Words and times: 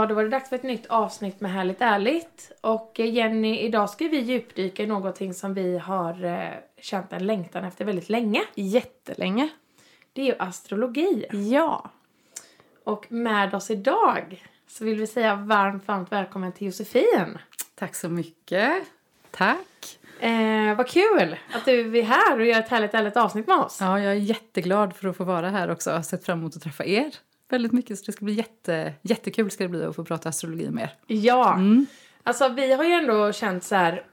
Ja, 0.00 0.06
då 0.06 0.14
var 0.14 0.22
det 0.22 0.28
dags 0.28 0.48
för 0.48 0.56
ett 0.56 0.62
nytt 0.62 0.86
avsnitt 0.86 1.40
med 1.40 1.52
Härligt 1.52 1.80
ärligt. 1.80 2.52
Och 2.60 3.00
eh, 3.00 3.12
Jenny, 3.12 3.58
idag 3.58 3.90
ska 3.90 4.08
vi 4.08 4.18
djupdyka 4.18 4.82
i 4.82 4.86
någonting 4.86 5.34
som 5.34 5.54
vi 5.54 5.78
har 5.78 6.24
eh, 6.24 6.48
känt 6.80 7.12
en 7.12 7.26
längtan 7.26 7.64
efter 7.64 7.84
väldigt 7.84 8.08
länge. 8.08 8.42
Jättelänge. 8.54 9.48
Det 10.12 10.22
är 10.22 10.26
ju 10.26 10.34
astrologi. 10.38 11.26
Ja. 11.30 11.90
Och 12.84 13.12
med 13.12 13.54
oss 13.54 13.70
idag 13.70 14.44
så 14.68 14.84
vill 14.84 14.98
vi 14.98 15.06
säga 15.06 15.34
varmt, 15.34 15.88
varmt 15.88 16.12
välkommen 16.12 16.52
till 16.52 16.66
Josefin. 16.66 17.38
Tack 17.74 17.94
så 17.94 18.08
mycket. 18.08 18.82
Tack. 19.30 19.98
Eh, 20.20 20.76
vad 20.76 20.88
kul 20.88 21.36
att 21.52 21.64
du 21.64 21.98
är 21.98 22.02
här 22.02 22.40
och 22.40 22.46
gör 22.46 22.58
ett 22.58 22.68
härligt, 22.68 22.92
härligt 22.92 23.16
avsnitt 23.16 23.46
med 23.46 23.58
oss. 23.58 23.78
Ja, 23.80 24.00
jag 24.00 24.12
är 24.12 24.16
jätteglad 24.16 24.96
för 24.96 25.08
att 25.08 25.16
få 25.16 25.24
vara 25.24 25.50
här 25.50 25.70
också. 25.70 25.90
Jag 25.90 25.96
har 25.96 26.02
sett 26.02 26.24
fram 26.24 26.38
emot 26.38 26.56
att 26.56 26.62
träffa 26.62 26.84
er 26.84 27.14
väldigt 27.52 27.72
mycket. 27.72 27.98
Så 27.98 28.04
det 28.06 28.12
ska 28.12 28.24
bli 28.24 28.34
jätte, 28.34 28.92
jättekul 29.02 29.50
ska 29.50 29.64
det 29.64 29.68
bli 29.68 29.84
att 29.84 29.96
få 29.96 30.04
prata 30.04 30.28
astrologi 30.28 30.70
med 30.70 30.82
er. 30.84 30.90
Ja, 31.06 31.54
Mm. 31.54 31.86
alltså 32.22 32.48
vi 32.48 32.72
har 32.72 32.84
ju 32.84 32.92
ändå 32.92 33.32
känt 33.32 33.64
så 33.64 33.74
här. 33.74 34.04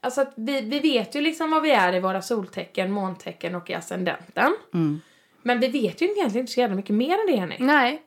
Alltså 0.00 0.20
att 0.20 0.32
vi, 0.36 0.60
vi 0.60 0.80
vet 0.80 1.14
ju 1.14 1.20
liksom 1.20 1.50
vad 1.50 1.62
vi 1.62 1.70
är 1.70 1.94
i 1.94 2.00
våra 2.00 2.22
soltecken, 2.22 2.90
måntecken 2.90 3.54
och 3.54 3.70
i 3.70 3.74
ascendenten. 3.74 4.56
Mm. 4.74 5.00
Men 5.42 5.60
vi 5.60 5.68
vet 5.68 6.00
ju 6.00 6.06
egentligen 6.06 6.36
inte 6.42 6.52
så 6.52 6.60
jävla 6.60 6.76
mycket 6.76 6.94
mer 6.96 7.18
än 7.20 7.26
det 7.26 7.32
Jenny. 7.32 7.56
Nej. 7.58 8.02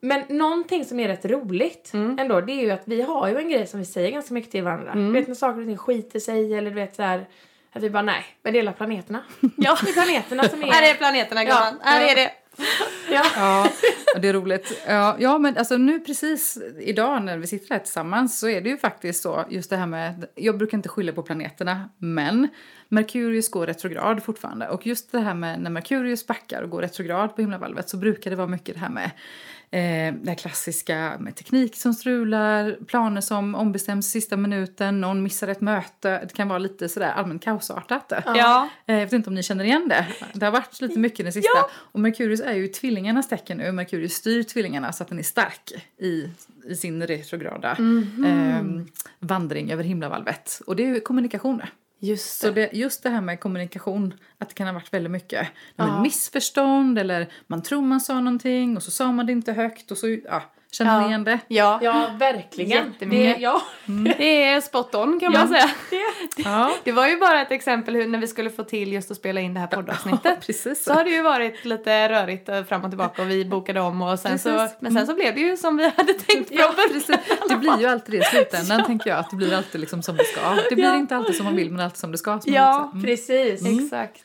Men 0.00 0.24
någonting 0.28 0.84
som 0.84 1.00
är 1.00 1.08
rätt 1.08 1.24
roligt 1.24 1.90
ändå 1.94 2.40
det 2.40 2.52
är 2.52 2.62
ju 2.62 2.70
att 2.70 2.82
vi 2.84 3.02
har 3.02 3.28
ju 3.28 3.36
en 3.38 3.48
grej 3.48 3.66
som 3.66 3.80
vi 3.80 3.86
säger 3.86 4.10
ganska 4.10 4.34
mycket 4.34 4.50
till 4.50 4.62
varandra. 4.64 4.94
Du 4.94 5.12
vet 5.12 5.28
när 5.28 5.34
saker 5.34 5.60
och 5.60 5.66
ting 5.66 5.76
skiter 5.76 6.20
sig 6.20 6.54
eller 6.54 6.70
du 6.70 6.74
vet 6.76 6.94
så 6.96 7.02
här. 7.02 7.28
Att 7.72 7.82
vi 7.82 7.90
bara 7.90 8.02
nej, 8.02 8.24
men 8.42 8.52
det 8.52 8.58
är 8.58 8.72
planeterna. 8.72 9.22
Ja. 9.56 9.78
Det 9.84 9.90
är 9.90 9.92
planeterna 9.92 10.48
som 10.48 10.62
är... 10.62 10.66
Här 10.66 10.90
är 10.90 10.94
planeterna 10.94 11.44
gumman. 11.44 11.80
Ja. 11.84 11.90
Här 11.90 12.10
är 12.12 12.14
det. 12.16 12.30
Ja. 13.10 13.22
Ja, 14.14 14.20
det 14.20 14.28
är 14.28 14.32
roligt. 14.32 14.82
Ja, 14.86 15.16
ja, 15.18 15.38
men 15.38 15.56
alltså 15.56 15.76
nu 15.76 16.00
precis 16.00 16.58
idag 16.80 17.22
när 17.22 17.38
vi 17.38 17.46
sitter 17.46 17.74
här 17.74 17.78
tillsammans 17.78 18.38
så 18.38 18.48
är 18.48 18.60
det 18.60 18.68
ju 18.68 18.76
faktiskt 18.76 19.22
så, 19.22 19.44
just 19.50 19.70
det 19.70 19.76
här 19.76 19.86
med, 19.86 20.26
jag 20.34 20.58
brukar 20.58 20.78
inte 20.78 20.88
skylla 20.88 21.12
på 21.12 21.22
planeterna, 21.22 21.88
men 21.98 22.48
Merkurius 22.88 23.50
går 23.50 23.66
retrograd 23.66 24.22
fortfarande. 24.22 24.68
Och 24.68 24.86
just 24.86 25.12
det 25.12 25.20
här 25.20 25.34
med 25.34 25.60
när 25.60 25.70
Merkurius 25.70 26.26
backar 26.26 26.62
och 26.62 26.70
går 26.70 26.82
retrograd 26.82 27.36
på 27.36 27.40
himlavalvet 27.40 27.88
så 27.88 27.96
brukar 27.96 28.30
det 28.30 28.36
vara 28.36 28.48
mycket 28.48 28.74
det 28.74 28.80
här 28.80 28.90
med 28.90 29.10
eh, 29.72 30.14
det 30.14 30.34
klassiska 30.38 31.16
med 31.20 31.36
teknik 31.36 31.76
som 31.76 31.94
strular, 31.94 32.76
planer 32.86 33.20
som 33.20 33.54
ombestäms 33.54 34.10
sista 34.10 34.36
minuten, 34.36 35.00
någon 35.00 35.22
missar 35.22 35.48
ett 35.48 35.60
möte. 35.60 36.18
Det 36.28 36.34
kan 36.34 36.48
vara 36.48 36.58
lite 36.58 36.88
sådär 36.88 37.12
allmänt 37.12 37.42
kaosartat. 37.44 38.12
Ja. 38.26 38.68
Eh, 38.86 38.94
Jag 38.94 39.04
vet 39.06 39.12
inte 39.12 39.30
om 39.30 39.34
ni 39.34 39.42
känner 39.42 39.64
igen 39.64 39.88
det. 39.88 40.06
Det 40.32 40.44
har 40.46 40.52
varit 40.52 40.80
lite 40.80 40.98
mycket 40.98 41.26
den 41.26 41.32
sista. 41.32 41.58
Och 41.74 42.00
Merkurius 42.00 42.40
är 42.40 42.52
ju 42.52 42.68
tvillingarnas 42.68 43.28
tecken 43.28 43.58
nu. 43.58 43.72
Merkurius 43.72 44.12
styr 44.12 44.42
tvillingarna 44.42 44.92
så 44.92 45.02
att 45.02 45.08
den 45.08 45.18
är 45.18 45.22
stark 45.22 45.72
i, 45.98 46.28
i 46.66 46.74
sin 46.76 47.06
retrograda 47.06 47.70
eh, 48.26 48.62
vandring 49.18 49.72
över 49.72 49.84
himlavalvet. 49.84 50.60
Och 50.66 50.76
det 50.76 50.82
är 50.84 50.88
ju 50.94 51.00
Just 52.04 52.40
Så 52.40 52.50
det, 52.50 52.70
just 52.72 53.02
det 53.02 53.10
här 53.10 53.20
med 53.20 53.40
kommunikation, 53.40 54.14
att 54.38 54.48
det 54.48 54.54
kan 54.54 54.66
ha 54.66 54.74
varit 54.74 54.94
väldigt 54.94 55.10
mycket. 55.10 55.48
Ja. 55.76 56.02
missförstånd 56.02 56.98
eller 56.98 57.32
man 57.46 57.62
tror 57.62 57.82
man 57.82 58.00
sa 58.00 58.20
någonting 58.20 58.76
och 58.76 58.82
så 58.82 58.90
sa 58.90 59.12
man 59.12 59.26
det 59.26 59.32
inte 59.32 59.52
högt 59.52 59.90
och 59.90 59.98
så, 59.98 60.08
ja, 60.08 60.42
känner 60.72 60.98
ni 60.98 61.02
Ja. 61.04 61.08
igen 61.08 61.24
det? 61.24 61.38
Ja. 61.48 61.78
Ja, 61.82 62.10
verkligen. 62.18 62.94
Det, 62.98 63.36
ja. 63.40 63.62
Det 64.18 64.42
är 64.44 64.60
spot 64.60 64.94
on 64.94 65.20
kan 65.20 65.32
Ja. 65.32 65.38
man 65.38 65.48
säga. 65.48 65.70
Ja, 66.36 66.72
Det 66.84 66.92
var 66.92 67.08
ju 67.08 67.16
bara 67.16 67.40
ett 67.42 67.50
exempel 67.52 67.94
hur, 67.94 68.06
när 68.06 68.18
vi 68.18 68.26
skulle 68.28 68.50
få 68.50 68.64
till 68.64 68.92
just 68.92 69.10
att 69.10 69.16
spela 69.16 69.40
in 69.40 69.54
det 69.54 69.60
här 69.60 69.66
poddavsnittet. 69.66 70.40
precis. 70.46 70.84
Så 70.84 70.92
har 70.92 71.04
det 71.04 71.10
ju 71.10 71.22
varit 71.22 71.64
lite 71.64 72.08
rörigt 72.08 72.48
eh, 72.48 72.64
fram 72.64 72.84
och 72.84 72.90
tillbaka 72.90 73.22
och 73.22 73.30
vi 73.30 73.44
bokade 73.50 73.80
om 73.80 74.02
och 74.02 74.18
sen 74.18 74.38
så, 74.38 74.68
men 74.80 74.92
sen 74.92 75.06
så 75.06 75.14
blev 75.14 75.34
det 75.34 75.40
ju 75.40 75.56
som 75.56 75.76
vi 75.76 75.84
hade 75.96 76.12
tänkt 76.14 76.48
från 76.48 76.58
Ja, 76.58 76.74
precis. 76.92 77.16
Det 77.48 77.56
blir 77.56 77.80
ju 77.80 77.86
alltid 77.86 78.14
det 78.14 78.18
i 78.18 78.22
slutändan, 78.22 78.84
tänker 78.86 79.10
jag. 79.10 79.18
Att 79.18 79.30
det 79.30 79.36
blir 79.36 79.54
alltid 79.56 79.80
liksom 79.80 80.02
som 80.02 80.16
det 80.16 80.24
ska. 80.24 80.40
Det 80.68 80.74
blir 80.74 80.84
Ja. 80.84 80.96
inte 80.96 81.16
alltid 81.16 81.36
som 81.36 81.44
man 81.44 81.56
vill, 81.56 81.70
men 81.70 81.80
alltid 81.80 81.98
som 81.98 82.12
det 82.12 82.18
ska. 82.18 82.40
Som 82.40 82.52
Ja, 82.52 82.90
säger. 82.92 83.06
Precis. 83.06 83.82
Exakt. 83.84 84.22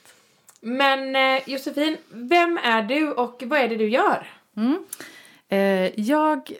Men 0.62 1.16
eh, 1.16 1.50
Josefin, 1.50 1.97
vem 2.09 2.59
är 2.63 2.81
du 2.81 3.12
och 3.12 3.44
vad 3.46 3.59
är 3.59 3.68
det 3.68 3.75
du 3.75 3.90
gör? 3.90 4.28
Mm. 4.57 4.78
Eh, 5.50 6.00
jag 6.00 6.52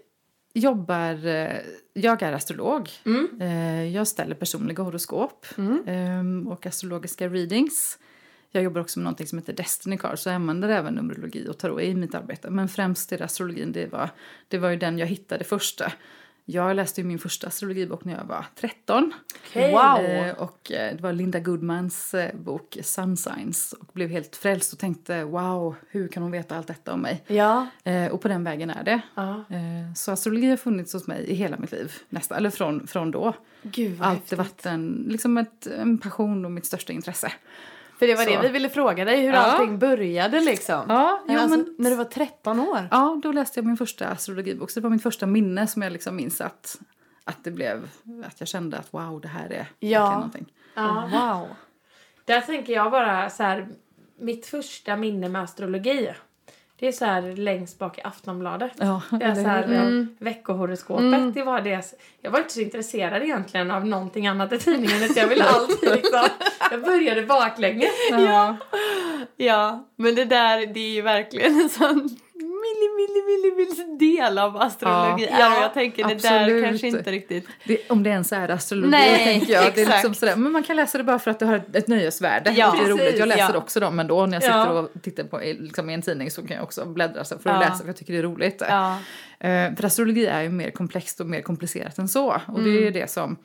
jobbar... 0.54 1.26
Eh, 1.26 1.56
jag 1.94 2.22
är 2.22 2.34
astrolog. 2.34 2.90
Mm. 3.06 3.28
Eh, 3.42 3.84
jag 3.96 4.08
ställer 4.08 4.36
personliga 4.36 4.84
horoskop 4.84 5.46
Mm. 5.58 5.88
eh, 6.46 6.52
och 6.52 6.66
astrologiska 6.66 7.28
readings. 7.30 8.00
Jag 8.52 8.64
jobbar 8.64 8.82
också 8.82 9.00
med 9.00 9.12
något 9.12 9.30
som 9.30 9.38
heter 9.40 9.54
Destiny 9.54 9.98
Card, 9.98 10.20
så 10.20 10.30
jag 10.30 10.36
använder 10.36 10.70
även 10.70 10.94
numerologi 10.94 11.48
och 11.50 11.58
tarot 11.58 11.82
i 11.82 11.96
mitt 11.96 12.16
arbete. 12.16 12.50
Men 12.50 12.68
främst 12.68 13.12
är 13.12 13.22
astrologin, 13.22 13.72
det 13.72 13.92
var, 13.92 14.10
det 14.48 14.58
var 14.58 14.70
ju 14.70 14.78
den 14.78 14.98
jag 14.98 15.08
hittade 15.08 15.44
första. 15.44 15.92
Jag 16.50 16.76
läste 16.76 17.04
min 17.04 17.20
första 17.20 17.48
astrologibok 17.48 18.06
när 18.06 18.18
jag 18.18 18.24
var 18.24 18.46
13. 18.56 19.14
Okej. 19.48 19.72
Wow. 19.72 20.00
Eh, 20.00 20.34
och 20.34 20.72
eh, 20.72 20.96
det 20.96 21.02
var 21.02 21.14
Linda 21.14 21.40
Goodmans 21.40 22.14
eh, 22.14 22.36
bok 22.36 22.78
Sun 22.84 23.18
Signs 23.18 23.74
och 23.74 23.90
blev 23.94 24.10
helt 24.10 24.36
frälst 24.36 24.74
och 24.74 24.80
tänkte 24.80 25.24
wow, 25.24 25.76
hur 25.90 26.08
kan 26.08 26.24
hon 26.24 26.32
veta 26.32 26.58
allt 26.58 26.68
detta 26.68 26.94
om 26.94 27.02
mig? 27.02 27.24
Ja. 27.28 27.68
Och 28.12 28.22
på 28.22 28.28
den 28.28 28.44
vägen 28.44 28.70
är 28.70 28.84
det. 28.84 29.02
ja. 29.16 29.44
Så 29.96 30.12
astrologi 30.12 30.50
har 30.50 30.58
funnits 30.58 30.94
hos 30.94 31.08
mig 31.08 31.24
i 31.28 31.34
hela 31.34 31.58
mitt 31.58 31.72
liv, 31.72 31.94
nästan, 32.10 32.38
eller 32.38 32.50
från, 32.50 32.88
från 32.88 33.12
då. 33.12 33.34
Gud 33.62 33.98
vad 33.98 34.08
Alltid 34.08 34.38
varit 34.38 34.66
en, 34.66 35.06
liksom 35.08 35.38
ett, 35.38 35.68
en 35.68 35.98
passion 35.98 36.46
och 36.46 36.52
mitt 36.52 36.66
största 36.66 36.94
intresse. 36.94 37.32
För 38.00 38.08
det 38.08 38.16
var 38.16 38.24
Så. 38.24 38.30
det 38.30 38.40
vi 38.42 38.48
ville 38.48 38.70
fråga 38.70 39.06
dig, 39.06 39.22
hur 39.22 39.34
Ja. 39.34 39.40
allting 39.40 39.80
började 39.80 40.40
liksom. 40.40 40.86
Ja, 40.90 41.24
ja, 41.28 41.40
alltså, 41.40 41.58
men, 41.58 41.76
När 41.78 41.90
du 41.90 41.96
var 41.96 42.06
13 42.06 42.60
år. 42.60 42.88
ja, 42.92 43.20
då 43.24 43.32
läste 43.32 43.60
jag 43.60 43.66
min 43.66 43.78
första 43.78 44.08
astrologibok. 44.08 44.72
Så 44.72 44.80
det 44.80 44.84
var 44.84 44.90
mitt 44.90 45.04
första 45.04 45.26
minne 45.26 45.68
som 45.68 45.82
jag 45.82 45.92
liksom 45.92 46.16
minns 46.16 46.42
att, 46.42 46.80
att 47.24 47.44
det 47.44 47.52
blev, 47.52 47.90
att 48.26 48.40
jag 48.40 48.48
kände 48.48 48.78
att 48.78 48.94
wow, 48.94 49.22
det 49.22 49.28
här 49.28 49.50
är 49.52 49.68
Ja. 49.80 50.14
någonting. 50.14 50.46
Ja. 50.76 51.10
Wow. 51.12 51.48
Där 52.26 52.42
tänker 52.42 52.74
jag 52.74 52.92
bara 52.92 53.30
så 53.30 53.44
här, 53.44 53.68
mitt 54.20 54.46
första 54.46 54.96
minne 54.96 55.30
med 55.30 55.42
astrologi. 55.44 56.14
Det 56.80 56.88
är 56.88 56.92
så 56.92 57.06
här 57.06 57.22
längst 57.36 57.80
bak 57.80 57.98
i 57.98 58.02
Aftonbladet. 58.02 58.72
Ja, 58.78 59.02
Det 59.12 59.26
är 59.26 59.36
så 59.36 59.42
här, 59.42 59.68
hur? 59.68 59.76
mm. 59.76 60.16
veckohoroskopet. 60.20 61.34
Det 61.34 61.44
var 61.44 61.62
det. 61.62 61.94
Jag 62.22 62.32
var 62.32 62.40
inte 62.40 62.54
så 62.54 62.62
intresserad 62.62 63.24
egentligen 63.24 63.72
av 63.72 63.86
någonting 63.86 64.28
annat 64.28 64.54
i 64.54 64.60
tidningen. 64.60 65.10
Jag 65.16 65.28
ville 65.28 65.44
alltid 65.50 65.92
liksom. 65.92 66.24
Jag 66.72 66.82
började 66.82 67.22
baklänges. 67.22 67.92
Ja. 68.12 68.58
Ja, 69.38 69.88
men 69.96 70.16
det 70.16 70.26
där 70.26 70.66
det 70.66 70.80
är 70.80 70.94
ju 70.94 71.02
verkligen 71.02 71.62
en 71.62 71.70
sån 71.70 72.10
milli, 72.82 73.22
milli, 73.26 73.56
milli, 73.56 73.76
milli 73.98 74.14
del 74.16 74.38
av 74.38 74.58
astrologi. 74.58 75.28
Ja. 75.32 75.40
Ja, 75.40 75.62
jag 75.62 75.74
tänker 75.74 76.08
det 76.08 76.16
där 76.16 76.64
kanske 76.64 76.88
inte 76.88 77.12
riktigt. 77.12 77.48
Det, 77.64 77.90
om 77.90 78.04
det 78.04 78.10
ens 78.10 78.32
är 78.32 78.50
astrologi, 78.50 78.90
Nej, 78.92 79.24
tänker 79.24 79.54
jag. 79.54 79.74
Det 79.76 79.82
är 79.82 79.86
liksom 79.86 80.14
sådär. 80.14 80.36
Men 80.36 80.52
man 80.52 80.64
kan 80.64 80.76
läsa 80.76 80.98
det 80.98 81.04
bara 81.04 81.20
för 81.20 81.32
att 81.32 81.40
det 81.40 81.46
har 81.46 81.56
ett, 81.56 81.76
ett 81.76 81.88
nöjesvärde. 81.88 82.52
Ja, 82.52 82.76
det 82.80 82.86
är 82.86 82.90
roligt. 82.90 83.04
precis, 83.04 83.20
Jag 83.20 83.28
läser 83.28 83.54
ja. 83.54 83.58
också 83.58 83.80
dem 83.80 84.00
ändå. 84.00 84.26
När 84.26 84.34
jag 84.34 84.44
sitter 84.44 84.72
och 84.72 84.90
tittar 85.02 85.24
på 85.24 85.40
liksom, 85.40 85.90
i 85.90 85.94
en 85.94 86.02
tidning 86.02 86.32
så 86.32 86.48
kan 86.48 86.56
jag 86.56 86.64
också 86.64 86.86
bläddra 86.86 87.24
så 87.24 87.38
för 87.40 87.50
att 87.50 87.60
läsa 87.60 87.78
för 87.78 87.88
jag 87.88 87.98
tycker 87.98 88.14
det 88.14 88.20
är 88.20 88.24
roligt. 88.24 88.62
Eh, 88.62 89.76
för 89.76 89.86
astrologi 89.86 90.26
är 90.26 90.42
ju 90.42 90.50
mer 90.50 90.72
komplext 90.72 91.20
och 91.20 91.26
mer 91.26 91.42
komplicerat 91.42 91.98
än 91.98 92.08
så. 92.08 92.42
Och 92.48 92.64
det 92.64 92.70
är 92.70 92.72
Mm. 92.72 92.84
ju 92.84 92.92
det 92.92 93.12
som 93.12 93.38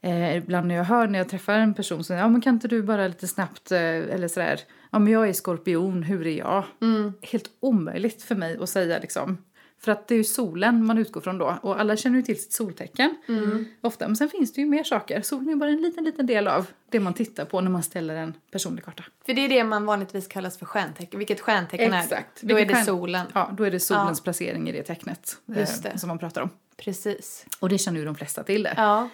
eh, 0.00 0.36
ibland 0.36 0.66
när 0.68 0.74
jag 0.74 0.84
hör 0.84 1.06
när 1.06 1.18
jag 1.18 1.28
träffar 1.28 1.54
en 1.58 1.74
person 1.74 2.04
som 2.04 2.16
ja 2.16 2.28
men 2.28 2.40
kan 2.40 2.54
inte 2.54 2.68
du 2.68 2.82
bara 2.82 3.08
lite 3.08 3.28
snabbt 3.28 3.72
eh, 3.72 3.78
eller 3.80 4.28
sådär 4.28 4.60
ja 4.90 4.98
men 4.98 5.12
jag 5.12 5.28
är 5.28 5.32
skorpion, 5.32 6.02
hur 6.02 6.26
är 6.26 6.38
jag? 6.38 6.64
Mm. 6.82 7.12
Helt 7.22 7.50
omöjligt 7.60 8.22
för 8.22 8.34
mig 8.34 8.58
att 8.60 8.68
säga 8.68 8.98
liksom. 8.98 9.38
För 9.80 9.92
att 9.92 10.08
det 10.08 10.14
är 10.14 10.16
ju 10.16 10.24
solen 10.24 10.84
man 10.86 10.98
utgår 10.98 11.20
från 11.20 11.38
då 11.38 11.58
och 11.62 11.80
alla 11.80 11.96
känner 11.96 12.16
ju 12.16 12.22
till 12.22 12.42
sitt 12.42 12.52
soltecken 12.52 13.14
Mm. 13.28 13.64
ofta. 13.80 14.08
Men 14.08 14.16
sen 14.16 14.28
finns 14.28 14.52
det 14.52 14.60
ju 14.60 14.66
mer 14.66 14.84
saker. 14.84 15.22
Solen 15.22 15.48
är 15.48 15.56
bara 15.56 15.70
en 15.70 15.82
liten, 15.82 16.04
liten 16.04 16.26
del 16.26 16.48
av 16.48 16.66
det 16.90 17.00
man 17.00 17.14
tittar 17.14 17.44
på 17.44 17.60
när 17.60 17.70
man 17.70 17.82
ställer 17.82 18.16
en 18.16 18.34
personlig 18.50 18.84
karta. 18.84 19.04
För 19.26 19.34
det 19.34 19.40
är 19.44 19.48
det 19.48 19.64
man 19.64 19.86
vanligtvis 19.86 20.26
kallas 20.28 20.58
för 20.58 20.66
stjärntecken. 20.66 21.18
Vilket 21.18 21.40
stjärntecken 21.40 21.92
är 21.92 22.02
Exakt. 22.02 22.40
det? 22.40 22.46
Då 22.46 22.54
är 22.54 22.56
Vilket 22.56 22.68
det 22.68 22.74
stjärn- 22.74 22.84
solen. 22.86 23.26
Ja, 23.34 23.50
då 23.56 23.64
är 23.64 23.70
det 23.70 23.80
solens 23.80 24.20
placering 24.20 24.68
i 24.68 24.72
det 24.72 24.82
tecknet 24.82 25.36
Just 25.46 25.82
det. 25.82 25.98
som 25.98 26.08
man 26.08 26.18
pratar 26.18 26.42
om. 26.42 26.50
Precis. 26.76 27.46
Och 27.60 27.68
det 27.68 27.78
känner 27.78 27.98
ju 27.98 28.04
de 28.04 28.14
flesta 28.14 28.42
till 28.42 28.62
det. 28.62 28.74
Ja. 28.76 29.08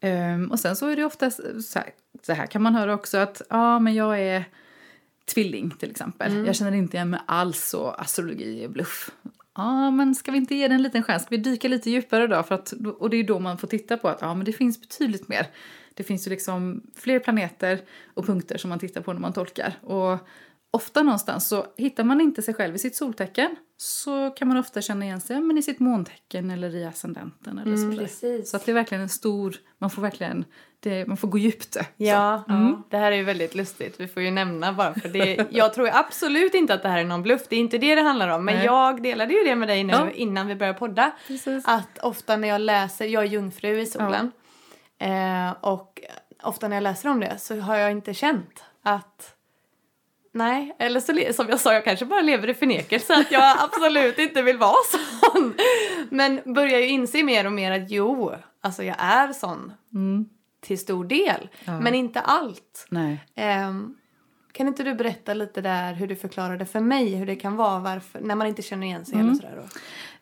Ehm, 0.00 0.50
och 0.50 0.60
sen 0.60 0.76
så 0.76 0.86
är 0.86 0.96
det 0.96 1.04
ofta 1.04 1.30
så 1.30 1.78
här, 1.78 1.90
så 2.22 2.32
här 2.32 2.46
kan 2.46 2.62
man 2.62 2.74
höra 2.74 2.94
också 2.94 3.18
att 3.18 3.42
ja, 3.50 3.78
men 3.78 3.94
jag 3.94 4.20
är 4.20 4.44
tvilling 5.34 5.70
till 5.70 5.90
exempel. 5.90 6.32
Mm. 6.32 6.46
Jag 6.46 6.56
känner 6.56 6.72
inte 6.72 6.96
igen 6.96 7.10
mig 7.10 7.20
alls 7.26 7.74
och 7.74 8.00
astrologi 8.00 8.64
är 8.64 8.68
bluff. 8.68 9.10
Ja, 9.54 9.90
men 9.90 10.14
ska 10.14 10.32
vi 10.32 10.38
inte 10.38 10.54
ge 10.54 10.68
det 10.68 10.74
en 10.74 10.82
liten 10.82 11.02
chans? 11.02 11.22
Ska 11.22 11.30
vi 11.30 11.42
dyka 11.42 11.68
lite 11.68 11.90
djupare 11.90 12.26
då? 12.26 12.42
För 12.42 12.54
att, 12.54 12.72
och 12.98 13.10
det 13.10 13.16
är 13.16 13.24
då 13.24 13.38
man 13.38 13.58
får 13.58 13.68
titta 13.68 13.96
på 13.96 14.08
att 14.08 14.18
ja, 14.20 14.34
men 14.34 14.44
det 14.44 14.52
finns 14.52 14.80
betydligt 14.80 15.28
mer. 15.28 15.46
Det 15.94 16.04
finns 16.04 16.26
ju 16.26 16.30
liksom 16.30 16.82
fler 16.96 17.18
planeter 17.18 17.78
och 18.14 18.26
punkter 18.26 18.58
som 18.58 18.68
man 18.70 18.78
tittar 18.78 19.00
på 19.00 19.12
när 19.12 19.20
man 19.20 19.32
tolkar. 19.32 19.74
Och 19.82 20.18
ofta 20.70 21.02
någonstans 21.02 21.48
så 21.48 21.66
hittar 21.76 22.04
man 22.04 22.20
inte 22.20 22.42
sig 22.42 22.54
själv 22.54 22.74
i 22.74 22.78
sitt 22.78 22.96
soltecken 22.96 23.56
så 23.76 24.30
kan 24.30 24.48
man 24.48 24.56
ofta 24.56 24.80
känna 24.82 25.04
igen 25.04 25.20
sig 25.20 25.36
ja, 25.36 25.40
men 25.42 25.58
i 25.58 25.62
sitt 25.62 25.80
måntecken 25.80 26.50
eller 26.50 26.74
i 26.76 26.84
ascendenten 26.84 27.58
eller 27.58 27.72
Mm, 27.74 27.92
så. 27.92 27.98
precis. 27.98 28.50
Så 28.50 28.56
att 28.56 28.64
det 28.66 28.72
är 28.72 28.74
verkligen 28.74 29.02
en 29.02 29.08
stor, 29.08 29.56
man 29.78 29.90
får 29.90 30.02
verkligen, 30.02 30.44
det, 30.80 31.06
man 31.06 31.16
får 31.16 31.28
gå 31.28 31.38
djupt. 31.38 31.76
Ja, 31.96 32.44
Mm. 32.48 32.82
det 32.90 32.96
här 32.96 33.12
är 33.12 33.16
ju 33.16 33.24
väldigt 33.24 33.54
lustigt. 33.54 34.00
Vi 34.00 34.08
får 34.08 34.22
ju 34.22 34.30
nämna 34.30 34.72
bara 34.72 34.94
för 34.94 35.08
det. 35.08 35.46
Jag 35.50 35.74
tror 35.74 35.90
absolut 35.92 36.54
inte 36.54 36.74
att 36.74 36.82
det 36.82 36.88
här 36.88 36.98
är 36.98 37.04
någon 37.04 37.22
bluff. 37.22 37.42
Det 37.48 37.56
är 37.56 37.60
inte 37.60 37.78
det 37.78 37.94
det 37.94 38.00
handlar 38.02 38.28
om. 38.28 38.44
Men 38.44 38.54
Nej. 38.56 38.64
jag 38.64 39.02
delade 39.02 39.34
ju 39.34 39.44
det 39.44 39.56
med 39.56 39.68
dig 39.68 39.84
nu 39.84 39.92
Ja. 39.92 40.10
innan 40.10 40.46
vi 40.46 40.54
började 40.56 40.78
podda. 40.78 41.10
Precis. 41.26 41.64
Att 41.68 41.98
ofta 42.02 42.36
när 42.36 42.48
jag 42.48 42.60
läser, 42.60 43.04
jag 43.06 43.22
är 43.22 43.28
jungfru 43.28 43.80
i 43.80 43.86
solen. 43.86 44.32
Eh, 44.98 45.50
och 45.60 46.00
ofta 46.42 46.68
när 46.68 46.76
jag 46.76 46.82
läser 46.82 47.08
om 47.08 47.20
det 47.20 47.38
så 47.38 47.60
har 47.60 47.76
jag 47.76 47.90
inte 47.90 48.14
känt 48.14 48.64
att 48.82 49.34
Nej, 50.38 50.76
eller 50.78 51.00
så 51.00 51.32
som 51.34 51.48
jag 51.48 51.60
sa, 51.60 51.72
jag 51.74 51.84
kanske 51.84 52.04
bara 52.04 52.20
lever 52.20 52.48
i 52.48 52.54
förnekelse 52.54 53.14
att 53.14 53.30
jag 53.30 53.56
absolut 53.64 54.18
inte 54.18 54.42
vill 54.42 54.56
vara 54.58 54.74
sån. 54.90 55.54
Men 56.10 56.40
börjar 56.54 56.78
ju 56.78 56.86
inse 56.86 57.22
mer 57.22 57.44
och 57.46 57.52
mer 57.52 57.72
att 57.72 57.90
jo, 57.90 58.32
alltså 58.60 58.82
jag 58.82 58.96
är 58.98 59.32
sån 59.32 59.72
Mm. 59.94 60.26
till 60.60 60.78
stor 60.78 61.04
del. 61.04 61.48
Ja. 61.64 61.80
Men 61.80 61.94
inte 61.94 62.20
allt. 62.20 62.86
Ehm, 63.34 63.94
kan 64.52 64.66
inte 64.68 64.82
du 64.82 64.94
berätta 64.94 65.34
lite 65.34 65.60
där 65.60 65.92
hur 65.94 66.06
du 66.06 66.16
förklarade 66.16 66.66
för 66.66 66.80
mig 66.80 67.14
hur 67.14 67.26
det 67.26 67.36
kan 67.36 67.56
vara 67.56 67.78
varför, 67.78 68.20
när 68.20 68.34
man 68.34 68.46
inte 68.46 68.62
känner 68.62 68.86
igen 68.86 69.04
sig 69.04 69.14
Mm. 69.14 69.26
eller 69.26 69.36
sådär 69.36 69.56
då? 69.56 69.62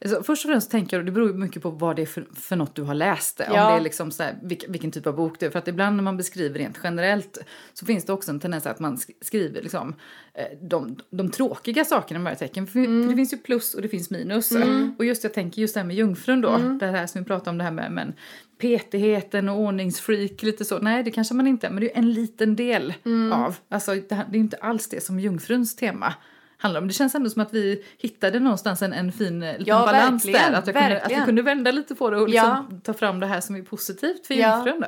Alltså, 0.05 0.23
först 0.23 0.45
och 0.45 0.51
främst 0.51 0.71
tänker 0.71 0.97
jag, 0.97 1.07
det 1.07 1.13
beror 1.13 1.33
mycket 1.33 1.63
på 1.63 1.71
vad 1.71 1.97
det 1.97 2.03
är 2.03 2.07
för, 2.07 2.27
för 2.35 2.57
något 2.57 2.75
du 2.75 2.83
har 2.83 2.95
läst. 2.95 3.41
Om 3.41 3.47
Ja. 3.55 3.71
det 3.71 3.77
är 3.77 3.81
liksom 3.81 4.11
så 4.11 4.23
här, 4.23 4.39
vilken, 4.43 4.73
vilken 4.73 4.91
typ 4.91 5.07
av 5.07 5.17
bok 5.17 5.41
det 5.41 5.47
är. 5.47 5.51
För 5.51 5.59
att 5.59 5.69
ibland 5.69 5.97
när 5.97 6.03
man 6.03 6.17
beskriver 6.17 6.59
rent 6.59 6.79
generellt 6.85 7.39
så 7.73 7.87
finns 7.87 8.05
det 8.05 8.13
också 8.13 8.31
en 8.31 8.41
tendens 8.41 8.67
att 8.67 8.79
man 8.81 8.97
sk- 8.97 9.11
skriver 9.21 9.63
liksom, 9.63 9.95
eh, 10.35 10.45
de, 10.69 10.97
de 11.11 11.31
tråkiga 11.31 11.85
sakerna 11.85 12.21
med 12.21 12.39
tecken. 12.39 12.67
För, 12.67 12.73
för 13.03 13.09
det 13.11 13.17
finns 13.17 13.33
ju 13.33 13.37
plus 13.39 13.75
och 13.75 13.83
det 13.83 13.89
finns 13.89 14.11
minus. 14.11 14.53
Och 14.99 15.05
just 15.05 15.25
jag 15.25 15.35
tänker 15.35 15.61
just 15.63 15.75
det 15.75 15.81
här 15.81 15.87
med 15.87 15.97
jungfrun 15.97 16.41
då. 16.41 16.59
Det 16.81 16.87
här 16.87 17.07
som 17.07 17.21
vi 17.21 17.27
pratade 17.27 17.51
om 17.51 17.59
det 17.59 17.65
här 17.65 17.71
med 17.71 17.93
men, 17.93 18.13
petigheten 18.61 19.49
och 19.49 19.59
ordningsfreak 19.61 20.43
lite 20.43 20.65
så. 20.65 20.79
Nej 20.79 21.03
det 21.03 21.11
kanske 21.11 21.35
man 21.35 21.47
inte 21.47 21.67
är 21.67 21.71
men 21.71 21.81
det 21.81 21.93
är 21.95 21.99
en 21.99 22.13
liten 22.13 22.57
del 22.57 22.95
av. 23.33 23.57
Alltså 23.69 23.95
det, 24.09 24.15
här- 24.15 24.27
det 24.31 24.37
är 24.37 24.41
inte 24.41 24.57
alls 24.57 24.89
det 24.89 25.05
som 25.05 25.21
jungfruns 25.21 25.77
tema 25.77 26.15
handlar 26.59 26.81
om. 26.81 26.89
Det 26.89 26.95
känns 26.95 27.15
ändå 27.15 27.31
som 27.31 27.43
att 27.43 27.55
vi 27.55 27.85
hittade 27.99 28.41
någonstans 28.41 28.83
en, 28.83 28.93
en 28.93 29.13
fin 29.13 29.41
liten 29.41 29.65
Ja, 29.67 29.87
balans 29.87 30.23
där. 30.25 30.33
Att, 30.35 30.39
jag 30.39 30.53
kunde, 30.53 30.59
att 30.59 30.69
vi 30.69 30.73
verkligen. 30.73 31.25
kunde 31.25 31.43
vända 31.43 31.71
lite 31.71 31.95
på 31.95 32.11
det 32.11 32.17
och 32.17 32.29
liksom 32.29 32.67
Ja. 32.71 32.79
ta 32.85 32.93
fram 32.95 33.21
det 33.21 33.27
här 33.27 33.41
som 33.41 33.57
är 33.57 33.63
positivt 33.63 34.27
för 34.27 34.35
Ja. 34.35 34.55
jungfrun. 34.57 34.85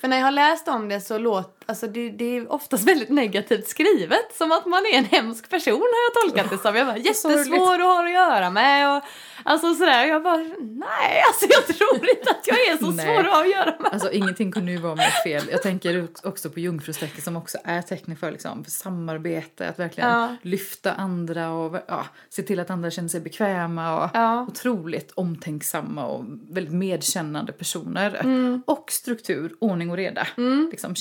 För 0.00 0.08
när 0.08 0.16
jag 0.16 0.24
har 0.24 0.30
läst 0.32 0.68
om 0.68 0.88
det 0.88 1.00
så 1.00 1.18
låter, 1.18 1.61
alltså 1.66 1.86
det, 1.86 2.10
det 2.10 2.36
är 2.36 2.52
oftast 2.52 2.88
väldigt 2.88 3.08
negativt 3.08 3.68
skrivet. 3.68 4.34
Som 4.38 4.52
att 4.52 4.66
man 4.66 4.82
är 4.92 4.98
en 4.98 5.04
hemsk 5.04 5.50
person 5.50 5.72
har 5.80 5.80
jag 5.80 6.30
tolkat 6.34 6.50
det 6.50 6.58
som. 6.58 6.76
Jag 6.76 6.86
bara, 6.86 6.96
jättesvår 6.96 7.74
att 7.74 7.80
ha 7.80 8.04
att 8.04 8.12
göra 8.12 8.50
med 8.50 8.96
och 8.96 9.02
alltså 9.44 9.74
sådär. 9.74 10.04
Jag 10.06 10.22
bara, 10.22 10.36
nej 10.60 11.22
alltså 11.28 11.46
jag 11.50 11.76
tror 11.76 11.94
inte 12.18 12.30
att 12.30 12.46
jag 12.46 12.58
är 12.68 12.76
så 12.76 12.92
svår 12.92 13.20
att 13.20 13.26
ha 13.32 13.42
att 13.42 13.50
göra 13.50 13.74
med. 13.80 13.92
Alltså 13.92 14.12
ingenting 14.12 14.52
kunde 14.52 14.72
ju 14.72 14.78
vara 14.78 14.94
mer 14.94 15.22
fel. 15.24 15.44
Jag 15.50 15.62
tänker 15.62 16.08
också 16.22 16.50
på 16.50 16.60
jungfrustecken 16.60 17.22
som 17.22 17.36
också 17.36 17.58
är 17.64 17.82
tecken 17.82 18.16
för, 18.16 18.30
liksom, 18.32 18.64
för 18.64 18.70
samarbete, 18.70 19.68
att 19.68 19.78
verkligen 19.78 20.10
Ja. 20.10 20.36
lyfta 20.42 20.92
andra 20.92 21.50
och 21.52 21.76
ja, 21.88 22.04
se 22.30 22.42
till 22.42 22.60
att 22.60 22.70
andra 22.70 22.90
känner 22.90 23.08
sig 23.08 23.20
bekväma 23.20 24.04
och 24.04 24.10
Ja. 24.14 24.42
otroligt 24.42 25.12
omtänksamma 25.14 26.06
och 26.06 26.24
väldigt 26.50 26.74
medkännande 26.74 27.52
personer. 27.52 28.14
Mm. 28.20 28.62
Och 28.66 28.92
struktur, 28.92 29.54
ordning 29.58 29.90
och 29.90 29.96
reda. 29.96 30.26
Liksom 30.70 30.94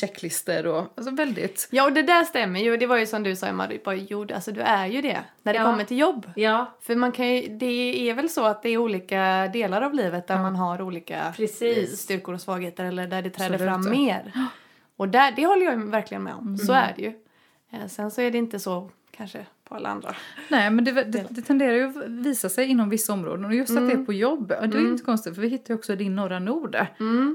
checklister 0.62 0.68
och 0.68 0.94
alltså 0.98 1.12
väldigt 1.16 1.68
Ja 1.72 1.84
och 1.86 1.94
det 1.94 2.02
där 2.02 2.24
stämmer 2.24 2.60
ju. 2.60 2.78
Det 2.78 2.86
var 2.88 2.98
ju 2.98 3.06
som 3.06 3.24
du 3.24 3.36
sa 3.36 3.48
Emma, 3.48 3.68
du 3.68 3.78
bara, 3.86 3.96
jo 3.96 4.28
alltså 4.34 4.52
du 4.52 4.62
är 4.62 4.86
ju 4.88 5.02
det. 5.02 5.20
När 5.44 5.54
det 5.54 5.60
Ja. 5.60 5.66
kommer 5.66 5.84
till 5.84 5.98
jobb. 6.00 6.32
Ja, 6.36 6.78
För 6.82 6.96
man 6.96 7.12
kan 7.12 7.28
ju, 7.36 7.58
det 7.58 8.10
är 8.10 8.14
väl 8.14 8.30
så 8.30 8.46
att 8.46 8.64
det 8.64 8.70
är 8.70 8.78
olika 8.78 9.48
delar 9.54 9.82
av 9.82 9.94
livet 9.94 10.28
där 10.28 10.38
man 10.42 10.56
har 10.56 10.82
olika 10.82 11.34
Precis. 11.36 11.78
eh, 11.92 11.96
styrkor 11.96 12.34
och 12.34 12.42
svagheter 12.42 12.86
eller 12.86 13.08
där 13.08 13.22
det 13.22 13.30
träder 13.30 13.54
Absolut. 13.68 13.74
fram 13.86 13.92
mer. 13.92 14.32
Och 14.98 15.10
där, 15.10 15.32
det 15.36 15.46
håller 15.46 15.66
jag 15.66 15.78
verkligen 15.78 16.24
med 16.24 16.34
om. 16.34 16.48
Mm. 16.48 16.58
Så 16.58 16.74
är 16.74 16.94
det 16.96 17.02
ju. 17.02 17.14
Eh, 17.72 17.88
Sen 17.88 18.12
så 18.12 18.22
är 18.22 18.32
det 18.32 18.38
inte 18.38 18.60
så 18.60 18.90
kanske 19.18 19.46
på 19.72 19.78
alla 19.78 19.90
andra. 19.90 20.16
Nej, 20.50 20.72
men 20.72 20.84
det, 20.84 20.92
det, 20.92 21.26
det 21.30 21.42
tenderar 21.42 21.74
ju 21.74 21.84
att 21.84 22.10
visa 22.10 22.50
sig 22.50 22.66
inom 22.68 22.90
vissa 22.90 23.14
områden. 23.14 23.46
Och 23.46 23.56
just 23.56 23.78
att 23.78 23.88
det 23.88 23.94
är 23.94 24.06
på 24.06 24.14
jobb, 24.14 24.48
det 24.48 24.78
är 24.78 24.82
ju 24.82 24.88
inte 24.88 25.04
konstigt 25.04 25.36
för 25.36 25.42
vi 25.42 25.48
hittar 25.48 25.74
ju 25.74 25.78
också 25.78 25.96
din 25.96 26.16
norra 26.16 26.40
nord 26.40 26.78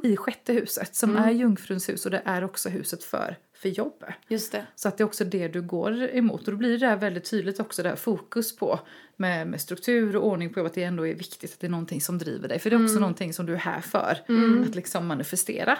i 0.02 0.16
sjätte 0.16 0.52
huset 0.52 0.94
som 0.94 1.16
är 1.16 1.30
jungfruns 1.30 1.88
hus 1.88 2.04
och 2.04 2.10
det 2.10 2.22
är 2.24 2.44
också 2.44 2.68
huset 2.68 3.04
för, 3.04 3.36
för 3.54 3.68
jobb. 3.68 4.04
Just 4.28 4.52
det. 4.52 4.66
Så 4.74 4.88
att 4.88 4.98
det 4.98 5.02
är 5.02 5.06
också 5.06 5.24
det 5.24 5.48
du 5.48 5.62
går 5.62 6.02
emot. 6.02 6.40
Och 6.40 6.50
då 6.50 6.56
blir 6.56 6.78
det 6.78 6.86
där 6.86 6.96
väldigt 6.96 7.30
tydligt 7.30 7.60
också, 7.60 7.82
det 7.82 7.88
här 7.88 7.96
fokus 7.96 8.56
på 8.56 8.80
med, 9.16 9.46
med 9.46 9.60
struktur 9.60 10.16
och 10.16 10.26
ordning 10.26 10.52
på 10.52 10.60
jobbet. 10.60 10.70
Att 10.70 10.74
det 10.74 10.82
ändå 10.82 11.06
är 11.06 11.14
viktigt 11.14 11.52
att 11.52 11.60
det 11.60 11.66
är 11.66 11.70
någonting 11.70 12.00
som 12.00 12.18
driver 12.18 12.48
dig. 12.48 12.58
För 12.58 12.70
det 12.70 12.76
är 12.76 12.84
också 12.84 12.98
någonting 12.98 13.32
som 13.32 13.46
du 13.46 13.52
är 13.52 13.58
här 13.58 13.80
för. 13.80 14.16
Att 14.62 14.74
liksom 14.74 15.06
manifestera 15.06 15.78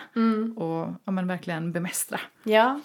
och 0.57 0.95
ja, 1.05 1.13
men 1.13 1.27
verkligen 1.27 1.73
bemästra. 1.73 2.21
Ja. 2.45 2.81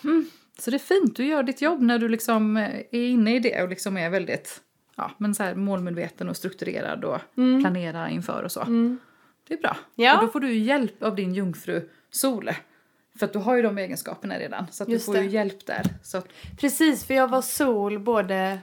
Så 0.61 0.71
det 0.71 0.77
är 0.77 0.79
fint, 0.79 1.15
du 1.15 1.25
gör 1.25 1.43
ditt 1.43 1.61
jobb 1.61 1.81
när 1.81 1.99
du 1.99 2.07
liksom 2.09 2.57
eh, 2.57 2.79
är 2.91 3.07
inne 3.09 3.35
i 3.35 3.39
det 3.39 3.63
och 3.63 3.69
liksom 3.69 3.97
är 3.97 4.09
väldigt 4.09 4.61
ja, 4.95 5.11
men 5.17 5.35
så 5.35 5.43
här 5.43 5.55
målmedveten 5.55 6.29
och 6.29 6.37
strukturerad 6.37 7.05
och 7.05 7.19
planerar 7.35 8.07
inför 8.07 8.43
och 8.43 8.51
så. 8.51 8.59
Det 9.47 9.53
är 9.53 9.57
bra. 9.57 9.77
Ja. 9.95 10.15
Och 10.19 10.25
då 10.25 10.31
får 10.31 10.39
du 10.39 10.53
hjälp 10.53 11.03
av 11.03 11.15
din 11.15 11.33
jungfru 11.33 11.89
Sol. 12.09 12.49
För 13.19 13.25
att 13.25 13.33
du 13.33 13.39
har 13.39 13.55
ju 13.55 13.61
de 13.61 13.77
egenskaperna 13.77 14.39
redan. 14.39 14.65
Så 14.71 14.85
du 14.85 14.99
får 14.99 15.17
ju 15.17 15.29
hjälp 15.29 15.65
där. 15.65 15.85
Så 16.03 16.21
Precis, 16.59 17.03
för 17.05 17.13
jag 17.13 17.27
var 17.27 17.41
sol 17.41 17.99
både... 17.99 18.59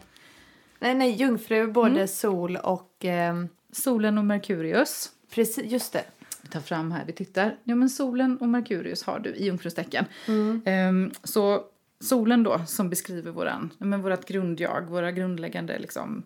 Nej, 0.78 0.94
nej, 0.94 1.10
jungfru 1.10 1.66
både 1.66 1.90
Mm. 1.94 2.08
sol 2.08 2.56
och... 2.56 2.94
ehm, 3.00 3.48
solen 3.72 4.18
och 4.18 4.24
Merkurius. 4.24 5.10
precis, 5.34 5.72
just 5.72 5.92
det. 5.92 6.04
Vi 6.42 6.48
tar 6.48 6.60
fram 6.60 6.92
här, 6.92 7.04
vi 7.06 7.12
tittar. 7.12 7.56
Ja 7.64 7.74
men 7.74 7.88
solen 7.90 8.36
och 8.38 8.48
Merkurius 8.48 9.02
har 9.02 9.18
du 9.18 9.30
i 9.30 9.44
jungfrustecken. 9.44 10.05
Mm. 10.28 10.62
Ehm, 10.64 11.10
så 11.24 11.64
solen 12.00 12.43
då 12.43 12.60
som 12.67 12.90
beskriver 12.90 13.31
våran, 13.31 13.70
men 13.78 14.02
vårat 14.02 14.28
grundjag, 14.28 14.86
våra 14.90 15.12
grundläggande 15.12 15.78
liksom 15.78 16.22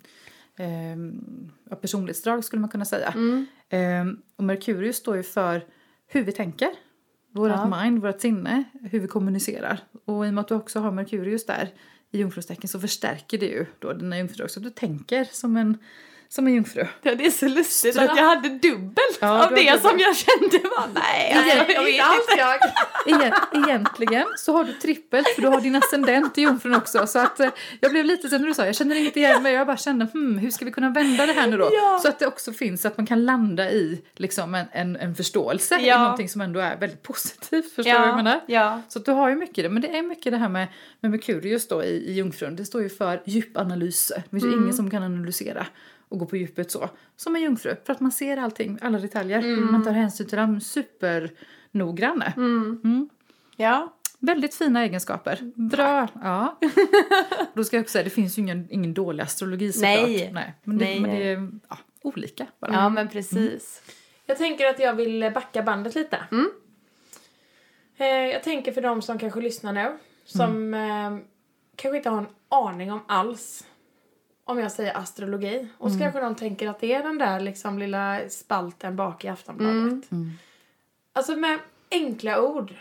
ja, 1.71 1.76
personlighetsdrag 1.76 2.45
skulle 2.45 2.61
man 2.61 2.71
kunna 2.71 2.85
säga. 2.85 3.09
Mm. 3.09 3.47
Ehm, 3.69 4.23
och 4.37 4.45
Merkurius 4.45 4.97
står 4.97 5.17
ju 5.17 5.23
för 5.23 5.64
hur 6.07 6.23
vi 6.23 6.33
tänker. 6.33 6.69
Vårat 7.31 7.71
Ja. 7.71 7.83
mind, 7.83 8.02
vårt 8.02 8.21
sinne, 8.21 8.64
hur 8.81 9.00
vi 9.00 9.09
kommunicerar. 9.09 9.81
Och 10.05 10.26
i 10.26 10.29
och 10.29 10.35
med 10.35 10.43
att 10.43 10.49
du 10.49 10.55
också 10.55 10.81
har 10.81 10.93
Merkurius 10.93 11.47
där 11.47 11.71
i 12.11 12.19
jungfrustecken 12.19 12.69
så 12.69 12.81
förstärker 12.81 13.38
det 13.38 13.47
ju 13.47 13.67
då 13.79 13.93
dina 13.93 14.19
jungfrudrag. 14.19 14.50
Så 14.50 14.61
du 14.61 14.71
tänker 14.71 15.25
som 15.25 15.57
en, 15.57 15.79
som 16.35 16.47
en 16.47 16.55
jungfru. 16.55 16.87
Ja, 17.03 17.15
det 17.15 17.27
är 17.27 17.31
så 17.31 17.49
lustigt 17.49 17.97
Stra- 17.97 18.11
att 18.11 18.17
jag 18.17 18.25
hade 18.25 18.49
dubbelt 18.49 19.19
Ja, 19.21 19.45
av 19.45 19.51
det 19.55 19.57
dubbelt. 19.61 19.83
som 19.83 19.99
jag 19.99 20.17
kände 20.17 20.59
var 20.69 20.85
nej, 20.95 21.33
alltså, 21.33 21.57
jag 21.57 21.67
vet 21.67 21.79
inte. 21.79 22.39
jag. 22.39 22.61
Egen, 23.07 23.33
egentligen 23.69 24.27
så 24.37 24.53
har 24.53 24.65
du 24.65 24.73
trippelt 24.73 25.29
för 25.29 25.43
du 25.43 25.49
har 25.49 25.61
din 25.61 25.75
ascendent 25.77 26.39
i 26.39 26.41
jungfrun 26.43 26.75
också. 26.75 27.07
Så 27.07 27.19
att 27.19 27.41
eh, 27.41 27.49
jag 27.81 27.91
blev 27.91 28.05
lite 28.05 28.29
sen 28.29 28.41
när 28.41 28.49
du 28.49 28.55
sa 28.55 28.67
jag 28.67 28.75
känner 28.75 28.97
inte 28.97 29.19
igen 29.21 29.43
mig. 29.43 29.53
Jag 29.55 29.67
bara 29.67 29.77
kände 29.77 30.07
hmm, 30.12 30.39
hur 30.39 30.51
ska 30.51 30.65
vi 30.65 30.71
kunna 30.73 30.91
vända 30.91 31.27
det 31.27 31.33
här 31.33 31.47
nu 31.47 31.57
då? 31.57 31.69
Ja. 31.73 31.99
Så 32.03 32.09
att 32.09 32.19
det 32.19 32.27
också 32.27 32.53
finns 32.53 32.85
att 32.87 32.97
man 32.97 33.07
kan 33.07 33.25
landa 33.25 33.71
i 33.71 34.03
liksom 34.17 34.55
en, 34.55 34.67
en, 34.73 34.97
en 34.97 35.15
förståelse 35.15 35.79
i 35.81 35.87
Ja. 35.89 35.99
någonting 36.03 36.29
som 36.29 36.41
ändå 36.41 36.61
är 36.61 36.77
väldigt 36.77 37.03
positivt. 37.03 37.75
Förstår 37.75 37.93
du 37.93 37.99
vad 37.99 38.09
jag 38.09 38.17
menar? 38.17 38.41
ja. 38.47 38.83
Så 38.89 38.99
att 38.99 39.05
du 39.05 39.11
har 39.12 39.29
ju 39.29 39.35
mycket 39.37 39.65
det. 39.65 39.69
Men 39.69 39.83
det 39.83 39.99
är 39.99 40.03
mycket 40.03 40.33
det 40.33 40.39
här 40.39 40.49
med, 40.49 40.67
med 41.01 41.11
Merkurius 41.11 41.69
då 41.69 41.85
i, 41.85 41.89
i 41.89 42.12
jungfrun. 42.12 42.57
Det 42.57 42.65
står 42.65 42.83
ju 42.83 42.89
för 42.89 43.23
djupanalyser. 43.25 44.17
Det 44.25 44.31
finns 44.31 44.45
ju 44.45 44.53
ingen 44.53 44.75
som 44.75 44.91
kan 44.91 45.03
analysera 45.03 45.67
och 46.12 46.19
gå 46.19 46.26
på 46.26 46.37
djupet 46.37 46.71
så. 46.71 46.88
Som 47.16 47.37
en 47.37 47.42
jungfru. 47.42 47.76
För 47.85 47.92
att 47.92 48.00
man 48.00 48.12
ser 48.12 48.37
allting, 48.37 48.78
alla 48.83 48.99
detaljer. 48.99 49.57
Man 49.57 49.85
tar 49.85 49.92
hänsyn 49.92 50.26
till 50.28 50.38
dem 50.38 50.61
supernoggranna. 50.61 52.33
ja. 53.57 53.92
Väldigt 54.19 54.54
fina 54.54 54.83
egenskaper. 54.83 55.52
Bra. 55.54 56.09
Ja. 56.23 56.59
Då 57.54 57.64
ska 57.64 57.76
jag 57.76 57.83
också 57.83 57.92
säga, 57.92 58.04
det 58.04 58.11
finns 58.11 58.38
ju 58.38 58.42
ingen, 58.42 58.66
ingen 58.71 58.95
dålig 58.95 59.23
astrologi 59.23 59.73
såklart. 59.73 59.90
Nej. 60.09 60.31
Nej. 60.33 60.54
Men 60.64 60.78
det, 60.78 60.85
Nej, 60.85 61.00
men 61.00 61.11
det 61.11 61.23
är 61.33 61.49
ja, 61.69 61.78
olika 62.02 62.47
bara. 62.61 62.73
ja, 62.73 62.88
men 62.88 63.09
precis. 63.09 63.83
Jag 64.26 64.38
tänker 64.38 64.66
att 64.66 64.78
jag 64.78 64.95
vill 64.95 65.31
backa 65.35 65.62
bandet 65.62 65.95
lite. 65.95 66.19
Eh, 67.97 68.07
jag 68.07 68.42
tänker 68.42 68.73
för 68.73 68.81
de 68.83 69.02
som 69.02 69.19
kanske 69.19 69.40
lyssnar 69.40 69.73
nu, 69.73 69.99
som 70.25 70.75
eh, 70.75 71.16
kanske 71.76 71.97
inte 71.97 72.11
har 72.11 72.19
en 72.19 72.26
aning 72.49 72.92
om 72.92 73.00
alls 73.09 73.66
om 74.53 74.59
jag 74.59 74.73
säger 74.73 74.97
astrologi. 74.97 75.69
Och 75.79 75.93
så 75.93 75.99
kanske 75.99 76.21
de 76.21 76.35
tänker 76.35 76.69
att 76.69 76.81
det 76.81 76.95
är 76.95 77.03
den 77.03 77.19
där 77.19 77.41
liksom 77.41 77.79
lilla 77.79 78.21
spalten 78.29 78.97
bak 78.97 79.25
i 79.25 79.29
Aftonbladet. 79.29 80.09
Alltså 81.13 81.37
med 81.37 81.59
enkla 81.91 82.41
ord. 82.43 82.75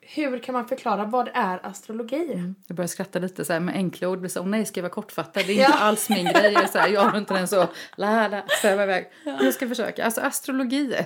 Hur 0.00 0.38
kan 0.38 0.52
man 0.52 0.68
förklara 0.68 1.04
vad 1.04 1.30
är 1.34 1.66
astrologi? 1.66 2.32
Mm. 2.32 2.54
Jag 2.66 2.76
börjar 2.76 2.88
skratta 2.88 3.18
lite 3.18 3.44
så 3.44 3.52
här 3.52 3.60
med 3.60 3.74
enkla 3.74 4.08
ord. 4.08 4.18
Blir 4.18 4.30
så, 4.30 4.40
oh, 4.40 4.46
nej, 4.46 4.66
ska 4.66 4.80
jag 4.80 4.82
vara 4.82 4.92
kortfattad? 4.92 5.42
Det 5.46 5.52
är 5.52 5.66
inte 5.66 5.78
alls 5.78 6.08
min 6.08 6.24
grej. 6.24 6.52
Jag, 6.52 6.70
så 6.70 6.78
här, 6.78 6.88
jag 6.88 7.00
har 7.00 7.18
inte 7.18 7.34
den 7.34 7.48
så, 7.48 7.68
la, 7.96 8.28
la, 8.28 8.42
sväva 8.62 8.82
iväg. 8.82 9.10
Jag 9.24 9.54
ska 9.54 9.68
försöka. 9.68 10.04
Alltså 10.04 10.20
astrologi. 10.20 10.96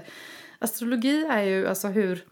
Astrologi 0.58 1.26
är 1.30 1.42
ju 1.42 1.68
alltså 1.68 1.88
hur 1.88 2.24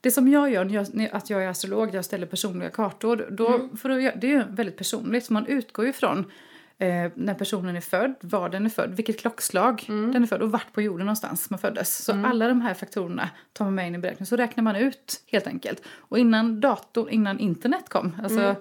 det 0.00 0.10
som 0.10 0.28
jag 0.28 0.50
gör 0.50 0.64
jag, 0.64 1.08
att 1.12 1.30
jag 1.30 1.44
är 1.44 1.48
astrolog, 1.48 1.94
jag 1.94 2.04
ställer 2.04 2.26
personliga 2.26 2.70
kartor, 2.70 3.28
då, 3.30 3.48
mm. 3.48 3.76
för 3.76 3.90
att, 3.90 4.20
det 4.20 4.26
är 4.26 4.30
ju 4.30 4.44
väldigt 4.48 4.76
personligt. 4.76 5.30
Man 5.30 5.46
utgår 5.46 5.86
ju 5.86 5.92
från 5.92 6.32
eh, 6.78 7.10
när 7.14 7.34
personen 7.34 7.76
är 7.76 7.80
född, 7.80 8.14
var 8.20 8.48
den 8.48 8.66
är 8.66 8.70
född, 8.70 8.96
vilket 8.96 9.20
klockslag 9.20 9.84
mm. 9.88 10.12
den 10.12 10.22
är 10.22 10.26
född 10.26 10.42
och 10.42 10.50
vart 10.50 10.72
på 10.72 10.82
jorden 10.82 11.06
någonstans 11.06 11.50
man 11.50 11.58
föddes. 11.58 12.04
Så 12.04 12.12
mm. 12.12 12.24
alla 12.24 12.48
de 12.48 12.60
här 12.60 12.74
faktorerna 12.74 13.30
tar 13.52 13.64
man 13.64 13.74
med 13.74 13.86
in 13.86 13.94
i 13.94 13.98
beräkningen. 13.98 14.26
Så 14.26 14.36
räknar 14.36 14.64
man 14.64 14.76
ut 14.76 15.22
helt 15.26 15.46
enkelt. 15.46 15.82
Och 15.88 16.18
innan 16.18 16.60
datorn, 16.60 17.08
innan 17.08 17.38
internet 17.38 17.88
kom, 17.88 18.16
alltså 18.22 18.40
mm. 18.40 18.56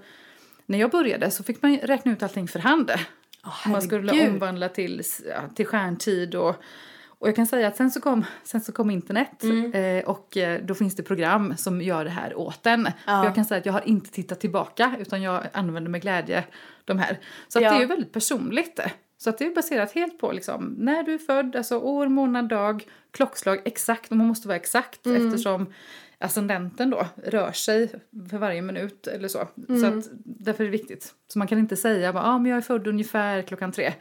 när 0.65 0.79
jag 0.79 0.91
började 0.91 1.31
så 1.31 1.43
fick 1.43 1.61
man 1.61 1.77
räkna 1.77 2.11
ut 2.11 2.23
allting 2.23 2.47
för 2.47 2.59
hand. 2.59 2.91
Oh, 3.43 3.71
man 3.71 3.81
skulle 3.81 4.27
omvandla 4.27 4.69
till, 4.69 5.01
ja, 5.29 5.41
till 5.55 5.65
stjärntid 5.65 6.35
och 6.35 6.55
och 7.25 7.29
jag 7.29 7.35
kan 7.35 7.47
säga 7.47 7.67
att 7.67 7.77
sen 7.77 7.91
så 7.91 8.01
kom, 8.01 8.25
sen 8.43 8.61
så 8.61 8.71
kom 8.71 8.89
internet 8.89 9.43
mm. 9.43 9.73
eh, 9.73 10.03
och 10.09 10.37
eh, 10.37 10.61
då 10.63 10.75
finns 10.75 10.95
det 10.95 11.03
program 11.03 11.57
som 11.57 11.81
gör 11.81 12.03
det 12.03 12.09
här 12.09 12.37
åt 12.39 12.65
en. 12.65 12.87
Ja. 13.07 13.25
Jag 13.25 13.35
kan 13.35 13.45
säga 13.45 13.59
att 13.59 13.65
jag 13.65 13.73
har 13.73 13.87
inte 13.87 14.11
tittat 14.11 14.39
tillbaka 14.39 14.95
utan 14.99 15.21
jag 15.21 15.43
använder 15.53 15.91
med 15.91 16.01
glädje 16.01 16.43
de 16.85 16.99
här. 16.99 17.19
Så 17.47 17.59
ja. 17.59 17.69
det 17.69 17.75
är 17.75 17.79
ju 17.79 17.85
väldigt 17.85 18.13
personligt. 18.13 18.79
Så 19.17 19.29
att 19.29 19.37
det 19.37 19.45
är 19.45 19.55
baserat 19.55 19.91
helt 19.91 20.19
på 20.19 20.31
liksom, 20.31 20.75
när 20.77 21.03
du 21.03 21.13
är 21.13 21.17
född, 21.17 21.55
alltså 21.55 21.77
år, 21.79 22.07
månad, 22.07 22.49
dag, 22.49 22.83
klockslag 23.11 23.61
exakt. 23.65 24.11
Och 24.11 24.17
man 24.17 24.27
måste 24.27 24.47
vara 24.47 24.57
exakt 24.57 25.05
mm. 25.05 25.27
eftersom 25.27 25.73
ascendenten 26.17 26.89
då 26.89 27.07
rör 27.15 27.51
sig 27.51 27.87
för 28.29 28.37
varje 28.37 28.61
minut 28.61 29.07
eller 29.07 29.27
så. 29.27 29.47
Mm. 29.69 29.81
Så 29.81 29.87
att 29.87 30.05
därför 30.25 30.63
är 30.63 30.67
det 30.67 30.77
viktigt. 30.77 31.13
Så 31.27 31.39
man 31.39 31.47
kan 31.47 31.59
inte 31.59 31.75
säga 31.75 32.09
att 32.09 32.15
ah, 32.15 32.47
jag 32.47 32.57
är 32.57 32.61
född 32.61 32.87
ungefär 32.87 33.41
klockan 33.41 33.71
tre. 33.71 33.93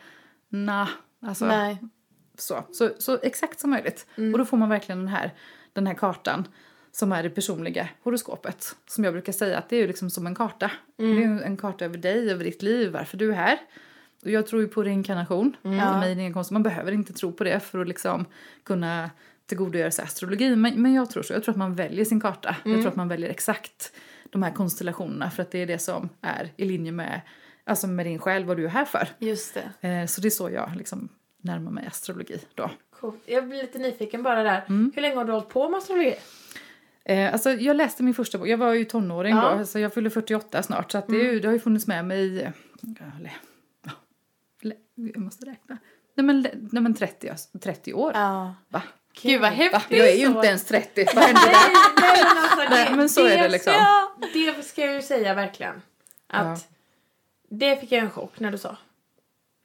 Nah, 0.48 0.88
alltså, 1.20 1.46
Nej. 1.46 1.78
Så, 2.38 2.64
så, 2.72 2.90
så 2.98 3.18
exakt 3.22 3.60
som 3.60 3.70
möjligt. 3.70 4.06
Mm. 4.16 4.32
Och 4.32 4.38
då 4.38 4.44
får 4.44 4.56
man 4.56 4.68
verkligen 4.68 4.98
den 4.98 5.08
här, 5.08 5.34
den 5.72 5.86
här 5.86 5.94
kartan 5.94 6.48
som 6.92 7.12
är 7.12 7.22
det 7.22 7.30
personliga 7.30 7.88
horoskopet. 8.02 8.76
Som 8.86 9.04
jag 9.04 9.12
brukar 9.12 9.32
säga 9.32 9.58
att 9.58 9.68
det 9.68 9.76
är 9.76 9.86
liksom 9.86 10.10
som 10.10 10.26
en 10.26 10.34
karta. 10.34 10.70
Mm. 10.98 11.16
Det 11.16 11.44
är 11.44 11.46
en 11.46 11.56
karta 11.56 11.84
över 11.84 11.98
dig, 11.98 12.30
över 12.30 12.44
ditt 12.44 12.62
liv, 12.62 12.92
varför 12.92 13.16
du 13.16 13.30
är 13.30 13.36
här. 13.36 13.58
Och 14.22 14.30
jag 14.30 14.46
tror 14.46 14.62
ju 14.62 14.68
på 14.68 14.82
reinkarnation. 14.82 15.56
Mm. 15.62 15.80
För 15.80 15.98
mig 15.98 16.12
är 16.12 16.34
det 16.34 16.50
Man 16.50 16.62
behöver 16.62 16.92
inte 16.92 17.12
tro 17.12 17.32
på 17.32 17.44
det 17.44 17.60
för 17.60 17.78
att 17.78 17.88
liksom 17.88 18.24
kunna 18.62 19.10
tillgodogöra 19.46 19.90
sig 19.90 20.02
astrologi. 20.02 20.56
Men, 20.56 20.82
men 20.82 20.94
jag 20.94 21.10
tror 21.10 21.22
så. 21.22 21.32
Jag 21.32 21.44
tror 21.44 21.52
att 21.52 21.58
man 21.58 21.74
väljer 21.74 22.04
sin 22.04 22.20
karta. 22.20 22.56
Mm. 22.64 22.72
Jag 22.72 22.82
tror 22.82 22.90
att 22.90 22.96
man 22.96 23.08
väljer 23.08 23.30
exakt 23.30 23.92
de 24.30 24.42
här 24.42 24.50
konstellationerna 24.50 25.30
för 25.30 25.42
att 25.42 25.50
det 25.50 25.58
är 25.58 25.66
det 25.66 25.78
som 25.78 26.08
är 26.20 26.52
i 26.56 26.64
linje 26.64 26.92
med, 26.92 27.20
alltså 27.64 27.86
med 27.86 28.06
din 28.06 28.18
själ, 28.18 28.44
vad 28.44 28.56
du 28.56 28.64
är 28.64 28.68
här 28.68 28.84
för. 28.84 29.08
Just 29.18 29.54
det. 29.54 29.88
Eh, 29.88 30.06
så 30.06 30.20
det 30.20 30.28
är 30.28 30.30
så 30.30 30.50
jag 30.50 30.76
liksom 30.76 31.08
närma 31.44 31.70
mig 31.70 31.86
astrologi 31.86 32.40
då. 32.54 32.70
Cool. 33.00 33.14
Jag 33.26 33.48
blir 33.48 33.62
lite 33.62 33.78
nyfiken 33.78 34.22
bara 34.22 34.42
där. 34.42 34.64
Mm. 34.68 34.92
Hur 34.94 35.02
länge 35.02 35.16
har 35.16 35.24
du 35.24 35.32
hållit 35.32 35.48
på 35.48 35.68
med 35.68 35.78
astrologi? 35.78 36.16
Eh, 37.04 37.32
alltså 37.32 37.50
jag 37.50 37.76
läste 37.76 38.02
min 38.02 38.14
första 38.14 38.38
bok, 38.38 38.48
jag 38.48 38.58
var 38.58 38.72
ju 38.72 38.84
tonåring 38.84 39.36
ja. 39.36 39.54
då, 39.58 39.66
så 39.66 39.78
jag 39.78 39.94
fyller 39.94 40.10
48 40.10 40.62
snart 40.62 40.92
så 40.92 40.98
att 40.98 41.08
det, 41.08 41.28
mm. 41.28 41.40
det 41.40 41.48
har 41.48 41.52
ju 41.52 41.60
funnits 41.60 41.86
med 41.86 42.04
mig, 42.04 42.52
eller, 43.16 43.32
ja, 43.82 43.92
jag 44.94 45.18
måste 45.18 45.46
räkna, 45.46 45.78
nej 46.14 46.26
men, 46.26 46.46
nej 46.72 46.82
men 46.82 46.94
30, 46.94 47.32
30 47.62 47.94
år. 47.94 48.12
Ja. 48.14 48.54
Va? 48.68 48.82
Gud 49.22 49.40
vad 49.40 49.50
häftigt! 49.50 49.98
Jag 49.98 50.08
är 50.08 50.16
ju 50.16 50.26
inte 50.26 50.46
ens 50.46 50.64
30, 50.64 51.06
vad 51.14 51.24
hände 51.24 51.40
där? 51.40 51.52
nej, 52.00 52.24
men, 52.24 52.38
alltså, 52.38 52.74
nej, 52.74 52.96
men 52.96 53.08
så 53.08 53.22
det 53.22 53.34
är 53.34 53.42
det 53.42 53.48
liksom. 53.48 53.72
Ska, 53.72 54.28
det 54.32 54.62
ska 54.62 54.80
jag 54.84 54.94
ju 54.94 55.02
säga 55.02 55.34
verkligen. 55.34 55.82
Att 56.26 56.46
ja. 56.46 56.76
det 57.48 57.80
fick 57.80 57.92
jag 57.92 58.02
en 58.02 58.10
chock 58.10 58.40
när 58.40 58.50
du 58.50 58.58
sa. 58.58 58.76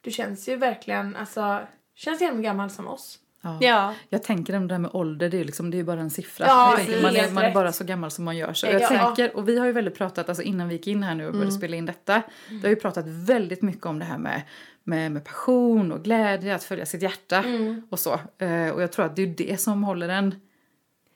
Du 0.00 0.10
känns 0.10 0.48
ju 0.48 0.56
verkligen, 0.56 1.16
alltså, 1.16 1.60
känns 1.94 2.20
igen 2.20 2.42
gammal 2.42 2.70
som 2.70 2.88
oss. 2.88 3.18
Ja. 3.42 3.58
ja. 3.60 3.94
Jag 4.08 4.22
tänker 4.22 4.60
det 4.60 4.66
där 4.66 4.78
med 4.78 4.90
ålder, 4.94 5.28
det 5.28 5.40
är, 5.40 5.44
liksom, 5.44 5.70
det 5.70 5.78
är 5.78 5.84
bara 5.84 6.00
en 6.00 6.10
siffra. 6.10 6.46
Ja, 6.46 6.74
tänker, 6.76 7.02
man, 7.02 7.16
är, 7.16 7.30
man 7.30 7.44
är 7.44 7.54
bara 7.54 7.72
så 7.72 7.84
gammal 7.84 8.10
som 8.10 8.24
man 8.24 8.36
gör 8.36 8.52
så. 8.52 8.66
Jag 8.66 8.82
ja. 8.82 8.88
tänker, 8.88 9.36
och 9.36 9.48
vi 9.48 9.58
har 9.58 9.66
ju 9.66 9.72
väldigt 9.72 9.94
pratat, 9.94 10.28
alltså 10.28 10.42
innan 10.42 10.68
vi 10.68 10.74
gick 10.74 10.86
in 10.86 11.02
här 11.02 11.14
nu 11.14 11.26
och 11.26 11.32
började 11.32 11.48
mm. 11.48 11.58
spela 11.58 11.76
in 11.76 11.86
detta, 11.86 12.14
mm. 12.14 12.60
vi 12.60 12.60
har 12.60 12.68
ju 12.68 12.76
pratat 12.76 13.04
väldigt 13.06 13.62
mycket 13.62 13.86
om 13.86 13.98
det 13.98 14.04
här 14.04 14.18
med, 14.18 14.42
med, 14.84 15.12
med 15.12 15.24
passion 15.24 15.92
och 15.92 16.04
glädje, 16.04 16.54
att 16.54 16.64
följa 16.64 16.86
sitt 16.86 17.02
hjärta 17.02 17.36
mm. 17.36 17.82
och 17.90 17.98
så. 17.98 18.20
Uh, 18.42 18.70
och 18.70 18.82
jag 18.82 18.92
tror 18.92 19.06
att 19.06 19.16
det 19.16 19.22
är 19.22 19.26
det 19.26 19.60
som 19.60 19.84
håller 19.84 20.08
en 20.08 20.34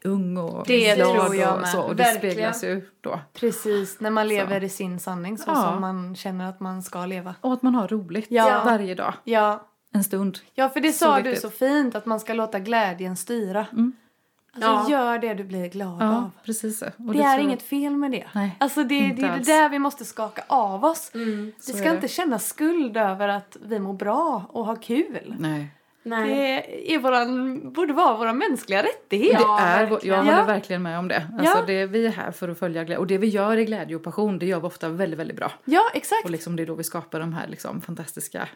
ung 0.04 0.36
och 0.36 0.66
det 0.66 0.94
glad 0.94 1.16
tror 1.16 1.36
jag 1.36 1.60
och 1.60 1.68
så. 1.68 1.80
Och 1.80 1.96
det 1.96 2.02
Verkligen. 2.02 2.34
speglas 2.34 2.64
ju 2.64 2.88
då. 3.00 3.20
Precis, 3.32 4.00
när 4.00 4.10
man 4.10 4.28
lever 4.28 4.60
så. 4.60 4.66
i 4.66 4.68
sin 4.68 4.98
sanning 4.98 5.38
så 5.38 5.50
ja. 5.50 5.54
som 5.54 5.80
man 5.80 6.16
känner 6.16 6.48
att 6.48 6.60
man 6.60 6.82
ska 6.82 7.06
leva. 7.06 7.34
Och 7.40 7.52
att 7.52 7.62
man 7.62 7.74
har 7.74 7.88
roligt 7.88 8.26
ja. 8.30 8.62
varje 8.64 8.94
dag. 8.94 9.14
Ja. 9.24 9.66
En 9.94 10.04
stund. 10.04 10.38
Ja, 10.54 10.68
för 10.68 10.80
det 10.80 10.92
så 10.92 10.98
sa 10.98 11.16
viktigt. 11.16 11.34
du 11.34 11.40
så 11.40 11.50
fint, 11.50 11.94
att 11.94 12.06
man 12.06 12.20
ska 12.20 12.34
låta 12.34 12.58
glädjen 12.58 13.16
styra. 13.16 13.66
Mm. 13.72 13.92
Alltså 14.54 14.92
ja. 14.92 14.98
gör 14.98 15.18
det 15.18 15.34
du 15.34 15.44
blir 15.44 15.68
glad 15.68 16.02
ja, 16.02 16.16
av. 16.16 16.30
Precis 16.44 16.78
det, 16.78 16.92
det 16.96 17.22
är 17.22 17.38
inget 17.38 17.62
fel 17.62 17.96
med 17.96 18.10
det. 18.10 18.24
Nej, 18.32 18.56
alltså 18.60 18.84
det, 18.84 19.12
det 19.12 19.22
är 19.22 19.38
det 19.38 19.44
där 19.44 19.68
vi 19.68 19.78
måste 19.78 20.04
skaka 20.04 20.44
av 20.46 20.84
oss. 20.84 21.10
Mm, 21.14 21.52
vi 21.66 21.72
ska 21.72 21.90
inte 21.90 22.08
känna 22.08 22.38
skuld 22.38 22.96
över 22.96 23.28
att 23.28 23.56
vi 23.64 23.78
mår 23.78 23.92
bra 23.92 24.44
och 24.48 24.66
har 24.66 24.76
kul. 24.76 25.34
Nej. 25.38 25.68
Nej. 26.04 26.66
Det 26.68 26.94
är 26.94 26.98
våran, 26.98 27.72
borde 27.72 27.92
vara 27.92 28.16
vår 28.16 28.32
mänskliga 28.32 28.82
rättighet. 28.82 29.40
Ja, 29.40 29.56
det 29.60 29.66
är, 29.66 30.06
jag 30.08 30.16
håller 30.16 30.38
ja. 30.38 30.44
verkligen 30.44 30.82
med 30.82 30.98
om 30.98 31.08
det. 31.08 31.26
Alltså 31.38 31.58
ja. 31.58 31.64
det. 31.66 31.86
Vi 31.86 32.06
är 32.06 32.10
här 32.10 32.30
för 32.30 32.48
att 32.48 32.58
följa 32.58 32.84
glädje. 32.84 32.98
Och 32.98 33.06
det 33.06 33.18
vi 33.18 33.26
gör 33.26 33.56
i 33.56 33.64
glädje 33.64 33.96
och 33.96 34.02
passion, 34.02 34.38
det 34.38 34.46
gör 34.46 34.60
vi 34.60 34.66
ofta 34.66 34.88
väldigt, 34.88 35.20
väldigt 35.20 35.36
bra. 35.36 35.52
Ja, 35.64 35.82
exakt. 35.94 36.24
Och 36.24 36.30
liksom 36.30 36.56
det 36.56 36.62
är 36.62 36.66
då 36.66 36.74
vi 36.74 36.84
skapar 36.84 37.20
de 37.20 37.32
här 37.32 37.46
liksom 37.48 37.80
fantastiska 37.80 38.48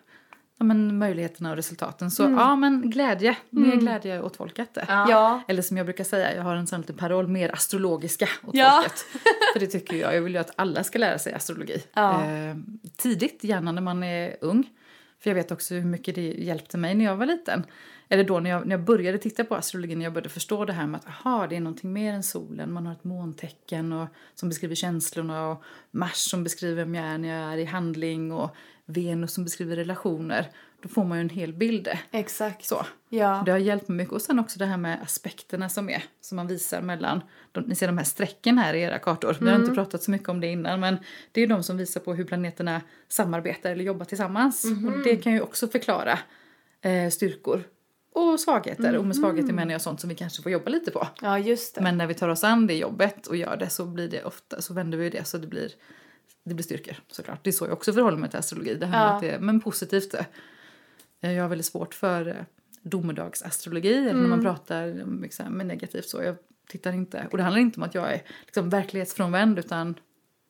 ja, 0.58 0.64
men 0.64 0.98
möjligheterna 0.98 1.50
och 1.50 1.56
resultaten. 1.56 2.10
Så 2.10 2.24
mm. 2.24 2.38
ja, 2.38 2.56
men 2.56 2.90
glädje. 2.90 3.36
Mer 3.50 3.64
mm. 3.64 3.78
glädje 3.78 4.22
åt 4.22 4.36
folket. 4.36 4.78
Ja. 4.88 5.42
Eller 5.48 5.62
som 5.62 5.76
jag 5.76 5.86
brukar 5.86 6.04
säga, 6.04 6.34
jag 6.36 6.42
har 6.42 6.56
en 6.56 6.66
sån 6.66 6.80
liten 6.80 6.96
paroll, 6.96 7.28
mer 7.28 7.52
astrologiska 7.52 8.28
åt 8.46 8.54
ja. 8.54 8.82
folket. 8.82 8.98
För 9.52 9.60
det 9.60 9.66
tycker 9.66 9.96
jag. 9.96 10.14
Jag 10.14 10.22
vill 10.22 10.32
ju 10.32 10.38
att 10.38 10.50
alla 10.56 10.84
ska 10.84 10.98
lära 10.98 11.18
sig 11.18 11.32
astrologi. 11.32 11.82
Ja. 11.92 12.24
Eh, 12.24 12.56
tidigt, 12.96 13.44
gärna 13.44 13.72
när 13.72 13.82
man 13.82 14.02
är 14.02 14.36
ung. 14.40 14.68
För 15.20 15.30
jag 15.30 15.34
vet 15.34 15.50
också 15.50 15.74
hur 15.74 15.84
mycket 15.84 16.14
det 16.14 16.22
hjälpte 16.22 16.78
mig 16.78 16.94
när 16.94 17.04
jag 17.04 17.16
var 17.16 17.26
liten. 17.26 17.64
Eller 18.08 18.24
då 18.24 18.40
när 18.40 18.50
jag, 18.50 18.66
när 18.66 18.76
jag 18.76 18.84
började 18.84 19.18
titta 19.18 19.44
på 19.44 19.54
astrologin 19.54 19.98
när 19.98 20.06
jag 20.06 20.12
började 20.12 20.28
förstå 20.28 20.64
det 20.64 20.72
här 20.72 20.86
med 20.86 21.00
att 21.00 21.06
aha, 21.06 21.46
det 21.46 21.56
är 21.56 21.60
någonting 21.60 21.92
mer 21.92 22.12
än 22.12 22.22
solen. 22.22 22.72
Man 22.72 22.86
har 22.86 22.92
ett 22.92 23.04
måntecken 23.04 23.92
och, 23.92 24.08
som 24.34 24.48
beskriver 24.48 24.74
känslorna 24.74 25.48
och 25.48 25.62
Mars 25.90 26.16
som 26.16 26.44
beskriver 26.44 26.74
vem 26.74 26.94
jag 26.94 27.04
är 27.06 27.18
när 27.18 27.28
jag 27.28 27.52
är 27.52 27.56
i 27.56 27.64
handling 27.64 28.32
och 28.32 28.56
Venus 28.86 29.32
som 29.32 29.44
beskriver 29.44 29.76
relationer. 29.76 30.50
Då 30.82 30.88
får 30.88 31.04
man 31.04 31.18
ju 31.18 31.20
en 31.20 31.28
hel 31.28 31.52
bild. 31.52 31.88
Exakt. 32.10 32.64
Så. 32.64 32.86
Ja. 33.08 33.42
Det 33.44 33.50
har 33.50 33.58
hjälpt 33.58 33.88
mig 33.88 33.96
mycket. 33.96 34.12
Och 34.12 34.22
sen 34.22 34.38
också 34.38 34.58
det 34.58 34.66
här 34.66 34.76
med 34.76 35.02
aspekterna 35.02 35.68
som 35.68 35.90
är, 35.90 36.04
som 36.20 36.36
man 36.36 36.46
visar 36.46 36.82
mellan, 36.82 37.20
de, 37.52 37.64
ni 37.64 37.74
ser 37.74 37.86
de 37.86 37.98
här 37.98 38.04
strecken 38.04 38.58
här 38.58 38.74
i 38.74 38.80
era 38.80 38.98
kartor. 38.98 39.30
Mm. 39.30 39.44
Vi 39.44 39.50
har 39.50 39.56
inte 39.56 39.64
mm. 39.64 39.74
pratat 39.74 40.02
så 40.02 40.10
mycket 40.10 40.28
om 40.28 40.40
det 40.40 40.46
innan 40.46 40.80
men 40.80 40.96
det 41.32 41.40
är 41.40 41.46
de 41.46 41.62
som 41.62 41.76
visar 41.76 42.00
på 42.00 42.14
hur 42.14 42.24
planeterna 42.24 42.80
samarbetar 43.08 43.70
eller 43.70 43.84
jobbar 43.84 44.04
tillsammans. 44.04 44.64
Mm. 44.64 44.94
Och 44.94 44.98
det 45.04 45.16
kan 45.16 45.32
ju 45.32 45.40
också 45.40 45.68
förklara 45.68 46.18
eh, 46.80 47.10
styrkor 47.10 47.64
och 48.12 48.40
svagheter. 48.40 48.88
Mm. 48.88 49.00
Och 49.00 49.06
med 49.06 49.16
svagheter 49.16 49.42
mm. 49.42 49.56
menar 49.56 49.72
jag 49.72 49.80
sånt 49.80 50.00
som 50.00 50.08
vi 50.08 50.14
kanske 50.14 50.42
får 50.42 50.52
jobba 50.52 50.70
lite 50.70 50.90
på. 50.90 51.08
Ja, 51.22 51.38
just 51.38 51.74
det. 51.74 51.80
Men 51.80 51.98
när 51.98 52.06
vi 52.06 52.14
tar 52.14 52.28
oss 52.28 52.44
an 52.44 52.66
det 52.66 52.74
jobbet 52.74 53.26
och 53.26 53.36
gör 53.36 53.56
det 53.56 53.70
så 53.70 53.84
blir 53.84 54.08
det 54.08 54.24
ofta, 54.24 54.62
så 54.62 54.74
vänder 54.74 54.98
vi 54.98 55.10
det 55.10 55.24
så 55.24 55.38
det 55.38 55.46
blir, 55.46 55.70
det 56.44 56.54
blir 56.54 56.64
styrkor 56.64 56.96
såklart. 57.08 57.44
Det 57.44 57.50
är 57.50 57.52
så 57.52 57.64
jag 57.64 57.72
också 57.72 57.92
förhåller 57.92 58.18
mig 58.18 58.30
till 58.30 58.38
astrologi. 58.38 58.74
Det 58.74 58.86
här 58.86 59.06
ja. 59.06 59.12
att 59.12 59.22
det, 59.22 59.38
men 59.40 59.60
positivt. 59.60 60.14
Jag 61.20 61.42
har 61.42 61.48
väldigt 61.48 61.66
svårt 61.66 61.94
för 61.94 62.28
eh, 62.28 62.34
domedagsastrologi, 62.82 63.94
mm. 63.94 64.08
eller 64.08 64.20
när 64.20 64.28
man 64.28 64.42
pratar 64.42 65.04
liksom, 65.22 65.52
med 65.52 65.66
negativt 65.66 66.08
så. 66.08 66.22
Jag 66.22 66.36
tittar 66.68 66.92
inte, 66.92 67.28
och 67.30 67.36
det 67.36 67.42
handlar 67.42 67.60
inte 67.60 67.80
om 67.80 67.82
att 67.82 67.94
jag 67.94 68.12
är 68.12 68.22
liksom, 68.44 68.70
verklighetsfrånvänd 68.70 69.58
utan 69.58 69.98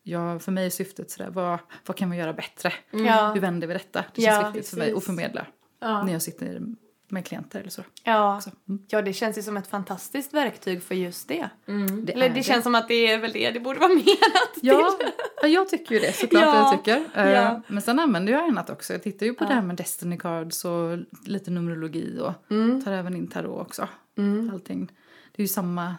jag, 0.03 0.43
för 0.43 0.53
mig 0.53 0.67
är 0.67 0.71
syftet 0.71 1.11
sådär, 1.11 1.31
vad, 1.31 1.59
vad 1.87 1.97
kan 1.97 2.11
vi 2.11 2.17
göra 2.17 2.33
bättre? 2.33 2.73
Mm. 2.91 3.33
Hur 3.35 3.41
vänder 3.41 3.67
vi 3.67 3.73
detta? 3.73 4.05
Det 4.15 4.23
känns 4.23 4.35
ja, 4.35 4.41
viktigt 4.41 4.55
precis. 4.55 4.71
för 4.71 4.79
mig 4.79 4.93
att 4.93 5.05
förmedla 5.05 5.47
ja. 5.81 6.03
när 6.03 6.13
jag 6.13 6.23
sitter 6.23 6.61
med 7.09 7.27
klienter 7.27 7.61
eller 7.61 7.71
så. 7.71 7.83
Ja, 8.05 8.41
mm. 8.69 8.83
ja 8.89 9.03
det 9.03 9.13
känns 9.13 9.39
ju 9.39 9.43
som 9.43 9.57
ett 9.57 9.67
fantastiskt 9.67 10.35
verktyg 10.35 10.83
för 10.83 10.95
just 10.95 11.29
det. 11.29 11.51
Mm. 11.67 12.07
det 12.07 12.13
eller 12.13 12.29
det, 12.29 12.35
det, 12.35 12.43
känns 12.43 12.65
som 12.65 12.75
att 12.75 12.89
det 12.89 13.13
är 13.13 13.19
väl 13.19 13.33
det 13.33 13.51
det 13.51 13.61
borde 13.61 13.81
vara 13.81 13.89
menat 13.95 14.55
ja, 14.63 14.97
till. 14.99 15.09
Ja, 15.43 15.49
jag 15.49 15.69
tycker 15.69 15.95
ju 15.95 16.01
det 16.01 16.13
såklart 16.13 16.43
ja. 16.43 16.57
jag 16.57 16.79
tycker. 16.79 16.99
Uh, 16.99 17.33
ja. 17.33 17.63
Men 17.69 17.83
sen 17.83 17.99
använder 17.99 18.33
jag 18.33 18.49
annat 18.49 18.71
också. 18.71 18.93
Jag 18.93 19.03
tittar 19.03 19.27
ju 19.27 19.35
på 19.35 19.45
ja. 19.45 19.49
det 19.49 19.55
här 19.55 19.63
med 19.63 19.77
Destiny 19.77 20.19
Cards 20.19 20.65
och 20.65 20.99
lite 21.25 21.51
numerologi 21.51 22.19
och 22.21 22.33
mm. 22.51 22.85
tar 22.85 22.93
även 22.93 23.17
in 23.17 23.29
tarot 23.29 23.61
också. 23.61 23.89
Mm. 24.19 24.51
Allting. 24.55 24.87
Det 25.33 25.43
är 25.43 25.45
ju 25.45 25.49
samma 25.49 25.97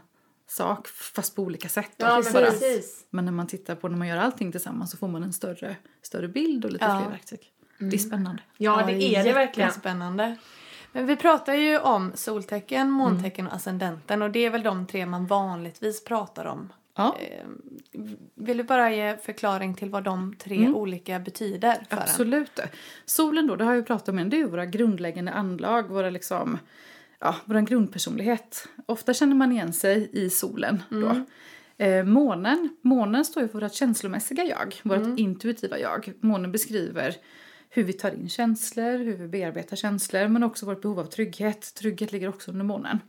sak 0.48 0.88
fast 0.88 1.36
på 1.36 1.42
olika 1.42 1.70
sätt. 1.70 1.92
Ja, 1.98 2.22
men, 2.24 2.34
precis. 2.34 3.06
men 3.10 3.26
när 3.26 3.32
man 3.32 3.48
tittar 3.48 3.76
på 3.76 3.88
när 3.88 3.98
man 3.98 4.08
gör 4.08 4.18
allting 4.18 4.52
tillsammans 4.52 4.92
så 4.92 4.98
får 4.98 5.08
man 5.08 5.24
en 5.24 5.34
större, 5.34 5.76
större 6.02 6.28
bild 6.28 6.66
och 6.66 6.72
lite 6.72 6.86
fler 6.86 7.10
verktyg. 7.10 7.40
Det 7.80 7.96
är 7.96 7.98
spännande. 7.98 8.42
Ja, 8.58 8.84
det 8.88 9.16
är 9.16 9.24
det 9.24 9.34
verkligen. 9.34 9.72
spännande. 9.72 10.38
Men 10.92 11.06
vi 11.06 11.16
pratar 11.16 11.54
ju 11.54 11.80
om 11.80 12.12
soltecken, 12.16 12.92
måntecken 12.92 13.48
och 13.48 13.54
ascendenten 13.54 14.22
och 14.22 14.32
det 14.32 14.46
är 14.46 14.50
väl 14.50 14.64
de 14.64 14.88
tre 14.88 15.06
man 15.06 15.26
vanligtvis 15.26 16.04
pratar 16.04 16.46
om. 16.46 16.74
Ja. 16.96 17.16
Eh, 17.20 17.46
Vill 18.36 18.58
du 18.58 18.64
bara 18.64 18.92
ge 18.92 19.18
förklaring 19.18 19.74
till 19.74 19.90
vad 19.90 20.04
de 20.04 20.36
tre 20.36 20.68
olika 20.68 21.20
betyder 21.20 21.74
för 21.90 21.98
en? 21.98 22.04
Absolut. 22.04 22.60
Solen 23.06 23.48
då, 23.48 23.56
det 23.56 23.64
har 23.64 23.72
jag 23.72 23.78
ju 23.78 23.86
pratat 23.86 24.10
om, 24.10 24.30
det 24.30 24.36
är 24.36 24.40
ju 24.40 24.48
våra 24.48 24.66
grundläggande 24.66 25.32
anlag, 25.32 25.90
våra 25.90 26.10
liksom, 26.10 26.58
ja, 27.20 27.36
vår 27.46 27.60
grundpersonlighet. 27.62 28.68
Ofta 28.86 29.14
känner 29.14 29.36
man 29.36 29.52
igen 29.52 29.74
sig 29.74 30.10
i 30.14 30.30
solen 30.30 30.84
då. 30.90 31.26
Eh, 31.86 32.04
månen, 32.04 32.70
månen 32.82 33.26
står 33.26 33.44
ju 33.44 33.50
för 33.50 33.62
vårt 33.62 33.74
känslomässiga 33.74 34.44
jag, 34.44 34.76
vårt 34.84 35.20
intuitiva 35.20 35.80
jag. 35.80 36.14
Månen 36.20 36.52
beskriver 36.52 37.16
hur 37.70 37.84
vi 37.84 37.94
tar 37.94 38.12
in 38.12 38.30
känslor, 38.30 38.98
hur 38.98 39.18
vi 39.18 39.28
bearbetar 39.28 39.76
känslor, 39.76 40.28
men 40.28 40.44
också 40.44 40.66
vårt 40.66 40.82
behov 40.82 41.00
av 41.00 41.06
trygghet. 41.06 41.74
Trygghet 41.76 42.12
ligger 42.12 42.30
också 42.30 42.52
under 42.52 42.66
månen. 42.66 43.00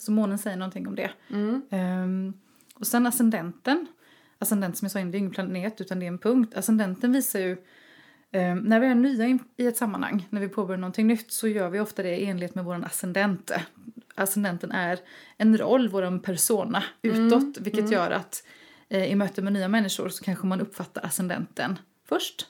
Så 0.00 0.12
månen 0.12 0.38
säger 0.38 0.56
någonting 0.56 0.86
om 0.86 0.94
det. 0.94 1.10
Ehm, 1.70 2.32
och 2.74 2.86
sen 2.86 3.06
ascendenten. 3.06 3.86
Ascendent 4.38 4.78
som 4.78 4.84
jag 4.86 4.92
sa 4.92 4.98
innan, 4.98 5.10
det 5.10 5.16
är 5.16 5.18
ingen 5.18 5.30
planet 5.30 5.80
utan 5.80 5.98
det 5.98 6.06
är 6.06 6.08
en 6.08 6.18
punkt. 6.18 6.56
Ascendenten 6.56 7.12
visar 7.12 7.40
ju 7.40 7.56
Eh, 8.30 8.54
när 8.54 8.80
vi 8.80 8.86
är 8.86 8.94
nya 8.94 9.38
i 9.56 9.66
ett 9.66 9.76
sammanhang, 9.76 10.26
när 10.30 10.40
vi 10.40 10.48
påbörjar 10.48 10.78
någonting 10.78 11.06
nytt, 11.06 11.32
så 11.32 11.48
gör 11.48 11.70
vi 11.70 11.80
ofta 11.80 12.02
det 12.02 12.16
i 12.16 12.26
enlighet 12.26 12.54
med 12.54 12.64
vår 12.64 12.84
ascendent. 12.84 13.50
Ascendenten 14.14 14.72
är 14.72 14.98
en 15.36 15.58
roll, 15.58 15.88
vår 15.88 16.18
persona 16.18 16.82
utåt, 17.02 17.58
vilket 17.58 17.90
gör 17.90 18.10
att 18.10 18.42
eh, 18.88 19.12
i 19.12 19.14
möte 19.14 19.42
med 19.42 19.52
nya 19.52 19.68
människor 19.68 20.08
så 20.08 20.24
kanske 20.24 20.46
man 20.46 20.60
uppfattar 20.60 21.06
ascendenten 21.06 21.78
först. 22.08 22.46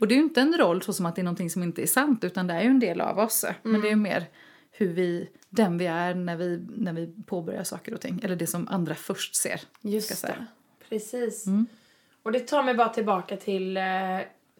Och 0.00 0.08
det 0.08 0.14
är 0.14 0.16
ju 0.16 0.22
inte 0.22 0.40
en 0.40 0.58
roll 0.58 0.82
så 0.82 0.92
som 0.92 1.06
att 1.06 1.14
det 1.16 1.20
är 1.22 1.24
någonting 1.24 1.50
som 1.50 1.62
inte 1.62 1.82
är 1.82 1.86
sant, 1.86 2.24
utan 2.24 2.46
det 2.46 2.54
är 2.54 2.62
ju 2.62 2.68
en 2.68 2.80
del 2.80 3.00
av 3.00 3.18
oss. 3.18 3.44
Men 3.62 3.80
det 3.80 3.86
är 3.86 3.90
ju 3.90 3.96
mer 3.96 4.26
hur 4.70 4.88
vi, 4.92 5.28
den 5.48 5.78
vi 5.78 5.86
är 5.86 6.14
när 6.14 6.36
vi, 6.36 6.66
när 6.76 6.92
vi 6.92 7.14
påbörjar 7.26 7.64
saker 7.64 7.94
och 7.94 8.00
ting. 8.00 8.20
Eller 8.24 8.36
det 8.36 8.46
som 8.46 8.68
andra 8.68 8.94
först 8.94 9.34
ser. 9.34 9.60
Just 9.80 10.22
det. 10.22 10.46
Precis. 10.88 11.44
Och 12.22 12.32
det 12.32 12.40
tar 12.40 12.62
mig 12.62 12.74
bara 12.74 12.88
tillbaka 12.88 13.36
till 13.36 13.76
eh, 13.76 13.82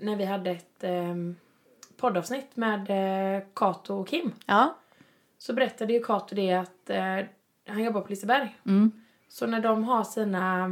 när 0.00 0.16
vi 0.16 0.24
hade 0.24 0.50
ett 0.50 0.84
eh, 0.84 1.14
poddavsnitt 1.96 2.56
med 2.56 2.90
eh, 3.36 3.42
Kato 3.54 3.94
och 3.94 4.08
Kim. 4.08 4.32
Ja. 4.46 4.76
Så 5.38 5.52
berättade 5.52 5.92
ju 5.92 6.02
Kato 6.02 6.34
det 6.34 6.52
att 6.52 6.90
eh, 6.90 7.18
han 7.68 7.84
jobbar 7.84 8.00
på 8.00 8.08
Liseberg. 8.08 8.58
Mm. 8.66 8.92
Så 9.28 9.46
när 9.46 9.60
de 9.60 9.84
har 9.84 10.04
sina, 10.04 10.70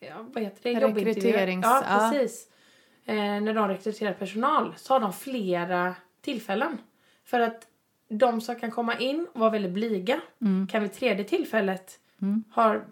ja, 0.00 0.26
vad 0.32 0.42
heter 0.42 0.62
det. 0.62 0.70
Rekryterings- 1.04 1.60
Ja, 1.62 1.84
ja. 1.88 2.10
Eh, 3.08 3.14
när 3.16 3.54
de 3.54 3.68
rekryterar 3.68 4.12
personal 4.12 4.74
så 4.76 4.94
har 4.94 5.00
de 5.00 5.12
flera 5.12 5.94
tillfällen. 6.20 6.78
För 7.24 7.40
att 7.40 7.66
de 8.08 8.40
som 8.40 8.56
kan 8.56 8.70
komma 8.70 8.98
in 8.98 9.26
och 9.32 9.40
vara 9.40 9.50
väldigt 9.50 9.72
blyga 9.72 10.20
Mm. 10.40 10.66
kan 10.66 10.82
vid 10.82 10.92
tredje 10.92 11.24
tillfället 11.24 11.98
har 12.50 12.84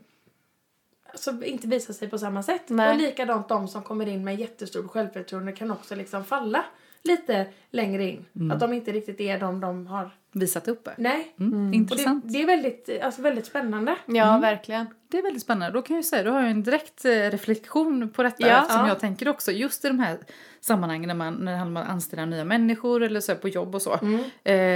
alltså, 1.13 1.45
inte 1.45 1.69
visa 1.69 1.93
sig 1.93 2.09
på 2.11 2.19
samma 2.19 2.43
sätt. 2.43 2.63
Nej. 2.67 2.91
Och 2.91 3.01
likadant 3.01 3.49
de 3.49 3.69
som 3.69 3.83
kommer 3.83 4.07
in 4.07 4.25
med 4.25 4.37
jättestort 4.41 4.91
självförtroende 4.91 5.53
kan 5.53 5.71
också 5.71 5.95
liksom 5.95 6.25
falla 6.25 6.65
lite 7.07 7.47
längre 7.71 8.05
in. 8.05 8.25
Mm. 8.37 8.51
Att 8.51 8.61
de 8.61 8.73
inte 8.73 8.93
riktigt 8.93 9.21
är 9.21 9.39
de 9.41 9.61
de 9.61 9.87
har. 9.87 10.11
Visat 10.33 10.69
upp 10.69 10.85
det. 10.85 10.95
Nej. 10.99 11.35
Mm. 11.41 11.69
Och 11.69 11.75
Intressant. 11.75 12.25
det, 12.25 12.33
det 12.33 12.43
är 12.43 12.47
väldigt, 12.47 12.91
alltså, 13.03 13.23
väldigt 13.23 13.47
spännande. 13.47 13.97
Ja, 14.07 14.39
verkligen. 14.39 14.87
Det 15.11 15.19
är 15.19 15.23
väldigt 15.23 15.43
spännande. 15.43 15.79
Då 15.79 15.83
kan 15.83 15.97
jag 15.97 16.05
säga, 16.05 16.23
då 16.23 16.31
har 16.31 16.41
jag 16.41 16.51
en 16.51 16.63
direkt 16.63 17.05
eh, 17.05 17.11
reflektion 17.11 18.09
på 18.09 18.23
detta 18.23 18.49
Ja. 18.49 18.63
som 18.63 18.81
Ja. 18.81 18.89
jag 18.89 19.01
tänker 19.01 19.29
också. 19.29 19.53
Just 19.53 19.85
i 19.85 19.89
de 19.89 19.99
här 19.99 20.19
sammanhangen 20.61 21.09
när, 21.09 21.15
man, 21.15 21.35
när 21.35 21.53
det 21.53 21.59
handlar 21.59 21.81
om 21.81 21.87
att 21.87 21.93
anställa 21.93 22.25
nya 22.25 22.45
människor 22.45 23.03
eller 23.03 23.21
så 23.21 23.33
här 23.33 23.39
på 23.39 23.49
jobb 23.49 23.75
och 23.75 23.83
så. 23.83 23.99
Mm. 24.03 24.21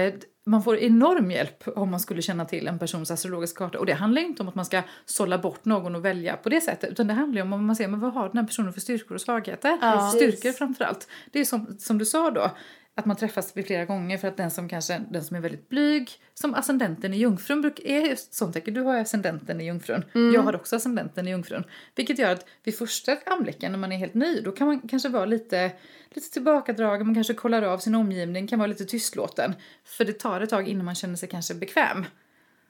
Eh, 0.08 0.14
man 0.50 0.62
får 0.62 0.76
enorm 0.76 1.30
hjälp 1.30 1.64
om 1.76 1.90
man 1.90 2.00
skulle 2.00 2.22
känna 2.22 2.44
till 2.44 2.68
en 2.68 2.78
persons 2.78 3.10
astrologiska 3.10 3.58
karta. 3.58 3.78
Och 3.78 3.86
det 3.86 3.92
handlar 3.92 4.22
inte 4.22 4.42
om 4.42 4.48
att 4.48 4.54
man 4.54 4.64
ska 4.64 4.82
sålla 5.06 5.38
bort 5.38 5.64
någon 5.64 5.94
och 5.94 6.04
välja 6.04 6.36
på 6.36 6.48
det 6.48 6.60
sättet. 6.60 6.90
Utan 6.90 7.06
det 7.06 7.14
handlar 7.14 7.42
om 7.42 7.52
om 7.52 7.66
man 7.66 7.76
ser, 7.76 7.88
men 7.88 8.00
vad 8.00 8.12
har 8.12 8.28
den 8.28 8.38
här 8.38 8.46
personen 8.46 8.72
för 8.72 8.80
styrkor 8.80 9.14
och 9.14 9.20
svagheter? 9.20 9.78
Ja. 9.80 10.12
Styrkor 10.14 10.52
framförallt. 10.52 11.08
Det 11.30 11.40
är 11.40 11.44
som, 11.44 11.76
som 11.78 11.98
du 11.98 12.04
sa 12.04 12.30
då. 12.30 12.50
Att 12.94 13.06
man 13.06 13.16
träffas 13.16 13.52
flera 13.52 13.84
gånger 13.84 14.18
för 14.18 14.28
att 14.28 14.36
den 14.36 14.50
som 14.50 14.68
kanske 14.68 15.00
den 15.10 15.24
som 15.24 15.36
är 15.36 15.40
väldigt 15.40 15.68
blyg, 15.68 16.10
som 16.34 16.54
ascendenten 16.54 17.14
i 17.14 17.16
jungfrun 17.16 17.60
bruk, 17.60 17.80
är 17.84 18.00
just 18.00 18.34
sånt 18.34 18.54
tecken. 18.54 18.74
Du 18.74 18.80
har 18.80 18.94
ju 18.94 19.00
ascendenten 19.00 19.60
i 19.60 19.64
jungfrun. 19.64 20.04
Jag 20.34 20.42
har 20.42 20.54
också 20.54 20.76
ascendenten 20.76 21.28
i 21.28 21.30
jungfrun. 21.30 21.64
Vilket 21.94 22.18
gör 22.18 22.32
att 22.32 22.46
vid 22.64 22.78
första 22.78 23.16
anblicken 23.26 23.72
när 23.72 23.78
man 23.78 23.92
är 23.92 23.96
helt 23.96 24.14
ny, 24.14 24.40
då 24.40 24.52
kan 24.52 24.66
man 24.66 24.80
kanske 24.80 25.08
vara 25.08 25.24
lite, 25.24 25.72
lite 26.10 26.30
tillbakadragen, 26.30 27.06
man 27.06 27.14
kanske 27.14 27.34
kollar 27.34 27.62
av 27.62 27.78
sin 27.78 27.94
omgivning, 27.94 28.46
kan 28.46 28.58
vara 28.58 28.66
lite 28.66 28.84
tystlåten. 28.84 29.54
För 29.84 30.04
det 30.04 30.12
tar 30.12 30.40
ett 30.40 30.50
tag 30.50 30.68
innan 30.68 30.84
man 30.84 30.94
känner 30.94 31.16
sig 31.16 31.28
kanske 31.28 31.54
bekväm. 31.54 32.04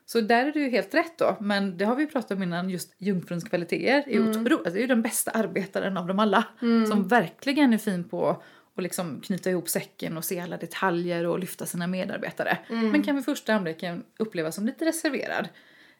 Så 0.06 0.20
där 0.20 0.46
är 0.46 0.52
det 0.52 0.60
ju 0.60 0.70
helt 0.70 0.94
rätt 0.94 1.18
då. 1.18 1.36
Men 1.40 1.78
det 1.78 1.84
har 1.84 1.96
vi 1.96 2.06
pratat 2.06 2.30
om 2.30 2.42
innan, 2.42 2.70
just 2.70 2.94
jungfruns 2.98 3.44
kvaliteter 3.44 4.10
är 4.10 4.16
Mm. 4.16 4.30
otroligt. 4.30 4.52
Alltså, 4.52 4.70
det 4.72 4.78
är 4.78 4.80
ju 4.80 4.86
den 4.86 5.02
bästa 5.02 5.30
arbetaren 5.30 5.96
av 5.96 6.06
dem 6.06 6.18
alla. 6.18 6.44
Som 6.60 7.08
verkligen 7.08 7.72
är 7.72 7.78
fin 7.78 8.04
på 8.08 8.42
att 8.80 8.82
liksom 8.82 9.20
knyta 9.20 9.50
ihop 9.50 9.68
säcken 9.68 10.16
och 10.16 10.24
se 10.24 10.40
alla 10.40 10.56
detaljer 10.56 11.26
och 11.26 11.38
lyfta 11.38 11.66
sina 11.66 11.86
medarbetare. 11.86 12.58
Mm. 12.68 12.90
Men 12.90 13.02
kan 13.02 13.16
vid 13.16 13.24
första 13.24 13.54
anblicken 13.54 14.04
upplevas 14.18 14.54
som 14.54 14.66
lite 14.66 14.84
reserverad. 14.84 15.48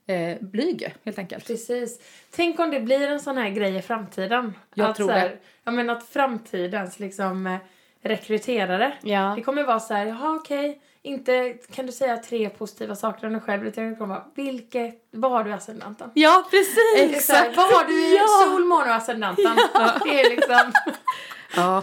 Eh, 0.06 0.36
blyg 0.40 0.94
helt 1.04 1.18
enkelt. 1.18 1.46
Precis. 1.46 2.00
Tänk 2.30 2.60
om 2.60 2.70
det 2.70 2.80
blir 2.80 3.08
en 3.08 3.20
sån 3.20 3.36
här 3.36 3.50
grej 3.50 3.76
i 3.76 3.82
framtiden. 3.82 4.54
Jag 4.74 4.90
att, 4.90 4.96
tror 4.96 5.08
så 5.08 5.12
här, 5.12 5.28
det. 5.28 5.38
Ja, 5.64 5.72
men 5.72 5.90
att 5.90 6.08
framtidens 6.08 6.98
liksom, 6.98 7.46
eh, 7.46 7.58
rekryterare. 8.02 8.92
Ja. 9.02 9.32
Det 9.36 9.42
kommer 9.42 9.64
vara 9.64 9.80
så 9.80 9.94
här, 9.94 10.06
jaha 10.06 10.34
okej. 10.34 10.80
Inte 11.02 11.54
kan 11.72 11.86
du 11.86 11.92
säga 11.92 12.16
tre 12.16 12.48
positiva 12.50 12.94
saker 12.94 13.26
om 13.26 13.32
dig 13.32 13.42
själv. 13.42 13.66
Utan 13.66 13.90
det 13.90 13.96
kommer 13.96 14.14
vara, 14.14 14.24
vilket, 14.34 14.94
vad 15.10 15.30
har 15.30 15.44
du 15.44 15.50
i 15.50 15.52
ascendanten? 15.52 16.10
Ja, 16.14 16.44
precis! 16.50 17.16
Exakt. 17.16 17.56
Vad 17.56 17.66
har 17.66 17.84
du 17.84 18.06
i 18.06 18.16
Ja. 18.16 18.26
sol, 18.46 18.64
måne 18.64 18.84
och 18.90 18.96
ascendanten? 18.96 19.56
Det 20.04 20.20
är 20.20 20.30
liksom... 20.30 20.72
Ja. 21.56 21.82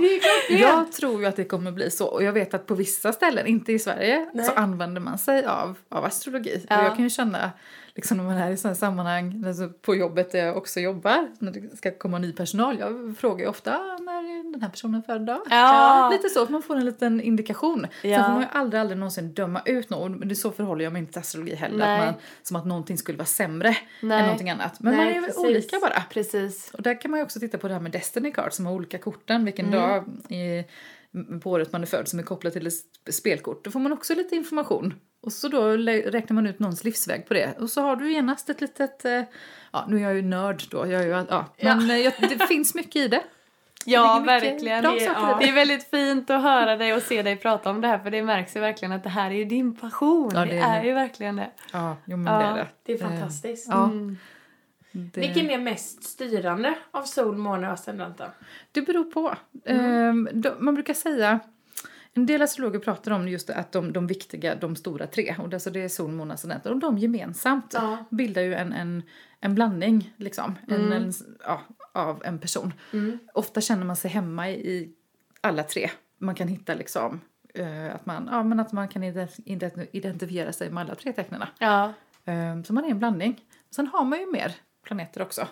Jag 0.49 0.91
tror 0.91 1.21
ju 1.21 1.25
att 1.27 1.36
det 1.36 1.45
kommer 1.45 1.71
bli 1.71 1.91
så. 1.91 2.08
Och 2.08 2.23
jag 2.23 2.34
vet 2.34 2.53
att 2.53 2.65
på 2.65 2.75
vissa 2.75 3.13
ställen, 3.13 3.47
inte 3.47 3.71
i 3.73 3.80
Sverige, 3.80 4.30
Nej. 4.34 4.45
så 4.45 4.51
använder 4.51 5.01
man 5.01 5.17
sig 5.17 5.45
av, 5.45 5.77
av 5.89 6.06
astrologi. 6.06 6.65
Ja. 6.69 6.80
Och 6.80 6.86
jag 6.86 6.95
kan 6.95 7.03
ju 7.03 7.10
känna, 7.10 7.51
liksom 7.98 8.18
när 8.18 8.24
man 8.24 8.38
är 8.38 8.52
i 8.52 8.58
sådana 8.58 8.76
sammanhang, 8.76 9.44
alltså 9.48 9.70
på 9.70 9.96
jobbet 9.96 10.32
där 10.32 10.46
jag 10.46 10.58
också 10.58 10.80
jobbar, 10.80 11.28
när 11.40 11.52
det 11.52 11.78
ska 11.78 11.92
komma 11.98 12.18
ny 12.20 12.34
personal, 12.34 12.80
jag 12.80 13.16
frågar 13.20 13.44
ju 13.44 13.50
ofta 13.50 13.72
"Ah, 13.78 13.98
när 14.02 14.14
är 14.40 14.52
den 14.52 14.62
här 14.62 14.70
personen 14.70 15.04
född 15.04 15.22
då? 15.26 15.44
Ja. 15.50 16.10
Lite 16.12 16.30
så, 16.30 16.44
att 16.44 16.50
man 16.50 16.62
får 16.62 16.76
en 16.76 16.86
liten 16.86 17.22
indikation. 17.22 17.88
Ja. 18.02 18.18
Sen 18.18 18.26
får 18.26 18.32
man 18.32 18.42
ju 18.42 18.48
aldrig, 18.52 18.82
aldrig 18.82 18.98
någonsin 19.00 19.34
döma 19.34 19.62
ut 19.66 19.90
någon. 19.90 20.16
Men 20.20 20.28
det 20.28 20.34
är 20.34 20.36
så 20.36 20.52
förhåller 20.52 20.84
jag 20.84 20.94
mig 20.94 21.00
inte 21.00 21.12
till 21.14 21.20
astrologi 21.20 21.56
heller. 21.56 21.78
Nej. 21.78 22.00
Att 22.00 22.06
man, 22.06 22.14
som 22.44 22.56
att 22.58 22.66
någonting 22.66 22.98
skulle 22.98 23.18
vara 23.18 23.26
sämre 23.26 23.78
Nej. 24.02 24.18
än 24.20 24.24
någonting 24.26 24.50
annat. 24.50 24.80
Men 24.80 24.96
Nej, 24.96 25.06
man 25.14 25.24
är 25.24 25.28
precis. 25.28 25.44
olika 25.46 25.80
bara. 25.80 26.04
Precis. 26.10 26.72
Och 26.74 26.82
där 26.82 27.02
kan 27.02 27.12
man 27.12 27.20
ju 27.20 27.24
också 27.24 27.40
titta 27.40 27.58
på 27.58 27.68
det 27.68 27.74
här 27.74 27.82
med 27.82 27.92
Destiny 27.92 28.32
Cards 28.32 28.56
som 28.56 28.66
har 28.66 28.74
olika 28.74 28.98
korten, 28.98 29.46
vilken 29.46 29.66
Mm. 29.66 29.80
dag 29.80 30.04
i, 30.30 30.64
på 31.42 31.52
året 31.52 31.72
man 31.72 31.82
är 31.82 31.86
född 31.86 32.08
som 32.08 32.20
är 32.20 32.24
kopplat 32.24 32.54
till 32.54 32.68
ett 32.68 32.74
sp- 32.74 33.12
spelkort. 33.12 33.64
Då 33.66 33.72
får 33.72 33.80
man 33.80 33.94
också 33.94 34.16
lite 34.16 34.36
information. 34.36 34.94
Och 35.21 35.34
så 35.34 35.47
då 35.47 35.67
räknar 35.67 36.34
man 36.36 36.47
ut 36.47 36.60
någons 36.60 36.84
livsväg 36.84 37.27
på 37.27 37.34
det. 37.34 37.58
Och 37.60 37.69
så 37.69 37.82
har 37.82 37.95
du 37.95 38.13
genast 38.13 38.49
ett 38.49 38.62
litet, 38.62 39.06
eh, 39.06 39.21
ja 39.71 39.86
nu 39.88 39.97
är 39.97 40.01
jag 40.01 40.13
ju 40.15 40.21
nörd 40.21 40.63
då, 40.71 40.77
jag 40.77 41.01
är 41.01 41.06
ju, 41.06 41.25
ja, 41.30 41.45
men 41.58 41.89
eh, 41.89 41.97
jag, 41.97 42.13
det 42.19 42.47
finns 42.47 42.75
mycket 42.75 42.95
i 42.95 43.08
det. 43.08 43.23
Ja, 43.86 44.19
Det 44.19 44.25
verkligen. 44.25 44.84
Det 44.84 44.89
är, 44.89 45.06
ja. 45.06 45.38
det. 45.41 45.49
är 45.49 45.53
väldigt 45.53 45.89
fint 45.89 46.30
att 46.30 46.41
höra 46.41 46.75
dig 46.75 46.93
och 46.93 47.01
se 47.01 47.21
dig 47.21 47.36
prata 47.36 47.69
om 47.69 47.82
det 47.82 47.88
här 47.88 47.99
för 47.99 48.12
det 48.12 48.23
märks 48.23 48.56
ju 48.56 48.60
verkligen 48.60 48.91
att 48.91 49.03
det 49.03 49.10
här 49.10 49.32
är 49.32 49.36
ju 49.36 49.45
din 49.45 49.75
passion. 49.75 50.32
Ja, 50.34 50.39
det, 50.39 50.45
det 50.45 50.58
är 50.58 50.84
ju 50.84 50.93
verkligen 50.93 51.36
det. 51.36 51.49
Ja, 51.73 51.97
jo 52.06 52.17
men 52.17 52.34
Ja, 52.34 52.39
det 52.39 52.45
är 52.45 52.56
det. 52.56 52.67
Det 52.84 52.93
är 52.93 53.03
Eh, 53.03 53.10
fantastiskt. 53.10 53.67
Ja. 53.69 53.84
Mm. 53.86 54.17
Det, 54.91 55.19
Vilken 55.21 55.49
är 55.49 55.58
mest 55.58 56.03
styrande 56.03 56.73
av 56.91 57.03
sol, 57.03 57.38
måne 57.38 57.67
och 57.67 57.73
ascendenten? 57.73 58.30
det 58.71 58.82
beror 58.82 59.03
på. 59.03 59.36
Mm. 59.65 59.86
Ehm, 59.86 60.30
då, 60.41 60.56
man 60.60 60.73
brukar 60.73 60.93
säga, 60.93 61.39
en 62.17 62.25
del 62.25 62.41
astrologer 62.41 62.80
pratar 62.80 63.12
om 63.12 63.27
just 63.27 63.49
att 63.49 63.71
de, 63.71 63.93
de 63.93 64.08
viktiga, 64.08 64.56
de 64.56 64.75
stora 64.75 65.08
tre, 65.08 65.36
och 65.39 65.49
det, 65.49 65.56
alltså 65.56 65.69
det 65.69 65.80
är 65.84 65.89
sol, 65.89 66.12
måne, 66.12 66.34
ascendenten, 66.34 66.73
och 66.73 66.80
de 66.80 66.97
gemensamt 66.97 67.71
Ja. 67.73 68.06
bildar 68.10 68.41
ju 68.41 68.53
en, 68.56 68.73
en, 68.73 69.03
en 69.39 69.56
blandning 69.56 70.13
liksom, 70.17 70.56
en, 70.67 70.91
en, 70.93 71.13
ja, 71.43 71.62
av 71.93 72.21
en 72.25 72.39
person. 72.39 72.73
Ofta 73.34 73.62
känner 73.62 73.86
man 73.86 73.95
sig 73.95 74.12
hemma 74.12 74.49
i, 74.49 74.93
alla 75.41 75.63
tre. 75.63 75.89
Man 76.17 76.36
kan 76.36 76.47
hitta 76.47 76.73
liksom 76.73 77.21
eh, 77.53 77.95
att 77.95 78.06
man, 78.06 78.30
ja, 78.32 78.43
men 78.43 78.60
att 78.60 78.71
man 78.71 78.88
kan 78.88 79.03
ident- 79.03 79.39
ident- 79.45 79.88
identifiera 79.91 80.53
sig 80.53 80.69
med 80.71 80.82
alla 80.84 80.95
tre 80.95 81.13
tecknen. 81.13 81.43
Ja. 81.60 81.93
Eh, 82.25 82.62
så 82.63 82.73
man 82.73 82.86
är 82.86 82.89
en 82.89 82.99
blandning. 82.99 83.41
Sen 83.75 83.88
har 83.88 84.06
man 84.06 84.19
ju 84.19 84.32
mer 84.32 84.56
planeter 84.84 85.21
också. 85.21 85.47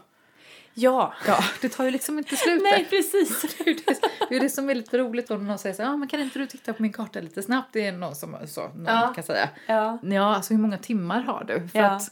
Ja. 0.78 1.14
Ja, 1.28 1.40
det 1.62 1.70
tar 1.70 1.84
ju 1.86 1.92
liksom 1.92 2.18
inte 2.18 2.36
slut. 2.36 2.62
Nej, 2.64 2.86
precis. 2.90 3.42
Det 3.58 3.64
är 3.64 3.68
ju 3.68 3.74
det, 3.86 4.00
det 4.30 4.36
är 4.36 4.40
det 4.40 4.50
som 4.50 4.70
är 4.70 4.76
lite 4.76 4.98
roligt 4.98 5.28
då 5.28 5.36
när 5.36 5.44
någon 5.44 5.60
säger 5.60 5.76
så 5.76 5.84
här, 5.84 5.90
ah, 5.90 5.98
men 5.98 6.08
kan 6.08 6.20
inte 6.20 6.40
du 6.40 6.46
titta 6.48 6.74
på 6.74 6.82
min 6.82 6.94
karta 6.94 7.20
lite 7.20 7.42
snabbt? 7.44 7.70
Det 7.74 7.86
är 7.86 7.92
någon 7.92 8.16
som 8.16 8.38
så, 8.48 8.62
någon 8.68 8.86
Ja. 8.86 9.12
kan 9.16 9.24
säga. 9.24 9.50
Ja. 9.68 10.00
Ja, 10.04 10.36
alltså 10.36 10.54
hur 10.54 10.62
många 10.62 10.78
timmar 10.78 11.22
har 11.22 11.44
du? 11.48 11.68
För 11.68 11.80
Ja. 11.80 11.92
att 11.92 12.12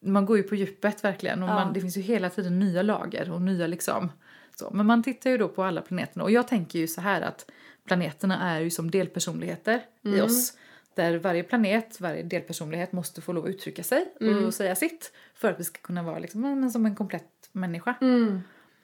man 0.00 0.26
går 0.26 0.36
ju 0.36 0.42
på 0.42 0.54
djupet 0.54 1.04
verkligen 1.04 1.42
och 1.42 1.48
Ja. 1.48 1.54
man, 1.54 1.72
det 1.72 1.80
finns 1.80 1.96
ju 1.96 2.00
hela 2.00 2.30
tiden 2.30 2.58
nya 2.58 2.82
lager 2.82 3.30
och 3.30 3.42
nya 3.42 3.66
liksom 3.66 4.12
så. 4.56 4.70
Men 4.72 4.86
man 4.86 5.02
tittar 5.02 5.30
ju 5.30 5.38
då 5.38 5.48
på 5.48 5.62
alla 5.64 5.80
planeterna 5.80 6.24
och 6.24 6.30
jag 6.30 6.48
tänker 6.48 6.78
ju 6.78 6.86
så 6.88 7.00
här 7.00 7.20
att 7.20 7.50
planeterna 7.86 8.50
är 8.50 8.60
ju 8.60 8.70
som 8.70 8.90
delpersonligheter 8.90 9.82
Mm. 10.04 10.18
i 10.18 10.20
oss. 10.22 10.52
Där 10.94 11.18
varje 11.18 11.42
planet, 11.42 12.00
varje 12.00 12.22
delpersonlighet 12.22 12.92
måste 12.92 13.20
få 13.20 13.32
lov 13.32 13.44
att 13.44 13.50
uttrycka 13.50 13.82
sig 13.82 14.06
och 14.46 14.54
säga 14.54 14.74
sitt. 14.76 15.12
För 15.34 15.50
att 15.50 15.60
vi 15.60 15.64
ska 15.64 15.80
kunna 15.80 16.02
vara 16.02 16.18
liksom, 16.18 16.70
som 16.70 16.86
en 16.86 16.94
komplett 16.96 17.24
människa. 17.56 17.94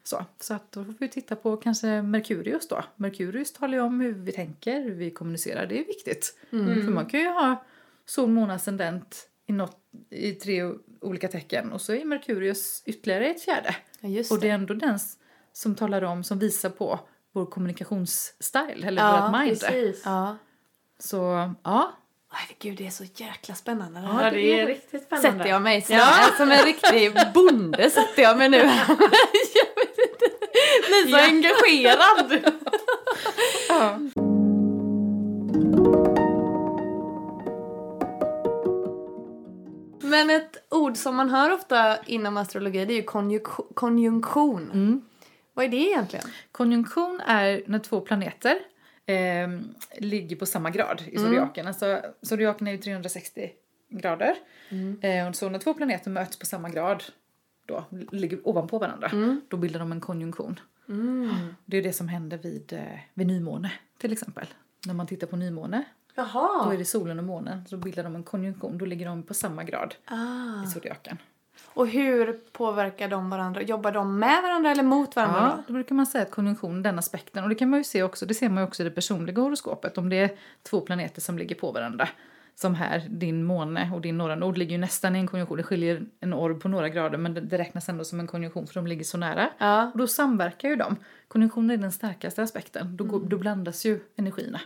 Så, 0.05 0.25
så 0.41 0.55
att 0.55 0.73
då 0.73 0.85
får 0.85 0.95
vi 0.99 1.09
titta 1.09 1.37
på 1.37 1.57
kanske 1.57 2.03
Merkurius 2.03 2.69
då. 2.69 2.85
Merkurius 2.97 3.53
talar 3.53 3.75
ju 3.75 3.81
om 3.81 4.01
hur 4.01 4.13
vi 4.13 4.33
tänker, 4.33 4.81
hur 4.83 4.95
vi 4.95 5.11
kommunicerar. 5.11 5.67
Det 5.67 5.81
är 5.81 5.85
viktigt. 5.87 6.39
För 6.51 6.91
man 6.91 7.07
kan 7.07 7.21
ju 7.21 7.29
ha 7.29 7.65
sol, 8.07 8.29
måne, 8.29 8.55
ascendent 8.55 9.29
i, 9.47 9.53
något, 9.53 9.77
i 10.11 10.33
tre 10.33 10.73
olika 11.01 11.29
tecken 11.29 11.73
och 11.73 11.81
så 11.81 11.93
är 11.93 12.05
Merkurius 12.05 12.83
ytterligare 12.87 13.27
ett 13.27 13.43
fjärde. 13.43 13.77
Ja, 14.01 14.09
just 14.09 14.33
och 14.33 14.41
det 14.41 14.47
det. 14.47 14.51
är 14.51 14.55
ändå 14.55 14.75
den 14.75 14.99
som 15.53 15.75
talar 15.75 16.03
om, 16.03 16.25
som 16.25 16.39
visar 16.39 16.71
på 16.71 17.01
vår 17.33 17.47
kommunikationsstil 17.47 18.85
eller 18.85 19.03
Ja, 19.03 19.31
vårt 19.33 19.41
mind. 19.41 19.61
Precis. 19.61 20.03
Ja. 20.05 20.37
Så 20.99 21.53
ja, 21.63 21.93
Herregud, 22.35 22.79
det 22.79 22.87
är 22.87 22.91
så 22.91 23.05
jäkla 23.15 23.55
spännande. 23.55 24.01
det 24.01 24.07
Ja, 24.07 24.31
det 24.31 24.61
är 24.61 24.67
riktigt 24.67 25.03
spännande. 25.03 25.31
Sätter 25.31 25.51
jag 25.51 25.63
mig 25.63 25.83
som, 25.83 26.01
som 26.37 26.53
en 26.53 26.65
riktig 26.65 27.13
bonde 27.35 27.91
sätter 27.91 28.23
jag 28.23 28.39
mig 28.39 28.49
nu. 28.49 28.57
jag 28.57 28.67
vet 29.77 29.99
inte. 29.99 30.29
Blir 30.89 31.11
så 31.11 31.17
engagerad. 31.17 32.55
ja. 33.69 33.99
Men 40.01 40.31
ett 40.31 40.57
ord 40.71 40.97
som 40.97 41.17
man 41.17 41.31
hör 41.31 41.53
ofta 41.53 41.97
inom 42.07 42.37
astrologi 42.37 42.85
det 42.85 42.93
är 42.93 42.97
ju 42.97 43.39
konjunktion. 43.75 45.03
Vad 45.55 45.65
är 45.65 45.69
det 45.69 45.77
egentligen? 45.77 46.25
Konjunktion 46.53 47.21
är 47.27 47.63
när 47.67 47.79
två 47.79 48.01
planeter 48.01 48.59
eh, 49.13 49.61
ligger 49.99 50.37
på 50.37 50.47
samma 50.47 50.71
grad 50.71 51.03
i 51.07 51.19
zodiaken. 51.19 51.67
Alltså, 51.67 52.03
zodiaken 52.23 52.67
är 52.67 52.73
ju 52.73 52.79
360 52.79 53.51
grader. 53.89 54.35
Eh, 55.01 55.29
och 55.29 55.37
så 55.37 55.49
när 55.49 55.59
två 55.59 55.75
planeter 55.75 56.11
möts 56.11 56.39
på 56.39 56.47
samma 56.47 56.69
grad, 56.69 57.05
då 57.67 57.85
ligger 58.13 58.49
ovanpå 58.49 58.79
varandra, 58.79 59.11
då 59.49 59.57
bildar 59.57 59.81
de 59.81 59.93
en 59.93 60.01
konjunktion. 60.01 60.61
Det 61.65 61.77
är 61.77 61.83
det 61.83 61.93
som 61.93 62.09
händer 62.09 62.39
vid, 62.39 62.73
eh, 62.73 62.99
vid 63.15 63.27
nymåne 63.27 63.73
till 63.99 64.13
exempel. 64.13 64.47
När 64.87 64.95
man 64.95 65.07
tittar 65.07 65.27
på 65.27 65.37
nymåne, 65.37 65.85
då 66.15 66.23
Jaha. 66.23 66.75
är 66.75 66.79
det 66.79 66.85
solen 66.85 67.19
och 67.19 67.25
månen, 67.25 67.67
så 67.67 67.77
bildar 67.77 68.05
de 68.05 68.15
en 68.15 68.23
konjunktion. 68.23 68.79
Då 68.79 68.85
ligger 68.85 69.07
de 69.07 69.23
på 69.23 69.35
samma 69.35 69.65
grad 69.65 69.95
Ah. 70.05 70.65
i 70.65 70.67
zodiaken. 70.67 71.19
Och 71.75 71.89
hur 71.89 72.33
påverkar 72.53 73.09
de 73.09 73.31
varandra? 73.31 73.63
Jobbar 73.63 73.93
de 73.93 74.19
med 74.19 74.43
varandra 74.43 74.71
eller 74.71 74.83
mot 74.83 75.17
varandra? 75.17 75.41
Ja, 75.41 75.57
då? 75.57 75.63
då 75.67 75.73
brukar 75.73 75.95
man 75.95 76.07
säga 76.07 76.23
att 76.23 76.31
konjunktion, 76.31 76.83
den 76.83 76.99
aspekten, 76.99 77.43
och 77.43 77.49
det 77.49 77.55
kan 77.55 77.71
man 77.71 77.81
ju 77.81 77.85
se 77.85 78.03
också, 78.03 78.27
det 78.27 78.35
ser 78.35 78.49
man 78.49 78.63
ju 78.63 78.69
också 78.69 78.83
i 78.83 78.85
det 78.85 78.91
personliga 78.91 79.41
horoskopet, 79.41 79.99
om 79.99 80.09
det 80.09 80.17
är 80.17 80.31
två 80.63 80.81
planeter 80.81 81.21
som 81.21 81.39
ligger 81.39 81.55
på 81.55 81.73
varandra. 81.73 82.09
Som 82.55 82.75
här, 82.75 83.07
din 83.09 83.45
måne 83.45 83.91
och 83.95 84.01
din 84.01 84.19
norra 84.19 84.35
nord 84.35 84.59
ligger 84.59 84.73
ju 84.73 84.79
nästan 84.79 85.17
i 85.17 85.19
en 85.19 85.27
konjunktion, 85.27 85.57
det 85.57 85.63
skiljer 85.63 86.03
en 86.21 86.33
orb 86.33 86.63
på 86.63 86.69
några 86.69 86.89
grader 86.89 87.19
men 87.19 87.35
det, 87.35 87.59
räknas 87.59 87.89
ändå 87.89 88.05
som 88.05 88.21
en 88.21 88.27
konjunktion 88.27 88.67
för 88.67 88.75
de 88.75 88.87
ligger 88.87 89.05
så 89.05 89.19
nära. 89.19 89.51
Ja. 89.59 89.91
Och 89.93 89.99
då 89.99 90.07
samverkar 90.07 90.69
ju 90.69 90.77
de. 90.77 90.97
Konjunktionen 91.29 91.71
är 91.71 91.77
den 91.77 91.93
starkaste 91.93 92.43
aspekten, 92.43 92.97
då, 92.97 93.05
går, 93.05 93.21
då 93.21 93.39
blandas 93.39 93.87
ju 93.87 94.01
energierna. 94.17 94.61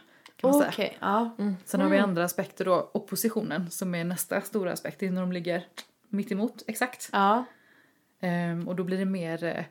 Säga. 0.75 0.91
ja. 1.01 1.37
Sen 1.65 1.81
har 1.81 1.89
vi 1.89 1.99
andra 1.99 2.25
aspekter 2.25 2.65
då, 2.65 2.91
oppositionen 2.95 3.71
som 3.71 3.95
är 3.95 4.05
nästa 4.05 4.41
stora 4.41 4.73
aspekt, 4.73 5.01
det 5.01 5.07
är 5.07 5.11
när 5.11 5.21
de 5.21 5.33
ligger 5.33 5.65
mitt 6.09 6.33
emot 6.33 6.63
exakt. 6.67 7.09
Ja. 7.13 7.45
Ehm, 8.21 8.69
och 8.69 8.77
då 8.77 8.85
blir 8.85 8.99
det 8.99 9.05
mer... 9.05 9.45
Eh, 9.45 9.65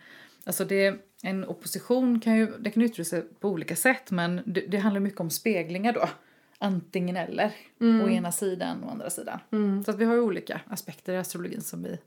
alltså 0.45 0.65
det, 0.65 0.95
en 1.23 1.45
opposition 1.45 2.19
kan 2.19 2.37
ju 2.37 2.57
det 2.59 2.71
kan 2.71 2.83
uttrycka 2.83 3.09
sig 3.09 3.21
på 3.21 3.49
olika 3.49 3.75
sätt 3.75 4.11
men 4.11 4.41
det, 4.45 4.61
det 4.61 4.77
handlar 4.77 5.01
mycket 5.01 5.19
om 5.19 5.29
speglingar 5.29 5.93
då. 5.93 6.09
Antingen 6.57 7.15
eller. 7.15 7.51
Å 8.05 8.09
ena 8.09 8.31
sidan 8.31 8.83
och 8.83 8.91
andra 8.91 9.09
sidan. 9.09 9.39
Så 9.83 9.91
att 9.91 9.97
vi 9.97 10.05
har 10.05 10.13
ju 10.13 10.21
olika 10.21 10.61
aspekter 10.67 11.13
i 11.13 11.17
astrologin 11.17 11.61
som 11.61 11.83
vi 11.83 11.99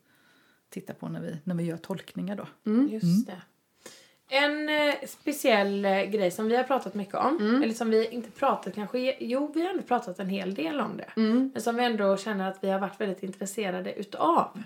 tittar 0.70 0.94
på 0.94 1.08
när 1.08 1.20
vi, 1.20 1.36
när 1.44 1.54
vi 1.54 1.64
gör 1.64 1.76
tolkningar 1.76 2.36
då. 2.36 2.46
Just 2.90 3.26
det. 3.26 3.42
En 4.30 4.68
eh, 4.68 4.94
speciell 5.06 5.84
eh, 5.84 6.02
grej 6.02 6.30
som 6.30 6.48
vi 6.48 6.56
har 6.56 6.64
pratat 6.64 6.94
mycket 6.94 7.14
om, 7.14 7.36
eller 7.62 7.74
som 7.74 7.90
vi 7.90 8.06
inte 8.08 8.30
pratat 8.30 8.74
kanske, 8.74 9.16
jo 9.20 9.52
vi 9.54 9.62
har 9.62 9.70
ändå 9.70 9.82
pratat 9.82 10.18
en 10.18 10.28
hel 10.28 10.54
del 10.54 10.80
om 10.80 10.96
det. 10.96 11.10
Men 11.54 11.62
som 11.62 11.76
vi 11.76 11.84
ändå 11.84 12.16
känner 12.16 12.48
att 12.48 12.58
vi 12.60 12.70
har 12.70 12.78
varit 12.78 13.00
väldigt 13.00 13.22
intresserade 13.22 13.92
utav. 13.94 14.62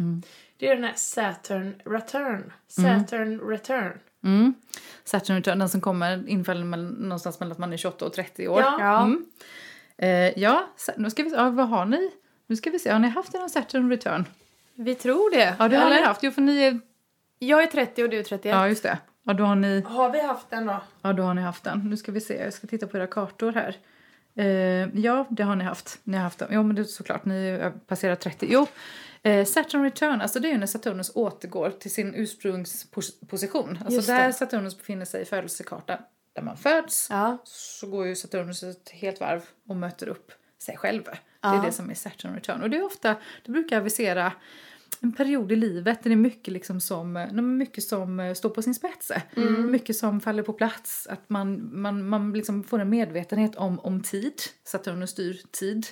Det 0.56 0.68
är 0.68 0.74
den 0.74 0.84
här 0.84 0.92
Saturn 0.96 1.74
Return. 1.84 2.52
Saturn 2.68 3.40
Return. 3.40 3.98
Mm. 4.24 4.54
Saturn 5.04 5.36
return, 5.36 5.58
den 5.58 5.68
som 5.68 5.80
kommer 5.80 6.28
infall 6.28 6.64
mellan, 6.64 6.88
någonstans 6.92 7.40
mellan 7.40 7.52
att 7.52 7.58
man 7.58 7.72
är 7.72 7.76
28 7.76 8.04
och 8.04 8.12
30 8.12 8.48
år. 8.48 8.60
Ja. 8.60 8.76
Ja. 8.80 9.02
Mm. 9.02 9.24
Eh, 9.98 10.38
ja, 10.42 10.66
sa- 10.76 10.92
nu 10.96 11.10
ska 11.10 11.22
vi 11.22 11.30
se, 11.30 11.36
ja, 11.36 11.50
vad 11.50 11.68
har 11.68 11.84
ni? 11.84 12.10
Nu 12.46 12.56
ska 12.56 12.70
vi 12.70 12.78
se, 12.78 12.90
har 12.90 12.98
ni 12.98 13.08
haft 13.08 13.34
en 13.34 13.50
Saturn 13.50 13.90
return? 13.90 14.24
Vi 14.74 14.94
tror 14.94 15.30
det. 15.30 15.56
Ja, 15.58 15.68
det 15.68 15.76
har 15.76 15.86
Eller? 15.86 15.96
ni 16.00 16.02
haft. 16.02 16.22
Jo, 16.22 16.30
för 16.30 16.42
ni 16.42 16.62
är... 16.62 16.80
Jag 17.38 17.62
är 17.62 17.66
30 17.66 18.04
och 18.04 18.10
du 18.10 18.18
är 18.18 18.22
31. 18.22 18.54
Ja, 18.54 18.68
just 18.68 18.82
det. 18.82 18.98
Ja, 19.24 19.32
då 19.32 19.44
har 19.44 19.56
ni... 19.56 19.80
Har 19.86 20.10
vi 20.10 20.20
haft 20.22 20.50
den 20.50 20.66
då? 20.66 20.80
Ja, 21.02 21.12
då 21.12 21.22
har 21.22 21.34
ni 21.34 21.42
haft 21.42 21.64
den. 21.64 21.78
Nu 21.90 21.96
ska 21.96 22.12
vi 22.12 22.20
se, 22.20 22.34
jag 22.44 22.52
ska 22.52 22.66
titta 22.66 22.86
på 22.86 22.96
era 22.96 23.06
kartor 23.06 23.52
här. 23.52 23.76
Eh, 24.34 24.98
ja, 25.00 25.26
det 25.30 25.42
har 25.42 25.56
ni 25.56 25.64
haft. 25.64 25.98
Ni 26.04 26.16
har 26.16 26.24
haft 26.24 26.38
den. 26.38 26.48
Jo, 26.50 26.62
men 26.62 26.76
det 26.76 26.82
är 26.82 26.84
såklart, 26.84 27.24
ni 27.24 27.50
har 27.58 27.70
passerat 27.70 28.20
30. 28.20 28.46
Jo, 28.50 28.66
eh, 29.22 29.44
Saturn 29.44 29.82
return, 29.82 30.20
alltså 30.20 30.40
det 30.40 30.48
är 30.48 30.52
ju 30.52 30.58
när 30.58 30.66
Saturnus 30.66 31.12
återgår 31.14 31.70
till 31.70 31.90
sin 31.94 32.14
ursprungsposition. 32.14 33.70
Alltså 33.80 33.92
Just 33.94 34.08
det. 34.08 34.14
där 34.14 34.32
Saturnus 34.32 34.78
befinner 34.78 35.04
sig 35.04 35.22
i 35.22 35.24
födelsekartan, 35.24 35.98
där 36.34 36.42
man 36.42 36.56
föds, 36.56 37.06
Ja. 37.10 37.38
så 37.44 37.86
går 37.86 38.06
ju 38.06 38.16
Saturnus 38.16 38.62
ett 38.62 38.90
helt 38.90 39.20
varv 39.20 39.42
och 39.68 39.76
möter 39.76 40.08
upp 40.08 40.32
sig 40.62 40.76
själv. 40.76 41.02
Det 41.04 41.48
är 41.48 41.62
det 41.62 41.72
som 41.72 41.90
är 41.90 41.94
Saturn 41.94 42.34
return. 42.34 42.62
Och 42.62 42.70
det 42.70 42.76
är 42.76 42.84
ofta, 42.84 43.16
det 43.44 43.52
brukar 43.52 43.76
avisera 43.80 44.32
en 45.02 45.12
period 45.12 45.52
i 45.52 45.56
livet 45.56 46.02
där 46.02 46.10
det 46.10 46.14
är 46.14 46.16
mycket, 46.16 46.52
liksom 46.52 46.80
som, 46.80 47.28
mycket 47.58 47.84
som 47.84 48.20
eh, 48.20 48.34
står 48.34 48.50
på 48.50 48.62
sin 48.62 48.74
spets. 48.74 49.12
Mycket 49.68 49.96
som 49.96 50.20
faller 50.20 50.42
på 50.42 50.52
plats. 50.52 51.06
Att 51.10 51.30
man, 51.30 51.70
man, 51.80 52.08
man 52.08 52.32
liksom 52.32 52.64
får 52.64 52.78
en 52.78 52.90
medvetenhet 52.90 53.56
om, 53.56 53.80
om 53.80 54.02
tid. 54.02 54.34
Saturnus 54.64 55.10
styr 55.10 55.40
tid. 55.50 55.86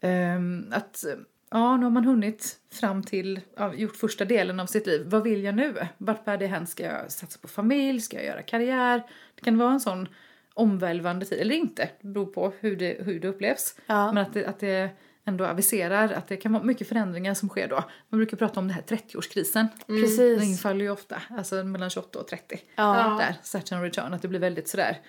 Ehm, 0.00 0.66
att 0.70 1.04
ja, 1.50 1.76
nu 1.76 1.84
har 1.84 1.90
man 1.90 2.04
hunnit 2.04 2.58
fram 2.72 3.02
till, 3.02 3.40
ja, 3.56 3.74
gjort 3.74 3.96
första 3.96 4.24
delen 4.24 4.60
av 4.60 4.66
sitt 4.66 4.86
liv. 4.86 5.02
Vad 5.06 5.22
vill 5.22 5.44
jag 5.44 5.54
nu? 5.54 5.74
Vart 5.98 6.24
bär 6.24 6.38
det 6.38 6.46
hän? 6.46 6.66
Ska 6.66 6.82
jag 6.82 7.12
satsa 7.12 7.38
på 7.42 7.48
familj? 7.48 8.00
Ska 8.00 8.16
jag 8.16 8.26
göra 8.26 8.42
karriär? 8.42 9.02
Det 9.34 9.42
kan 9.42 9.58
vara 9.58 9.72
en 9.72 9.80
sån 9.80 10.08
omvälvande 10.54 11.26
tid, 11.26 11.38
eller 11.40 11.54
inte. 11.54 11.88
Det 12.00 12.08
beror 12.08 12.26
på 12.26 12.52
hur 12.60 12.76
det, 12.76 12.96
hur 13.00 13.20
det 13.20 13.28
upplevs. 13.28 13.76
Ja. 13.86 14.12
Men 14.12 14.22
att 14.22 14.34
det, 14.34 14.46
att 14.46 14.58
det 14.58 14.90
ändå 15.24 15.44
aviserar 15.44 16.12
att 16.12 16.28
det 16.28 16.36
kan 16.36 16.52
vara 16.52 16.62
mycket 16.62 16.88
förändringar 16.88 17.34
som 17.34 17.48
sker 17.48 17.68
då. 17.68 17.84
Man 18.08 18.18
brukar 18.18 18.36
prata 18.36 18.60
om 18.60 18.68
det 18.68 18.74
här 18.74 18.82
30-årskrisen. 18.82 19.66
Den 19.86 20.00
Precis. 20.02 20.42
infaller 20.42 20.80
ju 20.84 20.90
ofta, 20.90 21.22
alltså 21.30 21.64
mellan 21.64 21.90
28 21.90 22.18
och 22.18 22.28
30. 22.28 22.60
Ja. 22.76 23.16
Där, 23.20 23.34
Saturn 23.42 23.82
return, 23.82 24.14
att 24.14 24.22
det 24.22 24.28
blir 24.28 24.40
väldigt 24.40 24.68
sådär 24.68 25.00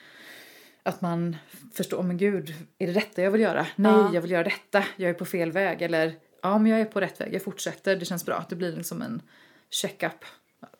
att 0.83 1.01
man 1.01 1.35
förstår, 1.73 2.03
men 2.03 2.17
gud, 2.17 2.53
är 2.79 2.87
det 2.87 2.93
detta 2.93 3.21
jag 3.21 3.31
vill 3.31 3.41
göra? 3.41 3.67
Nej, 3.75 3.91
Ja. 3.91 4.09
jag 4.13 4.21
vill 4.21 4.31
göra 4.31 4.43
detta, 4.43 4.83
jag 4.95 5.09
är 5.09 5.13
på 5.13 5.25
fel 5.25 5.51
väg. 5.51 5.81
Eller, 5.81 6.15
ja 6.41 6.57
men 6.57 6.71
jag 6.71 6.81
är 6.81 6.85
på 6.85 6.99
rätt 7.01 7.21
väg, 7.21 7.33
jag 7.33 7.43
fortsätter, 7.43 7.95
det 7.95 8.05
känns 8.05 8.25
bra. 8.25 8.35
Att 8.35 8.49
det 8.49 8.55
blir 8.55 8.75
liksom 8.77 9.01
en 9.01 9.21
check-up. 9.69 10.25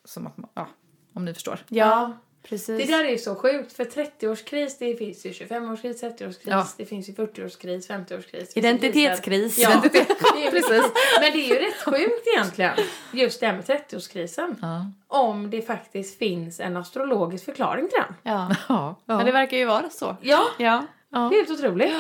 Som 0.06 0.28
att 0.28 0.36
ja, 0.54 0.69
om 1.13 1.26
ni 1.26 1.34
förstår. 1.34 1.60
Ja, 1.67 2.17
precis. 2.43 2.77
Det 2.88 2.97
där 2.97 3.03
är 3.06 3.10
ju 3.10 3.17
så 3.17 3.36
sjukt 3.36 3.73
för 3.73 3.86
30-årskris 3.86 4.75
det 4.79 4.95
finns 4.95 5.25
ju 5.25 5.32
25-årskris, 5.32 6.01
30-årskris, 6.03 6.38
Ja. 6.43 6.67
det 6.77 6.86
finns 6.86 7.10
ju 7.10 7.13
40-årskris, 7.13 7.88
50-årskris. 7.88 8.51
Identitetskris. 8.56 9.58
Ja, 9.60 9.69
Identitet- 9.69 10.08
det 10.36 10.47
är 10.47 10.51
precis. 10.51 10.91
Men 11.21 11.32
det 11.34 11.39
är 11.39 11.47
ju 11.47 11.56
rätt 11.67 11.84
sjukt 11.86 12.27
egentligen, 12.36 12.73
just 13.12 13.39
det 13.39 13.45
här 13.47 13.53
med 13.53 13.63
30-årskrisen. 13.65 14.56
Ja. 14.62 14.86
Om 15.08 15.49
det 15.49 15.62
faktiskt 15.62 16.19
finns 16.19 16.60
en 16.60 16.77
astrologisk 16.77 17.45
förklaring 17.45 17.89
till 17.89 17.99
den. 18.08 18.15
Ja. 18.34 18.56
Ja, 18.69 18.95
ja. 19.06 19.17
Men 19.17 19.25
det 19.25 19.32
verkar 19.32 19.58
ju 19.58 19.65
vara 19.65 19.89
så. 19.89 20.17
Ja, 20.21 20.43
Ja. 20.58 20.86
det 21.10 21.17
är 21.17 21.29
helt 21.29 21.51
otroligt. 21.51 21.93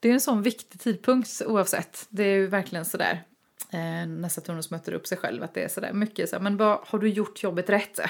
Det 0.00 0.08
är 0.08 0.12
en 0.12 0.20
sån 0.20 0.42
viktig 0.42 0.80
tidpunkt 0.80 1.42
oavsett. 1.46 2.06
Det 2.08 2.22
är 2.22 2.34
ju 2.34 2.46
verkligen 2.46 2.84
sådär. 2.84 3.22
Eh, 3.70 4.06
när 4.06 4.28
Saturnus 4.28 4.70
möter 4.70 4.92
upp 4.92 5.06
sig 5.06 5.18
själv. 5.18 5.42
Att 5.42 5.54
det 5.54 5.64
är 5.64 5.68
sådär 5.68 5.92
mycket 5.92 6.30
så 6.30 6.40
men 6.40 6.56
vad, 6.56 6.78
har 6.82 6.98
du 6.98 7.08
gjort 7.08 7.42
jobbet 7.42 7.70
rätt? 7.70 8.00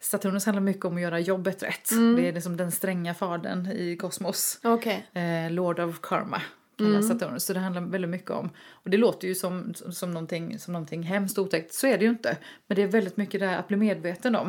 Saturnus 0.00 0.46
handlar 0.46 0.62
mycket 0.62 0.84
om 0.84 0.96
att 0.96 1.02
göra 1.02 1.20
jobbet 1.20 1.62
rätt. 1.62 1.90
Det 2.16 2.28
är 2.28 2.32
liksom 2.32 2.56
den 2.56 2.72
stränga 2.72 3.14
fadern 3.14 3.66
i 3.66 3.96
kosmos. 3.96 4.60
Okej. 4.62 5.06
Eh, 5.12 5.50
Lord 5.50 5.80
of 5.80 6.00
Karma 6.00 6.42
kallas 6.80 7.08
Saturnus. 7.08 7.44
Så 7.44 7.52
det 7.52 7.60
handlar 7.60 7.82
väldigt 7.82 8.10
mycket 8.10 8.30
om, 8.30 8.50
och 8.72 8.90
det 8.90 8.96
låter 8.96 9.28
ju 9.28 9.34
som, 9.34 9.74
som, 9.74 9.92
som, 9.92 10.10
någonting, 10.10 10.58
som 10.58 10.72
någonting 10.72 11.02
hemskt 11.02 11.38
och 11.38 11.44
otäckt. 11.44 11.74
Så 11.74 11.86
är 11.86 11.98
det 11.98 12.04
ju 12.04 12.10
inte. 12.10 12.36
Men 12.66 12.76
det 12.76 12.82
är 12.82 12.86
väldigt 12.86 13.16
mycket 13.16 13.40
det 13.40 13.46
här 13.46 13.58
att 13.58 13.68
bli 13.68 13.76
medveten 13.76 14.36
om. 14.36 14.46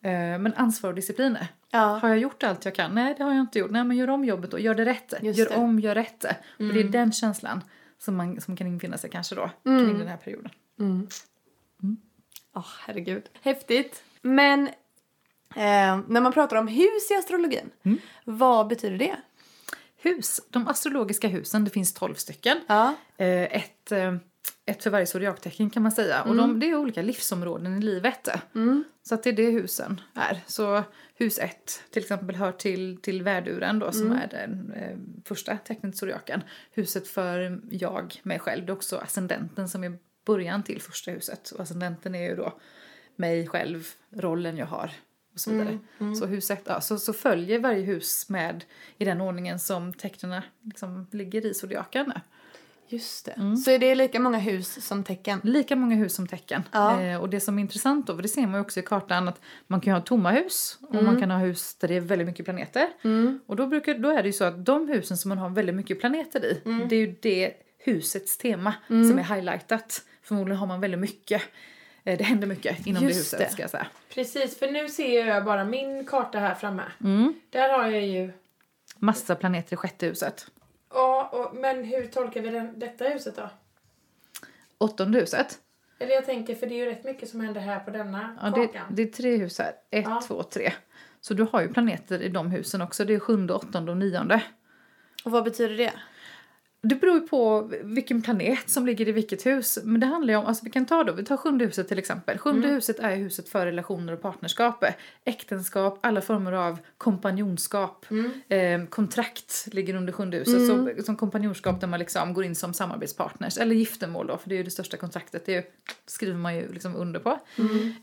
Eh, 0.00 0.10
men 0.38 0.54
ansvar 0.54 0.90
och 0.90 0.96
disciplin. 0.96 1.38
Ja. 1.70 1.78
Har 1.78 2.08
jag 2.08 2.18
gjort 2.18 2.42
allt 2.42 2.64
jag 2.64 2.74
kan? 2.74 2.94
Nej, 2.94 3.14
det 3.18 3.24
har 3.24 3.32
jag 3.32 3.40
inte 3.40 3.58
gjort. 3.58 3.70
Nej, 3.70 3.84
men 3.84 3.96
gör 3.96 4.10
om 4.10 4.24
jobbet 4.24 4.50
då. 4.50 4.58
Gör 4.58 4.74
det 4.74 4.84
rätt. 4.84 5.14
Just 5.22 5.38
gör 5.38 5.48
det. 5.48 5.56
om, 5.56 5.80
gör 5.80 5.94
rätt. 5.94 6.26
För 6.56 6.72
det 6.72 6.80
är 6.80 6.84
den 6.84 7.12
känslan 7.12 7.60
som, 8.04 8.16
man, 8.16 8.40
som 8.40 8.56
kan 8.56 8.66
infinna 8.66 8.98
sig 8.98 9.10
kanske 9.10 9.34
då 9.34 9.50
kring 9.64 9.98
den 9.98 10.08
här 10.08 10.16
perioden. 10.16 10.50
Åh, 12.54 12.66
herregud. 12.86 13.28
Häftigt. 13.42 14.02
Men 14.22 14.66
eh, 15.56 16.00
när 16.08 16.20
man 16.20 16.32
pratar 16.32 16.56
om 16.56 16.68
hus 16.68 17.10
i 17.10 17.14
astrologin, 17.14 17.70
vad 18.24 18.66
betyder 18.68 18.98
det? 18.98 19.16
hus. 20.02 20.40
De 20.50 20.68
astrologiska 20.68 21.28
husen, 21.28 21.64
det 21.64 21.70
finns 21.70 21.94
12 21.94 22.14
stycken. 22.14 22.60
Ja. 22.66 22.94
Eh, 23.16 23.56
ett, 23.56 23.92
eh, 23.92 24.16
ett 24.66 24.82
för 24.82 24.90
varje 24.90 25.06
zodiaktecken 25.06 25.70
kan 25.70 25.82
man 25.82 25.92
säga. 25.92 26.22
Och 26.22 26.36
de, 26.36 26.60
det 26.60 26.70
är 26.70 26.74
olika 26.74 27.02
livsområden 27.02 27.78
i 27.78 27.80
livet. 27.80 28.28
Så 29.02 29.14
att 29.14 29.22
det 29.22 29.30
är 29.30 29.34
det 29.34 29.50
husen 29.50 30.00
är. 30.14 30.40
Så 30.46 30.82
hus 31.14 31.38
1 31.38 31.82
till 31.90 32.02
exempel 32.02 32.36
hör 32.36 32.52
till, 32.52 32.96
till 33.02 33.22
värduren 33.22 33.78
då 33.78 33.92
som 33.92 34.12
är 34.12 34.28
den 34.28 34.72
eh, 34.72 34.96
första 35.24 35.56
tecknet 35.56 35.94
i 35.94 35.98
zodiaken. 35.98 36.42
Huset 36.72 37.08
för 37.08 37.60
jag, 37.70 38.20
mig 38.22 38.38
själv, 38.38 38.66
det 38.66 38.72
är 38.72 38.74
också 38.74 38.96
ascendenten 38.96 39.68
som 39.68 39.84
är 39.84 39.98
början 40.26 40.62
till 40.62 40.82
första 40.82 41.10
huset. 41.10 41.50
Och 41.50 41.60
ascendenten 41.60 42.14
är 42.14 42.28
ju 42.28 42.36
då 42.36 42.58
mig 43.16 43.46
själv, 43.46 43.88
rollen 44.10 44.56
jag 44.56 44.66
har 44.66 44.90
och 45.34 45.40
så 45.40 45.50
vidare. 45.50 45.78
Så 46.14 46.26
huset, 46.26 46.60
ja, 46.64 46.80
så, 46.80 46.98
så 46.98 47.12
följer 47.12 47.58
varje 47.58 47.82
hus 47.82 48.28
med 48.28 48.64
i 48.98 49.04
den 49.04 49.20
ordningen 49.20 49.58
som 49.58 49.94
tecknen 49.94 50.42
liksom 50.62 51.06
ligger 51.10 51.46
i 51.46 51.54
zodiaken. 51.54 52.12
Just 52.88 53.24
det. 53.24 53.56
Så 53.64 53.70
är 53.70 53.78
det 53.78 53.94
lika 53.94 54.20
många 54.20 54.38
hus 54.38 54.86
som 54.86 55.04
tecken? 55.04 55.40
Lika 55.44 55.76
många 55.76 55.96
hus 55.96 56.14
som 56.14 56.26
tecken. 56.26 56.62
Ja. 56.72 57.00
Eh, 57.02 57.20
och 57.20 57.28
det 57.28 57.40
som 57.40 57.58
är 57.58 57.62
intressant 57.62 58.06
då, 58.06 58.14
för 58.14 58.22
det 58.22 58.28
ser 58.28 58.42
man 58.42 58.54
ju 58.54 58.60
också 58.60 58.80
i 58.80 58.82
kartan, 58.82 59.28
att 59.28 59.40
man 59.66 59.80
kan 59.80 59.92
ha 59.92 60.00
tomma 60.00 60.30
hus 60.30 60.78
och 60.88 61.04
man 61.04 61.20
kan 61.20 61.30
ha 61.30 61.38
hus 61.38 61.74
där 61.74 61.88
det 61.88 61.96
är 61.96 62.00
väldigt 62.00 62.28
mycket 62.28 62.44
planeter. 62.44 62.88
Och 63.46 63.56
då, 63.56 63.66
brukar, 63.66 63.94
då 63.94 64.10
är 64.10 64.22
det 64.22 64.28
ju 64.28 64.32
så 64.32 64.44
att 64.44 64.64
de 64.66 64.88
husen 64.88 65.16
som 65.16 65.28
man 65.28 65.38
har 65.38 65.48
väldigt 65.48 65.74
mycket 65.74 66.00
planeter 66.00 66.44
i, 66.44 66.60
det 66.88 66.96
är 66.96 67.00
ju 67.00 67.16
det 67.22 67.52
husets 67.84 68.38
tema 68.38 68.74
som 68.88 69.18
är 69.18 69.34
highlightat. 69.34 70.02
Förmodligen 70.22 70.58
har 70.58 70.66
man 70.66 70.80
väldigt 70.80 71.00
mycket, 71.00 71.42
eh, 72.04 72.18
det 72.18 72.24
händer 72.24 72.46
mycket 72.46 72.86
inom 72.86 73.02
Just 73.02 73.14
det 73.14 73.18
huset 73.18 73.38
det. 73.38 73.52
ska 73.52 73.62
jag 73.62 73.70
säga. 73.70 73.86
Precis, 74.14 74.58
för 74.58 74.70
nu 74.70 74.88
ser 74.88 75.26
jag 75.26 75.44
bara 75.44 75.64
min 75.64 76.06
karta 76.06 76.38
här 76.38 76.54
framme. 76.54 76.82
Där 77.50 77.78
har 77.78 77.88
jag 77.88 78.06
ju... 78.06 78.32
Massa 78.98 79.34
planeter 79.34 79.72
i 79.72 79.76
sjätte 79.76 80.06
huset. 80.06 80.46
Ja, 80.94 81.28
och, 81.32 81.56
men 81.56 81.84
hur 81.84 82.06
tolkar 82.06 82.40
vi 82.42 82.50
den, 82.50 82.78
detta 82.78 83.04
huset 83.04 83.36
då? 83.36 83.50
Åttonde 84.78 85.18
huset, 85.20 85.58
Eller 85.98 86.14
jag 86.14 86.24
tänker, 86.26 86.54
för 86.54 86.66
det 86.66 86.74
är 86.74 86.76
ju 86.76 86.84
rätt 86.86 87.04
mycket 87.04 87.28
som 87.28 87.40
händer 87.40 87.60
här 87.60 87.80
på 87.80 87.90
denna 87.90 88.36
ja, 88.42 88.50
det, 88.50 88.66
kakan. 88.66 88.86
det 88.90 89.02
är 89.02 89.06
tre 89.06 89.36
hus 89.36 89.58
här. 89.58 89.72
Ett, 89.90 90.04
Ja. 90.08 90.22
två, 90.26 90.42
tre. 90.42 90.72
Så 91.20 91.34
du 91.34 91.46
har 91.52 91.62
ju 91.62 91.68
planeter 91.72 92.22
i 92.22 92.28
de 92.28 92.50
husen 92.50 92.82
också. 92.82 93.04
Det 93.04 93.14
är 93.14 93.18
sjunde, 93.18 93.54
åttonde 93.54 93.90
och 93.90 93.96
nionde. 93.96 94.42
Och 95.24 95.30
vad 95.30 95.44
betyder 95.44 95.76
det? 95.76 95.92
Det 96.84 96.94
beror 96.94 97.14
ju 97.14 97.20
på 97.20 97.70
vilken 97.82 98.22
planet 98.22 98.70
som 98.70 98.86
ligger 98.86 99.08
i 99.08 99.12
vilket 99.12 99.46
hus. 99.46 99.78
Men 99.84 100.00
det 100.00 100.06
handlar 100.06 100.34
om, 100.34 100.46
alltså 100.46 100.64
vi 100.64 100.70
kan 100.70 100.86
ta 100.86 101.04
då, 101.04 101.12
vi 101.12 101.24
tar 101.24 101.36
sjunde 101.36 101.64
huset 101.64 101.88
till 101.88 101.98
exempel. 101.98 102.38
Sjunde 102.38 102.68
huset 102.68 102.98
är 102.98 103.16
huset 103.16 103.48
för 103.48 103.66
relationer 103.66 104.12
och 104.12 104.22
partnerskap. 104.22 104.84
Äktenskap, 105.24 105.98
alla 106.00 106.20
former 106.20 106.52
av 106.52 106.78
kompanjonskap. 106.98 108.06
Eh, 108.48 108.84
kontrakt 108.84 109.68
ligger 109.72 109.94
under 109.94 110.12
sjunde 110.12 110.36
huset. 110.36 110.66
Så, 110.66 111.02
som 111.04 111.16
kompanjonskap 111.16 111.80
där 111.80 111.88
man 111.88 111.98
liksom 111.98 112.34
går 112.34 112.44
in 112.44 112.54
som 112.54 112.74
samarbetspartners. 112.74 113.58
Eller 113.58 113.74
giftermål 113.74 114.26
då, 114.26 114.38
för 114.38 114.48
det 114.48 114.54
är 114.54 114.56
ju 114.56 114.64
det 114.64 114.70
största 114.70 114.96
kontraktet. 114.96 115.46
Det 115.46 115.52
ju, 115.52 115.62
skriver 116.06 116.38
man 116.38 116.56
ju 116.56 116.72
liksom 116.72 116.96
under 116.96 117.20
på. 117.20 117.38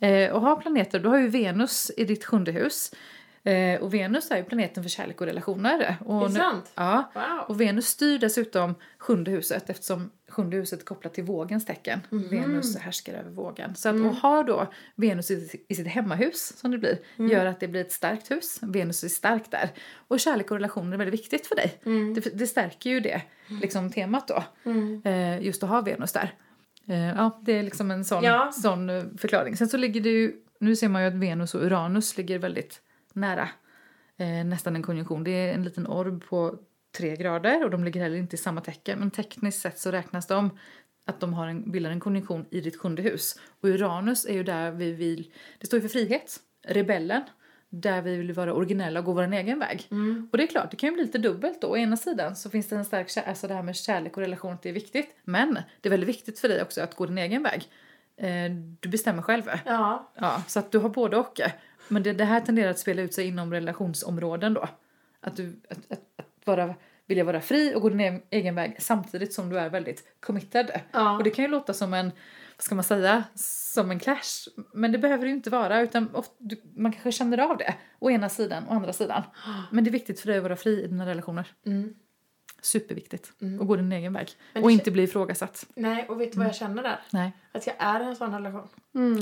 Eh, 0.05 0.31
och 0.31 0.41
har 0.41 0.55
planeter, 0.55 0.99
du 0.99 1.09
har 1.09 1.17
ju 1.17 1.27
Venus 1.27 1.91
i 1.97 2.03
ditt 2.03 2.25
sjunde 2.25 2.51
hus. 2.51 2.91
Eh, 3.43 3.81
och 3.81 3.93
Venus 3.93 4.31
är 4.31 4.37
ju 4.37 4.43
planeten 4.43 4.83
för 4.83 4.89
kärlek 4.89 5.21
och 5.21 5.27
relationer. 5.27 5.95
Och 6.05 6.15
Är 6.15 6.27
det 6.27 6.33
nu- 6.33 6.39
sant? 6.39 6.71
Ja. 6.75 7.11
Wow. 7.13 7.23
Och 7.47 7.61
Venus 7.61 7.87
styr 7.87 8.19
dessutom 8.19 8.75
sjunde 8.97 9.31
huset 9.31 9.69
eftersom 9.69 10.11
sjunde 10.29 10.57
huset 10.57 10.79
är 10.81 10.85
kopplat 10.85 11.13
till 11.13 11.23
vågens 11.23 11.65
tecken. 11.65 11.99
Venus 12.09 12.77
härskar 12.77 13.13
över 13.13 13.31
vågen. 13.31 13.75
Så 13.75 13.89
att 13.89 13.95
och 13.95 14.15
ha 14.15 14.43
då 14.43 14.67
Venus 14.95 15.31
i, 15.31 15.63
i 15.67 15.75
sitt 15.75 15.87
hemmahus, 15.87 16.53
som 16.57 16.71
det 16.71 16.77
blir, 16.77 16.97
gör 17.17 17.45
att 17.45 17.59
det 17.59 17.67
blir 17.67 17.81
ett 17.81 17.91
starkt 17.91 18.31
hus. 18.31 18.59
Venus 18.61 19.03
är 19.03 19.07
stark 19.07 19.51
där. 19.51 19.69
Och 20.07 20.19
kärlek 20.19 20.51
och 20.51 20.57
relationer 20.57 20.93
är 20.93 20.97
väldigt 20.97 21.19
viktigt 21.19 21.47
för 21.47 21.55
dig. 21.55 21.79
Det, 22.15 22.37
det 22.39 22.47
stärker 22.47 22.89
ju 22.89 22.99
det 22.99 23.21
liksom, 23.61 23.91
temat 23.91 24.27
då. 24.27 24.43
Eh, 25.09 25.41
just 25.41 25.63
att 25.63 25.69
ha 25.69 25.81
Venus 25.81 26.11
där. 26.11 26.33
Eh, 26.87 27.07
ja, 27.07 27.39
det 27.43 27.53
är 27.59 27.63
liksom 27.63 27.91
en 27.91 28.05
sån, 28.05 28.23
Ja. 28.23 28.51
sån 28.51 28.89
eh, 28.89 29.03
förklaring. 29.17 29.57
Sen 29.57 29.69
så 29.69 29.77
ligger 29.77 30.01
det 30.01 30.09
ju, 30.09 30.33
nu 30.59 30.75
ser 30.75 30.87
man 30.89 31.01
ju 31.01 31.07
att 31.07 31.13
Venus 31.15 31.55
och 31.55 31.61
Uranus 31.65 32.17
ligger 32.17 32.39
väldigt 32.39 32.81
nära. 33.19 33.49
Eh, 34.17 34.45
nästan 34.45 34.75
en 34.75 34.83
konjunktion. 34.83 35.23
Det 35.23 35.31
är 35.31 35.53
en 35.53 35.63
liten 35.63 35.87
orb 35.87 36.23
på 36.25 36.59
tre 36.97 37.15
grader 37.15 37.63
och 37.63 37.69
de 37.69 37.83
ligger 37.83 38.01
heller 38.01 38.17
inte 38.17 38.35
i 38.35 38.39
samma 38.39 38.61
tecken. 38.61 38.99
Men 38.99 39.11
tekniskt 39.11 39.61
sett 39.61 39.79
så 39.79 39.91
räknas 39.91 40.27
de 40.27 40.49
att 41.05 41.19
de 41.19 41.33
har 41.33 41.47
en, 41.47 41.71
bildar 41.71 41.91
en 41.91 41.99
konjunktion 41.99 42.45
i 42.49 42.61
ditt 42.61 42.77
sjunde 42.77 43.01
hus. 43.01 43.39
Och 43.61 43.69
Uranus 43.69 44.25
är 44.25 44.33
ju 44.33 44.43
där 44.43 44.71
vi 44.71 44.91
vill, 44.91 45.31
det 45.59 45.67
står 45.67 45.77
ju 45.77 45.81
för 45.81 45.99
frihet, 45.99 46.39
rebellen. 46.67 47.21
Där 47.71 48.01
vi 48.01 48.17
vill 48.17 48.33
vara 48.33 48.53
originella 48.53 48.99
och 48.99 49.05
gå 49.05 49.13
vår 49.13 49.33
egen 49.33 49.59
väg. 49.59 49.87
Och 50.31 50.37
det 50.37 50.43
är 50.43 50.47
klart, 50.47 50.71
det 50.71 50.77
kan 50.77 50.89
ju 50.89 50.93
bli 50.93 51.03
lite 51.03 51.17
dubbelt 51.17 51.61
då. 51.61 51.67
Å 51.67 51.77
ena 51.77 51.97
sidan 51.97 52.35
så 52.35 52.49
finns 52.49 52.69
det 52.69 52.75
en 52.75 52.85
stark 52.85 53.17
alltså 53.27 53.47
det 53.47 53.53
här 53.53 53.63
med 53.63 53.75
kärlek 53.75 54.17
och 54.17 54.23
relation, 54.23 54.57
det 54.61 54.69
är 54.69 54.73
viktigt. 54.73 55.15
Men 55.23 55.53
det 55.81 55.89
är 55.89 55.91
väldigt 55.91 56.09
viktigt 56.09 56.39
för 56.39 56.47
dig 56.47 56.61
också 56.61 56.81
att 56.81 56.95
gå 56.95 57.05
din 57.05 57.17
egen 57.17 57.43
väg. 57.43 57.67
Eh, 58.17 58.51
du 58.79 58.89
bestämmer 58.89 59.21
själv. 59.21 59.43
Ja, 59.65 60.11
Ja, 60.15 60.43
så 60.47 60.59
att 60.59 60.71
du 60.71 60.77
har 60.77 60.89
både 60.89 61.17
och. 61.17 61.39
Men 61.89 62.03
det, 62.03 62.13
det 62.13 62.25
här 62.25 62.41
tenderar 62.41 62.69
att 62.71 62.79
spela 62.79 63.01
ut 63.01 63.13
sig 63.13 63.27
inom 63.27 63.53
relationsområden 63.53 64.53
då. 64.53 64.69
Att 65.21 65.35
du 65.37 65.59
att, 65.69 65.77
att, 65.91 65.99
att 66.17 66.25
vara, 66.45 66.75
vilja 67.05 67.23
vara 67.23 67.41
fri 67.41 67.75
och 67.75 67.81
gå 67.81 67.89
din 67.89 68.21
egen- 68.29 68.55
väg 68.55 68.75
samtidigt 68.79 69.33
som 69.33 69.49
du 69.49 69.59
är 69.59 69.69
väldigt 69.69 70.03
committed. 70.19 70.71
Ja. 70.91 71.17
Och 71.17 71.23
det 71.23 71.29
kan 71.29 71.45
ju 71.45 71.51
låta 71.51 71.73
som 71.73 71.93
en, 71.93 72.05
vad 72.57 72.63
ska 72.63 72.75
man 72.75 72.83
säga, 72.83 73.23
som 73.35 73.91
en 73.91 73.99
clash. 73.99 74.47
Men 74.73 74.91
det 74.91 74.97
behöver 74.97 75.23
det 75.23 75.29
ju 75.29 75.35
inte 75.35 75.49
vara 75.49 75.81
utan 75.81 76.15
ofta, 76.15 76.33
du, 76.37 76.61
man 76.75 76.91
kanske 76.91 77.11
känner 77.11 77.37
av 77.37 77.57
det. 77.57 77.75
Å 77.99 78.09
ena 78.09 78.29
sidan 78.29 78.67
och 78.67 78.73
andra 78.75 78.93
sidan. 78.93 79.23
Men 79.71 79.83
det 79.83 79.89
är 79.89 79.91
viktigt 79.91 80.19
för 80.19 80.27
dig 80.27 80.37
att 80.37 80.43
vara 80.43 80.55
fri 80.55 80.83
i 80.83 80.87
dina 80.87 81.05
relationer. 81.05 81.47
Superviktigt. 82.61 83.31
Och 83.59 83.67
gå 83.67 83.75
din 83.75 83.91
egen 83.91 84.13
väg. 84.13 84.29
Men 84.53 84.63
och 84.63 84.71
inte 84.71 84.91
bli 84.91 85.03
ifrågasatt. 85.03 85.65
nej, 85.75 86.05
och 86.09 86.21
vet 86.21 86.31
du 86.31 86.37
vad 86.37 86.47
jag 86.47 86.55
känner 86.55 86.83
där? 86.83 86.99
Nej. 87.13 87.31
Att 87.51 87.67
jag 87.67 87.75
är 87.79 87.99
i 88.01 88.03
en 88.03 88.15
sån 88.15 88.33
relation. 88.33 88.67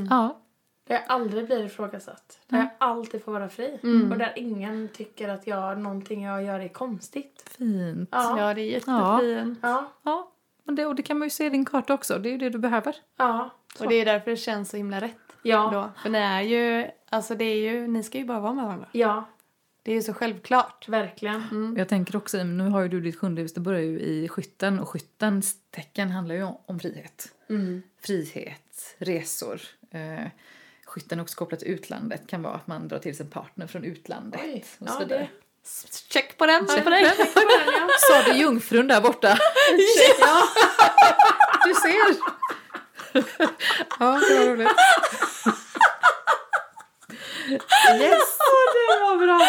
Ja. 0.10 0.41
Där 0.88 0.95
jag 0.95 1.04
aldrig 1.08 1.45
blir 1.45 1.63
ifrågasatt. 1.65 2.39
Där 2.47 2.58
jag 2.58 2.67
alltid 2.78 3.23
får 3.23 3.32
vara 3.32 3.50
fri. 3.50 3.80
Och 4.12 4.17
där 4.17 4.34
ingen 4.36 4.89
tycker 4.93 5.30
att 5.30 5.47
jag, 5.47 5.80
någonting 5.80 6.23
jag 6.23 6.43
gör 6.43 6.60
är 6.60 6.67
konstigt. 6.67 7.50
Fint. 7.58 8.10
Ja. 8.12 8.39
Ja, 8.39 8.54
det 8.54 8.62
är 8.62 8.65
jättefint. 8.71 9.60
Ja. 9.62 9.91
Ja, 10.04 10.32
men 10.63 10.76
det, 10.76 10.86
och 10.86 10.95
det 10.95 11.04
kan 11.04 11.19
man 11.19 11.26
ju 11.26 11.30
se 11.30 11.45
i 11.45 11.50
din 11.50 11.65
karta 11.65 11.93
också. 11.93 12.17
Det 12.19 12.30
är 12.30 12.32
ju 12.32 12.38
det 12.38 12.50
du 12.50 12.58
behöver. 12.58 12.95
Ja. 13.17 13.50
Och 13.80 13.88
det 13.88 13.95
är 13.95 14.06
därför 14.06 14.32
det 14.32 14.38
känns 14.38 14.69
så 14.69 14.78
himla 14.78 15.02
rätt. 15.02 15.17
Ja. 15.41 15.69
Då. 15.73 16.02
För 16.04 16.10
ni 16.10 16.17
är 16.17 16.41
ju, 16.41 16.88
alltså 17.10 17.36
det 17.36 17.45
är 17.45 17.71
ju, 17.71 17.88
ni 17.88 18.04
ska 18.04 18.17
ju 18.17 18.26
bara 18.26 18.39
vara 18.39 18.54
med 18.54 18.65
varandra. 18.65 18.88
Ja, 18.91 19.26
Det 19.84 19.91
är 19.91 19.95
ju 19.95 20.02
så 20.02 20.13
självklart. 20.13 20.89
verkligen. 20.89 21.76
Jag 21.78 21.88
tänker 21.89 22.15
också, 22.15 22.43
nu 22.43 22.69
har 22.69 22.82
ju 22.82 22.88
du 22.88 23.02
ditt 23.02 23.19
sjunde 23.19 23.41
hus, 23.41 23.54
det 23.54 23.60
börjar 23.62 23.82
ju 23.82 24.00
i 24.00 24.28
skytten 24.30 24.80
och 24.80 24.89
skyttens 24.89 25.56
tecken 25.71 26.10
handlar 26.12 26.36
ju 26.36 26.43
om, 26.43 26.58
om 26.65 26.80
frihet. 26.80 27.34
Mm. 27.50 27.82
Frihet, 28.02 28.95
resor. 28.97 29.62
Eh, 29.91 30.28
skytten 30.97 31.19
också 31.19 31.38
kopplat 31.38 31.60
till 31.60 31.69
utlandet, 31.69 32.27
kan 32.27 32.41
vara 32.43 32.53
att 32.53 32.67
man 32.67 32.88
drar 32.88 32.99
till 32.99 33.17
sig 33.17 33.25
en 33.25 33.29
partner 33.31 33.67
från 33.67 33.83
utlandet. 33.83 34.41
Oj, 34.43 34.65
och 34.79 34.88
så 34.88 34.93
ja, 34.95 34.99
vidare. 34.99 35.19
det- 35.19 35.29
Check 36.13 36.38
på 36.38 36.45
den, 36.45 36.67
check 36.67 36.83
på 36.83 36.89
den. 36.89 37.05
Sa 37.99 38.21
du 38.25 38.38
jungfrun 38.39 38.88
där 38.88 39.01
borta? 39.01 39.27
Ja. 40.19 40.43
Du 41.65 41.73
ser! 41.73 42.17
ja, 43.99 44.21
det 44.29 44.39
var 44.39 44.45
roligt. 44.45 44.69
Yes! 47.49 48.38
det 48.73 48.99
var 49.01 49.17
bra! 49.17 49.39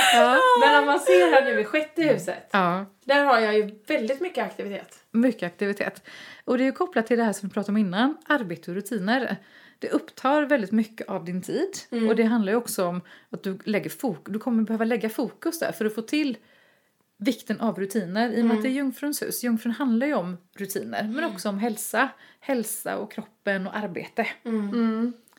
Men 0.61 0.79
om 0.79 0.87
man 0.87 1.01
ser 1.01 1.31
här 1.31 1.45
nu 1.45 1.61
i 1.61 1.65
sjätte 1.65 2.03
huset. 2.03 2.49
Ja. 2.51 2.87
Där 3.05 3.25
har 3.25 3.39
jag 3.39 3.55
ju 3.55 3.71
väldigt 3.87 4.21
mycket 4.21 4.45
aktivitet. 4.45 4.99
Mycket 5.11 5.47
aktivitet. 5.47 6.03
Och 6.45 6.59
det 6.59 6.65
är 6.65 6.67
ju 6.67 6.73
kopplat 6.73 7.07
till 7.07 7.19
det 7.19 7.25
här 7.25 7.33
som 7.33 7.49
vi 7.49 7.53
pratade 7.55 7.73
om 7.73 7.77
innan, 7.77 8.17
arbete 8.29 8.71
och 8.71 8.75
rutiner. 8.75 9.37
Det 9.79 9.89
upptar 9.91 10.43
väldigt 10.43 10.73
mycket 10.73 11.09
av 11.09 11.25
din 11.25 11.43
tid. 11.43 11.71
Och 12.09 12.17
det 12.17 12.23
handlar 12.23 12.53
ju 12.53 12.57
också 12.57 12.87
om 12.87 13.01
att 13.31 13.43
du, 13.43 13.59
lägger 13.65 13.91
fok- 13.91 14.31
du 14.33 14.39
kommer 14.39 14.63
behöva 14.63 14.85
lägga 14.85 15.09
fokus 15.09 15.59
där 15.59 15.73
för 15.73 15.85
att 15.85 15.95
få 15.95 16.03
till 16.03 16.37
vikten 17.17 17.61
av 17.61 17.79
rutiner. 17.81 18.31
I 18.33 18.43
och 18.43 18.47
med 18.47 18.57
att 18.57 18.63
det 18.63 18.69
är 18.69 18.73
jungfruns 18.73 19.23
hus. 19.23 19.45
Jungfrun 19.45 19.73
handlar 19.73 20.07
ju 20.07 20.15
om 20.15 20.37
rutiner 20.57 21.03
men 21.09 21.25
också 21.25 21.49
om 21.49 21.59
hälsa. 21.59 22.09
Hälsa 22.41 22.97
och 22.99 23.13
kroppen 23.13 23.67
och 23.67 23.77
arbete. 23.77 24.27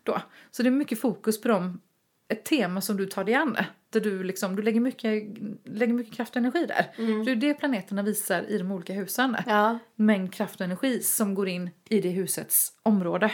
Då. 0.04 0.22
Så 0.52 0.64
det 0.64 0.70
är 0.70 0.72
mycket 0.72 1.00
fokus 1.00 1.42
på 1.42 1.48
dem. 1.48 1.82
Ett 2.28 2.46
tema 2.46 2.82
som 2.82 2.98
du 2.98 3.06
tar 3.06 3.24
dig 3.24 3.36
an. 3.36 3.58
Där 3.90 4.00
du, 4.00 4.24
liksom, 4.24 4.56
du 4.56 4.62
lägger, 4.62 4.80
mycket, 4.80 5.24
lägger 5.66 5.94
mycket 5.94 6.14
kraft 6.14 6.32
och 6.32 6.38
energi 6.38 6.66
där. 6.66 6.86
För 6.96 7.26
det 7.26 7.32
är 7.32 7.36
det 7.36 7.54
planeterna 7.54 8.04
visar 8.04 8.42
i 8.50 8.58
de 8.58 8.72
olika 8.72 8.94
husen 8.94 9.38
Ja. 9.48 9.80
mängd 9.96 10.34
kraft 10.34 10.56
och 10.56 10.66
energi 10.66 11.00
som 11.04 11.36
går 11.36 11.48
in 11.48 11.70
i 11.90 12.02
det 12.02 12.10
husets 12.10 12.74
område. 12.84 13.32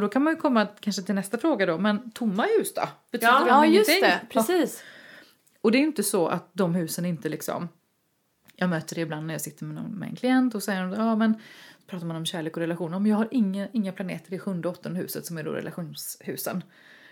Och 0.00 0.06
då 0.06 0.12
kan 0.12 0.22
man 0.22 0.32
ju 0.32 0.40
komma 0.40 0.66
kanske 0.80 1.02
till 1.02 1.14
nästa 1.14 1.38
fråga 1.38 1.66
då, 1.66 1.78
men 1.78 2.10
tomma 2.10 2.42
hus 2.58 2.74
då? 2.74 2.88
Betyder 3.10 3.32
Ja, 3.32 3.46
ja, 3.48 3.66
just 3.66 3.90
ingenting? 3.90 4.10
det. 4.10 4.20
Precis. 4.30 4.82
Och 5.60 5.72
det 5.72 5.78
är 5.78 5.80
ju 5.80 5.86
inte 5.86 6.02
så 6.02 6.28
att 6.28 6.50
de 6.52 6.74
husen 6.74 7.06
inte 7.06 7.28
liksom... 7.28 7.68
Jag 8.56 8.70
möter 8.70 8.94
det 8.94 9.00
ibland 9.00 9.26
när 9.26 9.34
jag 9.34 9.40
sitter 9.40 9.64
med, 9.64 9.74
någon, 9.74 9.90
med 9.90 10.08
en 10.08 10.16
klient 10.16 10.54
och 10.54 10.62
säger 10.62 10.94
ja 10.96 11.16
men 11.16 11.34
pratar 11.86 12.06
man 12.06 12.16
om 12.16 12.26
kärlek 12.26 12.56
och 12.56 12.60
relationer. 12.60 12.96
Om 12.96 13.06
jag 13.06 13.16
har 13.16 13.28
inga, 13.30 13.68
inga 13.72 13.92
planeter 13.92 14.34
i 14.34 14.38
sjunde 14.38 14.68
och 14.68 14.74
åttonde 14.74 14.98
huset 14.98 15.26
som 15.26 15.38
är 15.38 15.44
då 15.44 15.50
relationshusen 15.50 16.64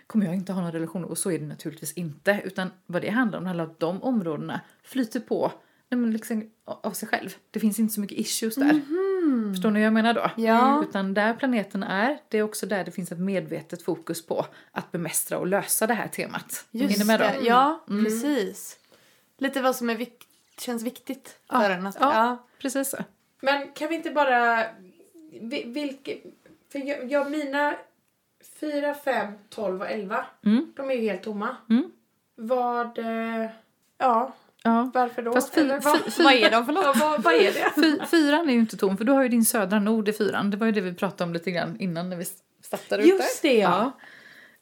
kommer 0.07 0.25
jag 0.25 0.35
inte 0.35 0.53
ha 0.53 0.61
någon 0.61 0.71
relation 0.71 1.03
och 1.03 1.17
så 1.17 1.31
är 1.31 1.39
det 1.39 1.45
naturligtvis 1.45 1.93
inte. 1.93 2.41
Utan 2.43 2.71
vad 2.85 3.01
det 3.01 3.09
handlar 3.09 3.37
om, 3.37 3.43
det 3.43 3.47
handlar 3.47 3.65
om 3.65 3.71
att 3.71 3.79
de 3.79 4.03
områdena 4.03 4.61
flyter 4.83 5.19
på 5.19 5.51
nej 5.89 5.99
men 5.99 6.11
liksom 6.11 6.49
av 6.65 6.91
sig 6.91 7.07
själv. 7.07 7.29
Det 7.51 7.59
finns 7.59 7.79
inte 7.79 7.93
så 7.93 8.01
mycket 8.01 8.17
issues 8.17 8.55
där. 8.55 8.81
Förstår 9.53 9.71
ni 9.71 9.79
vad 9.79 9.85
jag 9.85 9.93
menar 9.93 10.13
då? 10.13 10.31
Ja. 10.35 10.83
Utan 10.89 11.13
där 11.13 11.33
planeten 11.33 11.83
är, 11.83 12.17
det 12.29 12.37
är 12.37 12.43
också 12.43 12.65
där 12.65 12.83
det 12.83 12.91
finns 12.91 13.11
ett 13.11 13.19
medvetet 13.19 13.81
fokus 13.81 14.25
på 14.25 14.45
att 14.71 14.91
bemästra 14.91 15.37
och 15.37 15.47
lösa 15.47 15.87
det 15.87 15.93
här 15.93 16.07
temat. 16.07 16.65
är 16.71 16.79
Just 16.79 16.97
ni 16.99 17.05
med 17.05 17.19
då? 17.19 17.25
det, 17.25 17.39
ja 17.45 17.83
precis. 17.87 18.77
Lite 19.37 19.61
vad 19.61 19.75
som 19.75 19.89
är 19.89 19.95
vik- 19.95 20.27
känns 20.59 20.83
viktigt 20.83 21.39
för 21.49 21.69
Ja, 21.69 21.69
en. 21.69 21.87
Att, 21.87 21.97
ja. 21.99 22.13
ja. 22.13 22.37
Precis 22.61 22.89
så. 22.89 22.97
Men 23.41 23.71
kan 23.71 23.87
vi 23.89 23.95
inte 23.95 24.11
bara... 24.11 24.65
vi- 25.41 25.63
Vilke, 25.65 26.17
för 26.71 26.79
jag, 26.79 27.11
jag, 27.11 27.31
mina 27.31 27.75
4, 28.59 28.93
5, 28.93 29.33
12 29.49 29.81
och 29.81 29.89
11, 29.89 30.25
Mm. 30.45 30.73
de 30.75 30.89
är 30.91 30.93
ju 30.95 31.01
helt 31.01 31.23
tomma. 31.23 31.55
Mm. 31.69 31.91
Vad... 32.35 32.97
eh, 32.99 33.49
Ja, 33.97 34.33
Ja. 34.63 34.91
varför 34.93 35.21
då? 35.21 35.31
Fast 35.33 35.53
fy- 35.53 35.61
Eller 35.61 35.79
vad, 35.79 35.99
Vad 36.17 36.33
är 36.33 36.51
de 36.51 36.65
för 36.65 36.73
ja, 36.73 36.81
något? 36.81 36.97
vad, 36.99 37.23
vad 37.23 37.33
är 37.33 37.53
det? 37.53 37.71
Fy, 37.75 37.99
fyran 38.11 38.49
är 38.49 38.53
ju 38.53 38.59
inte 38.59 38.77
tom, 38.77 38.97
för 38.97 39.05
du 39.05 39.11
har 39.11 39.23
ju 39.23 39.29
din 39.29 39.45
södra 39.45 39.79
nord 39.79 40.09
i 40.09 40.13
fyran. 40.13 40.51
Det 40.51 40.57
var 40.57 40.65
ju 40.65 40.71
det 40.71 40.81
vi 40.81 40.93
pratade 40.93 41.23
om 41.27 41.33
lite 41.33 41.51
grann 41.51 41.77
innan 41.79 42.09
när 42.09 42.17
vi 42.17 42.25
startade 42.63 43.03
ute. 43.03 43.09
Just 43.11 43.41
det, 43.41 43.53
ja. 43.57 43.93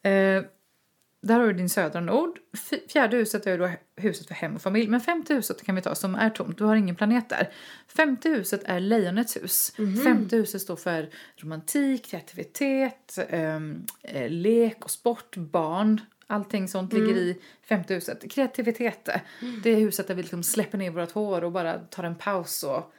Ja. 0.02 0.10
Eh, 0.10 0.42
där 1.22 1.40
har 1.40 1.46
du 1.46 1.52
din 1.52 1.68
södra 1.68 2.00
nord. 2.00 2.38
Fjärde 2.92 3.16
huset 3.16 3.46
är 3.46 3.50
ju 3.50 3.56
då 3.58 3.70
huset 3.96 4.26
för 4.28 4.34
hem 4.34 4.54
och 4.54 4.62
familj. 4.62 4.88
Men 4.88 5.00
femte 5.00 5.34
huset 5.34 5.62
kan 5.64 5.74
vi 5.74 5.82
ta 5.82 5.94
som 5.94 6.14
är 6.14 6.30
tomt. 6.30 6.58
Du 6.58 6.64
har 6.64 6.76
ingen 6.76 6.96
planet 6.96 7.28
där. 7.28 7.48
Femte 7.96 8.28
huset 8.28 8.60
är 8.64 8.80
lejonets 8.80 9.36
hus. 9.36 9.72
Femte 10.04 10.36
huset 10.36 10.62
står 10.62 10.76
för 10.76 11.08
romantik, 11.36 12.04
kreativitet, 12.10 13.18
ehm, 13.28 13.82
eh, 14.02 14.30
lek 14.30 14.84
och 14.84 14.90
sport, 14.90 15.36
barn. 15.36 16.00
Allting 16.30 16.68
sånt 16.68 16.92
ligger 16.92 17.16
i 17.16 17.38
femte 17.62 17.94
huset. 17.94 18.30
Kreativitet, 18.30 19.08
det 19.62 19.70
är 19.70 19.76
huset 19.76 20.08
där 20.08 20.14
vi 20.14 20.22
liksom 20.22 20.42
släpper 20.42 20.78
ner 20.78 20.90
vårt 20.90 21.12
hår 21.12 21.44
och 21.44 21.52
bara 21.52 21.78
tar 21.78 22.04
en 22.04 22.14
paus 22.14 22.62
och 22.62 22.92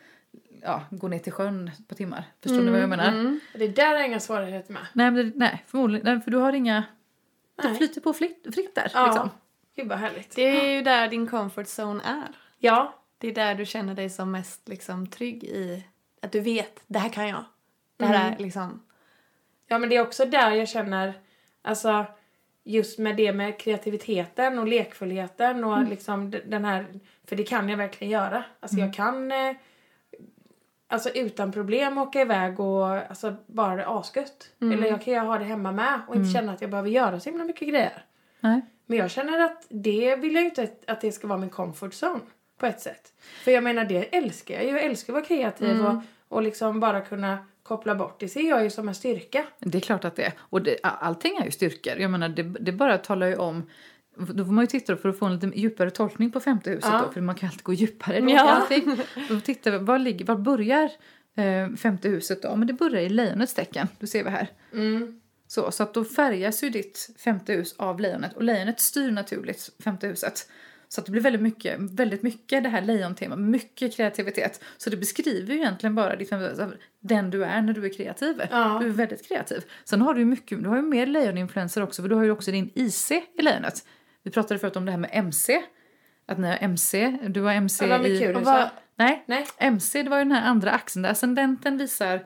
ja, 0.61 0.83
går 0.89 1.09
ner 1.09 1.19
till 1.19 1.31
sjön 1.33 1.71
på 1.87 1.95
timmar. 1.95 2.23
Förstår 2.43 2.61
ni 2.61 2.71
vad 2.71 2.81
jag 2.81 2.89
menar? 2.89 3.39
Det 3.53 3.67
där 3.67 3.95
jag 3.95 4.05
inga 4.05 4.19
svårigheter 4.19 4.73
med. 4.73 4.81
Nej, 4.93 5.11
men 5.11 5.15
det, 5.15 5.31
nej, 5.35 5.63
förmodligen. 5.67 6.05
Nej, 6.05 6.21
för 6.21 6.31
du 6.31 6.37
har 6.37 6.53
inga... 6.53 6.83
Nej. 7.63 7.75
flyter 7.75 8.01
på 8.01 8.13
fritt, 8.13 8.47
fritt 8.53 8.75
där. 8.75 8.91
Ja, 8.93 9.05
Liksom. 9.05 9.29
gud 9.75 9.87
vad 9.87 9.97
härligt. 9.97 10.35
Det 10.35 10.41
är 10.41 10.75
ju 10.75 10.81
där 10.81 11.07
din 11.07 11.27
comfort 11.27 11.67
zone 11.79 12.03
är. 12.03 12.27
Ja, 12.57 12.99
Det 13.17 13.27
är 13.27 13.33
där 13.35 13.55
du 13.55 13.65
känner 13.65 13.95
dig 13.95 14.09
som 14.09 14.31
mest 14.31 14.69
liksom, 14.69 15.07
trygg 15.07 15.43
i 15.43 15.83
att 16.21 16.31
du 16.31 16.39
vet, 16.39 16.83
det 16.87 16.99
här 16.99 17.09
kan 17.09 17.27
jag. 17.27 17.43
Det 17.97 18.05
här 18.05 18.31
är 18.31 18.37
liksom... 18.37 18.83
Ja, 19.67 19.79
men 19.79 19.89
det 19.89 19.95
är 19.95 20.01
också 20.01 20.25
där 20.25 20.51
jag 20.51 20.69
känner, 20.69 21.13
alltså 21.61 22.05
just 22.63 22.99
med 22.99 23.15
det 23.17 23.33
med 23.33 23.59
kreativiteten 23.59 24.59
och 24.59 24.67
lekfullheten 24.67 25.63
och 25.63 25.83
liksom 25.83 26.31
d- 26.31 26.41
den 26.45 26.65
här, 26.65 26.85
för 27.27 27.35
det 27.35 27.43
kan 27.43 27.69
jag 27.69 27.77
verkligen 27.77 28.11
göra. 28.11 28.43
Alltså 28.59 28.77
jag 28.77 28.93
kan 28.93 29.31
eh, 29.31 29.55
alltså 30.87 31.09
utan 31.09 31.51
problem 31.51 31.97
åka 31.97 32.21
iväg 32.21 32.59
och 32.59 32.87
alltså 32.87 33.35
bara 33.47 33.75
det 33.75 33.87
asgött. 33.87 34.49
Eller 34.73 34.87
jag 34.87 35.01
kan 35.01 35.13
ju 35.13 35.19
ha 35.19 35.37
det 35.37 35.45
hemma 35.45 35.71
med 35.71 36.01
och 36.07 36.15
inte 36.15 36.31
känna 36.33 36.51
att 36.51 36.61
jag 36.61 36.69
behöver 36.69 36.89
göra 36.89 37.19
så 37.19 37.29
himla 37.29 37.43
mycket 37.43 37.67
grejer. 37.67 38.05
Nej. 38.39 38.61
Men 38.85 38.97
jag 38.97 39.11
känner 39.11 39.39
att 39.39 39.65
det 39.69 40.15
vill 40.15 40.35
jag 40.35 40.43
inte 40.45 40.67
att 40.87 41.01
det 41.01 41.11
ska 41.11 41.27
vara 41.27 41.39
min 41.39 41.49
comfort 41.49 41.93
zone 42.03 42.19
på 42.57 42.65
ett 42.65 42.81
sätt. 42.81 43.13
För 43.43 43.51
jag 43.51 43.63
menar 43.63 43.85
det 43.85 44.15
älskar 44.15 44.55
jag 44.55 44.63
ju. 44.63 44.69
Jag 44.69 44.83
älskar 44.83 45.13
att 45.13 45.15
vara 45.15 45.25
kreativ 45.25 45.85
och, 45.85 46.01
och 46.27 46.41
liksom 46.41 46.79
bara 46.79 47.01
kunna 47.01 47.37
koppla 47.69 47.95
bort. 47.95 48.19
Det 48.19 48.27
ser 48.27 48.49
jag 48.49 48.63
ju 48.63 48.69
som 48.69 48.87
en 48.87 48.95
styrka. 48.95 49.45
Det 49.59 49.77
är 49.77 49.81
klart 49.81 50.05
att 50.05 50.15
det 50.15 50.23
är. 50.23 50.33
Och 50.39 50.61
det, 50.61 50.77
allting 50.83 51.37
är 51.37 51.45
ju 51.45 51.51
styrkor. 51.51 51.93
Jag 51.97 52.11
menar, 52.11 52.29
det, 52.29 52.43
det 52.43 52.71
bara 52.71 52.97
talar 52.97 53.27
ju 53.27 53.35
om... 53.35 53.69
Då 54.17 54.45
får 54.45 54.51
man 54.51 54.63
ju 54.63 54.67
titta 54.67 54.97
för 54.97 55.09
att 55.09 55.19
få 55.19 55.25
en 55.25 55.33
lite 55.33 55.59
djupare 55.59 55.91
tolkning 55.91 56.31
på 56.31 56.39
femte 56.39 56.69
huset 56.69 56.89
Ja. 56.93 57.01
då, 57.05 57.13
för 57.13 57.21
man 57.21 57.35
kan 57.35 57.49
alltid 57.49 57.63
gå 57.63 57.73
djupare 57.73 58.19
då 58.19 58.29
Ja. 58.29 58.67
Då 59.29 59.39
tittar 59.39 59.71
vi, 59.71 59.77
var, 59.77 59.99
ligger, 59.99 60.25
var 60.25 60.35
börjar 60.35 60.91
eh, 61.37 61.75
femte 61.75 62.09
huset 62.09 62.41
då? 62.41 62.55
Men 62.55 62.67
det 62.67 62.73
börjar 62.73 63.01
i 63.01 63.09
lejonets 63.09 63.53
tecken, 63.53 63.87
du 63.99 64.07
ser 64.07 64.23
vi 64.23 64.29
här. 64.29 64.47
Mm. 64.73 65.21
Så, 65.47 65.71
så 65.71 65.83
att 65.83 65.93
då 65.93 66.05
färgas 66.05 66.63
ju 66.63 66.69
ditt 66.69 67.09
femte 67.17 67.53
hus 67.53 67.75
av 67.77 67.99
lejonet 67.99 68.33
och 68.35 68.43
lejonet 68.43 68.79
styr 68.79 69.11
naturligt 69.11 69.69
femte 69.83 70.07
huset. 70.07 70.49
Så 70.89 71.01
att 71.01 71.05
det 71.05 71.11
blir 71.11 71.21
väldigt 71.21 71.41
mycket, 71.41 71.79
väldigt 71.79 72.23
mycket 72.23 72.63
det 72.63 72.69
här 72.69 72.81
lejontema, 72.81 73.35
mycket 73.35 73.95
kreativitet. 73.95 74.63
Så 74.77 74.89
det 74.89 74.97
beskriver 74.97 75.53
ju 75.53 75.59
egentligen 75.59 75.95
bara 75.95 76.15
ditt 76.15 76.33
av 76.33 76.73
den 76.99 77.29
du 77.31 77.45
är 77.45 77.61
när 77.61 77.73
du 77.73 77.85
är 77.85 77.93
kreativ. 77.93 78.41
Ja. 78.51 78.77
Du 78.81 78.87
är 78.87 78.91
väldigt 78.91 79.27
kreativ. 79.27 79.63
Sen 79.83 80.01
har 80.01 80.13
du 80.13 80.19
ju 80.19 80.25
mycket, 80.25 80.63
du 80.63 80.69
har 80.69 80.75
ju 80.75 80.81
mer 80.81 81.05
lejoninfluenser 81.05 81.83
också 81.83 82.01
för 82.01 82.09
du 82.09 82.15
har 82.15 82.23
ju 82.23 82.31
också 82.31 82.51
din 82.51 82.69
IC 82.75 83.11
i 83.11 83.41
lejonet. 83.41 83.85
Vi 84.23 84.31
pratade 84.31 84.59
förut 84.59 84.75
om 84.75 84.85
det 84.85 84.91
här 84.91 84.99
med 84.99 85.09
MC. 85.13 85.61
Att 86.27 86.37
ni 86.37 86.47
har 86.47 86.57
MC, 86.61 87.17
du 87.27 87.41
har 87.41 87.53
MC 87.53 87.87
Ja, 87.87 88.05
i... 88.07 88.19
kul 88.19 88.35
vad- 88.43 88.69
Nej, 88.95 89.23
Nej. 89.27 89.47
MC 89.57 90.03
det 90.03 90.09
var 90.09 90.17
ju 90.17 90.23
den 90.23 90.31
här 90.31 90.49
andra 90.49 90.71
axeln 90.71 91.03
där. 91.03 91.09
Ascendenten 91.11 91.77
visar 91.77 92.23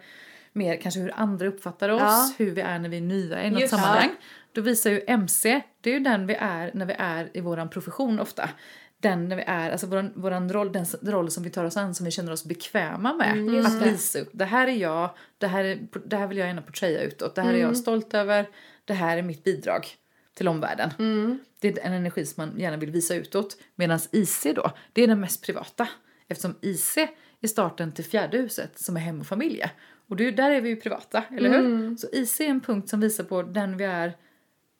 mer 0.53 0.77
kanske 0.81 0.99
hur 0.99 1.11
andra 1.15 1.47
uppfattar 1.47 1.89
oss, 1.89 2.01
Ja. 2.01 2.33
hur 2.37 2.51
vi 2.51 2.61
är 2.61 2.79
när 2.79 2.89
vi 2.89 2.97
är 2.97 3.01
nya 3.01 3.43
i 3.43 3.49
något 3.49 3.61
Just 3.61 3.71
sammanhang. 3.73 4.09
Då 4.53 4.61
visar 4.61 4.89
ju 4.91 5.01
MC, 5.07 5.61
det 5.81 5.89
är 5.89 5.93
ju 5.93 5.99
den 5.99 6.27
vi 6.27 6.33
är 6.33 6.71
när 6.73 6.85
vi 6.85 6.95
är 6.97 7.29
i 7.33 7.41
våran 7.41 7.69
profession 7.69 8.19
ofta. 8.19 8.49
Den 8.97 9.29
när 9.29 9.35
vi 9.35 9.43
är, 9.47 9.71
alltså 9.71 9.87
våran, 9.87 10.11
våran 10.15 10.53
roll, 10.53 10.71
den 10.71 10.85
roll 11.01 11.31
som 11.31 11.43
vi 11.43 11.49
tar 11.49 11.65
oss 11.65 11.77
an, 11.77 11.95
som 11.95 12.05
vi 12.05 12.11
känner 12.11 12.31
oss 12.31 12.45
bekväma 12.45 13.13
med. 13.13 13.31
Mm, 13.37 13.65
att 13.65 13.81
visa 13.81 14.19
upp, 14.19 14.29
det 14.31 14.45
här 14.45 14.67
är 14.67 14.71
jag, 14.75 15.09
det 15.37 15.47
här, 15.47 15.63
är, 15.63 15.79
det 16.05 16.17
här 16.17 16.27
vill 16.27 16.37
jag 16.37 16.47
gärna 16.47 16.61
porträtta 16.61 17.01
utåt, 17.03 17.35
det 17.35 17.41
här 17.41 17.49
är 17.49 17.53
Mm. 17.53 17.67
jag 17.67 17.77
stolt 17.77 18.13
över, 18.13 18.49
det 18.85 18.93
här 18.93 19.17
är 19.17 19.21
mitt 19.21 19.43
bidrag 19.43 19.87
till 20.33 20.47
omvärlden. 20.47 20.89
Mm. 20.99 21.39
Det 21.59 21.67
är 21.67 21.85
en 21.85 21.93
energi 21.93 22.25
som 22.25 22.45
man 22.45 22.59
gärna 22.59 22.77
vill 22.77 22.91
visa 22.91 23.15
utåt. 23.15 23.57
Medan 23.75 23.99
IC 24.11 24.47
då, 24.55 24.71
det 24.93 25.03
är 25.03 25.07
den 25.07 25.19
mest 25.19 25.45
privata. 25.45 25.87
Eftersom 26.27 26.55
IC 26.61 26.97
är 27.41 27.47
starten 27.47 27.91
till 27.91 28.05
fjärde 28.05 28.37
huset 28.37 28.79
som 28.79 28.97
är 28.97 29.01
hem 29.01 29.19
och 29.19 29.27
familj. 29.27 29.63
Och 30.07 30.15
det, 30.15 30.27
är 30.27 30.31
där 30.31 30.51
är 30.51 30.61
vi 30.61 30.69
ju 30.69 30.75
privata, 30.75 31.23
eller 31.31 31.49
hur? 31.49 31.95
Så 31.97 32.07
IC 32.11 32.41
är 32.41 32.45
en 32.45 32.61
punkt 32.61 32.89
som 32.89 32.99
visar 32.99 33.23
på 33.23 33.43
den 33.43 33.77
vi 33.77 33.83
är 33.83 34.13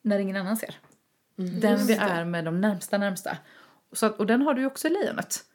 när 0.03 0.19
ingen 0.19 0.35
annan 0.35 0.57
ser. 0.57 0.75
den 1.35 1.77
vi 1.87 1.93
är 1.93 2.25
med 2.25 2.45
de 2.45 2.61
närmsta 2.61 2.97
närmsta. 2.97 3.37
Så 3.91 4.05
att, 4.05 4.19
och 4.19 4.25
den 4.27 4.41
har 4.41 4.53
du 4.53 4.61
ju 4.61 4.67
också 4.67 4.87
i 4.87 4.91
lejonet. 4.91 5.45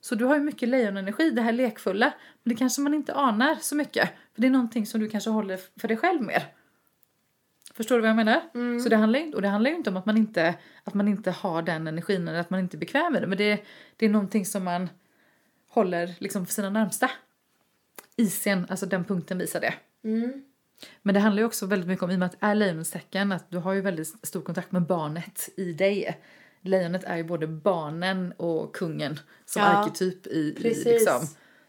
Så 0.00 0.14
du 0.14 0.24
har 0.24 0.34
ju 0.34 0.40
mycket 0.42 0.68
lejonenergi, 0.68 1.30
det 1.30 1.42
här 1.42 1.52
lekfulla. 1.52 2.12
Men 2.42 2.54
det 2.54 2.58
kanske 2.58 2.80
man 2.80 2.94
inte 2.94 3.14
anar 3.14 3.54
så 3.54 3.74
mycket. 3.76 4.08
För 4.34 4.40
det 4.42 4.46
är 4.46 4.50
någonting 4.50 4.86
som 4.86 5.00
du 5.00 5.08
kanske 5.08 5.30
håller 5.30 5.58
för 5.80 5.88
dig 5.88 5.96
själv 5.96 6.22
mer. 6.22 6.46
Förstår 7.74 7.94
du 7.96 8.00
vad 8.00 8.08
jag 8.10 8.16
menar? 8.16 8.40
Så 8.82 8.88
det 8.88 8.96
handlar, 8.96 9.18
ju- 9.20 9.32
och 9.32 9.42
det 9.42 9.48
handlar 9.48 9.70
ju 9.70 9.76
inte 9.76 9.90
om 9.90 9.96
att 9.96 10.06
man 10.06 10.16
inte, 10.16 10.54
att 10.84 10.94
man 10.94 11.08
inte 11.08 11.30
har 11.30 11.62
den 11.62 11.86
energin 11.86 12.28
eller 12.28 12.38
att 12.40 12.50
man 12.50 12.60
inte 12.60 12.76
är 12.76 12.78
bekväm 12.78 13.12
med 13.12 13.22
det. 13.22 13.26
Men 13.26 13.38
det, 13.38 13.64
det 13.96 14.06
är 14.06 14.10
någonting 14.10 14.46
som 14.46 14.64
man 14.64 14.88
håller 15.68 16.14
liksom 16.18 16.46
för 16.46 16.52
sina 16.52 16.70
närmsta. 16.70 17.10
Isen, 18.16 18.66
alltså 18.70 18.86
den 18.86 19.04
punkten 19.04 19.38
visar 19.38 19.60
det. 19.60 19.74
Mm. 20.04 20.44
Men 21.02 21.14
det 21.14 21.20
handlar 21.20 21.40
ju 21.42 21.46
också 21.46 21.66
väldigt 21.66 21.88
mycket 21.88 22.02
om, 22.02 22.10
i 22.10 22.14
och 22.14 22.18
med 22.18 22.26
att 22.26 22.36
är 22.40 22.54
lejonets 22.54 22.90
tecken, 22.90 23.32
att 23.32 23.50
du 23.50 23.58
har 23.58 23.72
ju 23.72 23.80
väldigt 23.80 24.26
stor 24.26 24.42
kontakt 24.42 24.72
med 24.72 24.82
barnet 24.82 25.48
i 25.56 25.72
dig. 25.72 26.20
Lejonet 26.60 27.04
är 27.04 27.16
ju 27.16 27.24
både 27.24 27.46
barnen 27.46 28.32
och 28.36 28.74
kungen 28.76 29.20
som 29.44 29.62
Ja, 29.62 29.68
arketyp 29.68 30.26
i, 30.26 30.30
i 30.30 30.54
liksom. 30.84 31.20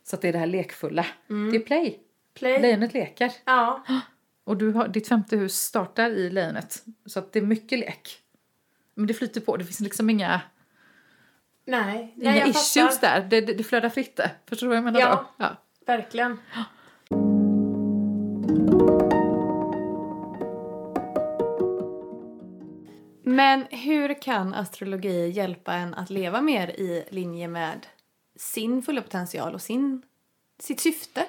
Så 0.04 0.16
att 0.16 0.22
det 0.22 0.28
är 0.28 0.34
det 0.34 0.40
här 0.40 0.48
lekfulla. 0.48 1.06
Det 1.28 1.34
är 1.58 1.60
play. 1.60 2.00
Play. 2.34 2.62
Lejonet 2.62 2.94
leker. 2.94 3.32
Ja. 3.46 3.84
Och 4.46 4.58
du 4.58 4.72
har, 4.72 4.88
ditt 4.88 5.08
femte 5.08 5.38
hus 5.38 5.56
startar 5.56 6.10
i 6.10 6.30
lejonet. 6.30 6.84
Så 7.06 7.20
att 7.20 7.34
det 7.34 7.40
är 7.40 7.44
mycket 7.44 7.80
lek. 7.80 8.20
Men 8.96 9.08
det 9.08 9.14
flyter 9.14 9.42
på, 9.42 9.58
det 9.58 9.66
finns 9.66 9.80
liksom 9.80 10.10
inga, 10.10 10.42
Nej. 11.66 12.14
inga 12.18 12.30
Nej, 12.32 12.40
jag 12.40 12.50
issues 12.50 13.00
fattar. 13.00 13.20
där. 13.22 13.28
Det, 13.30 13.42
det, 13.42 13.54
det 13.54 13.64
flödar 13.64 13.90
fritt 13.90 14.16
där. 14.16 14.32
Förstår 14.46 14.68
du 14.68 14.70
vad 14.70 14.78
jag 14.78 14.84
menar 14.84 15.00
Ja. 15.00 15.30
då? 15.38 15.44
Ja. 15.46 15.58
Verkligen. 15.86 16.38
Men 23.36 23.66
hur 23.70 24.22
kan 24.22 24.54
astrologi 24.54 25.30
hjälpa 25.30 25.74
en 25.74 25.94
att 25.94 26.10
leva 26.10 26.42
mer 26.42 26.68
i 26.68 27.04
linje 27.10 27.48
med 27.48 27.88
sin 28.36 28.82
fulla 28.82 29.02
potential 29.02 29.54
och 29.54 29.62
sin, 29.62 30.02
sitt 30.60 30.80
syfte? 30.80 31.26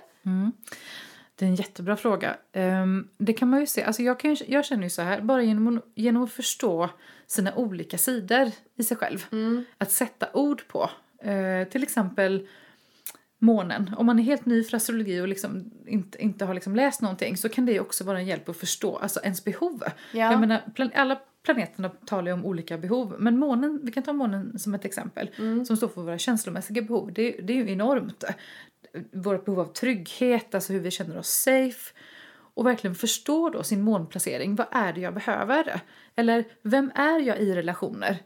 Det 1.35 1.45
är 1.45 1.49
en 1.49 1.55
jättebra 1.55 1.97
fråga. 1.97 2.37
Ehm, 2.53 3.09
det 3.19 3.33
kan 3.33 3.49
man 3.51 3.61
ju 3.61 3.67
se. 3.67 3.83
Alltså 3.85 4.03
jag, 4.03 4.21
kan, 4.21 4.37
jag 4.49 4.65
känner 4.65 4.83
ju 4.85 4.91
så 4.91 5.03
här, 5.03 5.21
bara 5.21 5.43
genom, 5.43 5.79
att- 5.79 5.85
genom 5.95 6.23
att 6.25 6.33
förstå 6.33 6.91
sina 7.27 7.55
olika 7.55 7.99
sidor 7.99 8.51
i 8.77 8.83
sig 8.85 8.97
själv. 8.97 9.27
Att 9.79 9.91
sätta 9.93 10.27
ord 10.33 10.63
på. 10.69 10.91
Eh, 11.29 11.69
till 11.69 11.83
exempel 11.83 12.49
månen. 13.39 13.95
Om 13.99 14.07
man 14.07 14.19
är 14.19 14.23
helt 14.23 14.47
ny 14.47 14.65
för 14.65 14.77
astrologi 14.77 15.21
och 15.21 15.29
liksom 15.29 15.71
inte, 15.87 16.23
inte 16.23 16.45
har 16.45 16.55
liksom 16.55 16.77
läst 16.77 17.01
någonting 17.03 17.37
så 17.37 17.49
kan 17.49 17.67
det 17.67 17.81
också 17.81 18.05
vara 18.05 18.19
en 18.19 18.27
hjälp 18.27 18.49
att 18.49 18.57
förstå 18.57 18.97
alltså 18.97 19.21
ens 19.21 19.45
behov. 19.45 19.85
Ja. 20.13 20.31
Jag 20.33 20.41
menar, 20.41 20.63
alla 20.95 21.21
planeterna 21.45 21.89
talar 21.89 22.27
ju 22.27 22.33
om 22.33 22.45
olika 22.45 22.79
behov. 22.79 23.17
Men 23.19 23.39
månen, 23.39 23.81
vi 23.83 23.93
kan 23.93 24.03
ta 24.03 24.13
månen 24.13 24.59
som 24.59 24.75
ett 24.75 24.85
exempel, 24.85 25.31
som 25.67 25.77
står 25.77 25.89
för 25.89 26.03
våra 26.03 26.19
känslomässiga 26.19 26.83
behov. 26.83 27.13
Det, 27.13 27.31
det 27.31 27.53
är 27.53 27.57
ju 27.57 27.71
enormt. 27.73 28.25
Vårt 29.13 29.45
behov 29.45 29.61
av 29.61 29.73
trygghet, 29.73 30.55
alltså 30.55 30.73
hur 30.73 30.81
vi 30.81 30.91
känner 30.91 31.19
oss 31.19 31.29
safe. 31.29 31.95
Och 32.57 32.67
verkligen 32.67 32.95
förstå 32.95 33.51
då 33.51 33.63
sin 33.63 33.83
månplacering. 33.83 34.55
Vad 34.55 34.67
är 34.71 34.93
det 34.93 35.01
jag 35.01 35.15
behöver? 35.15 35.81
Eller 36.17 36.45
vem 36.63 36.91
är 36.95 37.21
jag 37.21 37.39
i 37.41 37.55
relationer? 37.55 38.19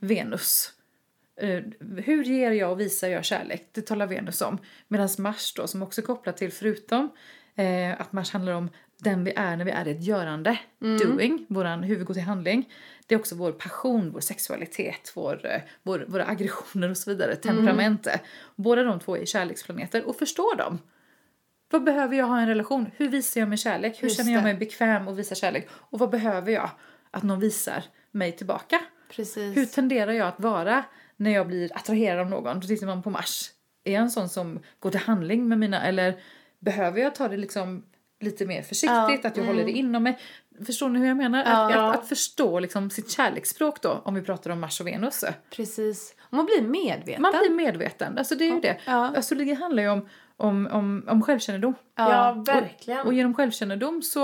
Venus. 0.00 0.72
eh, 1.40 1.62
hur 2.04 2.24
ger 2.24 2.50
jag 2.50 2.70
och 2.72 2.80
visar 2.80 3.08
jag 3.08 3.24
kärlek? 3.24 3.68
Det 3.72 3.82
talar 3.82 4.06
Venus 4.06 4.40
om. 4.40 4.58
Medan 4.88 5.08
Mars 5.18 5.54
då, 5.54 5.66
som 5.66 5.82
också 5.82 6.00
är 6.00 6.06
kopplat 6.06 6.36
till, 6.36 6.52
förutom 6.52 7.10
eh, 7.54 8.00
att 8.00 8.12
Mars 8.12 8.30
handlar 8.32 8.52
om 8.52 8.70
den 8.98 9.24
vi 9.24 9.32
är 9.36 9.56
när 9.56 9.64
vi 9.64 9.70
är 9.70 9.88
i 9.88 9.90
ett 9.90 10.02
görande, 10.02 10.58
doing, 10.78 11.46
våran 11.48 11.82
hur 11.82 11.96
vi 11.96 12.04
går 12.04 12.14
till 12.14 12.22
handling. 12.22 12.72
Det 13.06 13.14
är 13.14 13.18
också 13.18 13.34
vår 13.34 13.52
passion, 13.52 14.10
vår 14.10 14.20
sexualitet, 14.20 15.12
vår, 15.14 15.46
eh, 15.46 15.60
vår, 15.82 16.04
våra 16.08 16.26
aggressioner 16.26 16.90
och 16.90 16.96
så 16.96 17.10
vidare, 17.10 17.36
temperament. 17.36 18.06
Båda 18.56 18.82
de 18.82 19.00
två 19.00 19.16
är 19.16 19.24
kärleksplaneter 19.24 20.08
och 20.08 20.16
förstår 20.16 20.56
dem. 20.56 20.78
Vad 21.70 21.84
behöver 21.84 22.16
jag 22.16 22.26
ha 22.26 22.38
i 22.38 22.42
en 22.42 22.48
relation? 22.48 22.90
Hur 22.96 23.08
visar 23.08 23.40
jag 23.40 23.48
mig 23.48 23.58
kärlek? 23.58 24.02
Hur 24.02 24.08
Just 24.08 24.16
känner 24.16 24.32
jag 24.32 24.40
det. 24.40 24.44
mig 24.44 24.54
bekväm 24.54 25.08
och 25.08 25.18
visar 25.18 25.36
kärlek? 25.36 25.68
Och 25.70 25.98
vad 25.98 26.10
behöver 26.10 26.52
jag 26.52 26.70
att 27.10 27.22
någon 27.22 27.40
visar 27.40 27.84
mig 28.10 28.32
tillbaka? 28.32 28.80
Precis. 29.10 29.56
Hur 29.56 29.66
tenderar 29.66 30.12
jag 30.12 30.28
att 30.28 30.40
vara 30.40 30.84
när 31.16 31.30
jag 31.30 31.46
blir 31.46 31.76
attraherad 31.76 32.20
av 32.20 32.30
någon? 32.30 32.60
Då 32.60 32.66
tittar 32.66 32.86
man 32.86 33.02
på 33.02 33.10
Mars. 33.10 33.50
Är 33.84 33.92
jag 33.92 34.02
en 34.02 34.10
sån 34.10 34.28
som 34.28 34.60
går 34.80 34.90
till 34.90 35.00
handling 35.00 35.48
med 35.48 35.58
mina, 35.58 35.82
eller 35.82 36.20
behöver 36.58 37.00
jag 37.00 37.14
ta 37.14 37.28
det 37.28 37.36
liksom 37.36 37.84
lite 38.20 38.46
mer 38.46 38.62
försiktigt, 38.62 38.90
Ja, 39.22 39.28
att 39.28 39.36
jag 39.36 39.44
håller 39.44 39.64
det 39.64 39.72
inom 39.72 40.02
mig? 40.02 40.18
Förstår 40.66 40.88
ni 40.88 40.98
hur 40.98 41.06
jag 41.06 41.16
menar? 41.16 41.44
Ja. 41.44 41.68
Att, 41.68 41.76
att, 41.76 42.02
att 42.02 42.08
förstå 42.08 42.60
liksom 42.60 42.90
sitt 42.90 43.10
kärleksspråk 43.10 43.82
då, 43.82 44.02
om 44.04 44.14
vi 44.14 44.22
pratar 44.22 44.50
om 44.50 44.60
Mars 44.60 44.80
och 44.80 44.86
Venus. 44.86 45.24
Precis. 45.50 46.14
Man 46.30 46.44
blir 46.46 46.62
medveten. 46.62 47.22
Man 47.22 47.32
blir 47.32 47.50
medveten, 47.50 48.18
alltså 48.18 48.34
det 48.34 48.44
är 48.44 48.54
ju 48.54 48.60
det. 48.60 48.78
Ja. 48.84 49.16
Astrologi 49.16 49.54
handlar 49.54 49.82
ju 49.82 49.88
om, 49.88 50.08
om, 50.36 50.66
om, 50.72 51.04
om 51.08 51.22
självkännedom. 51.22 51.74
Ja, 51.96 52.42
verkligen. 52.46 53.06
Och 53.06 53.14
genom 53.14 53.34
självkännedom 53.34 54.02
så, 54.02 54.20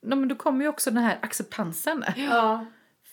ja, 0.00 0.16
men 0.16 0.28
då 0.28 0.34
kommer 0.34 0.64
ju 0.64 0.68
också 0.68 0.90
den 0.90 1.02
här 1.02 1.18
acceptansen. 1.22 2.04
ja. 2.16 2.66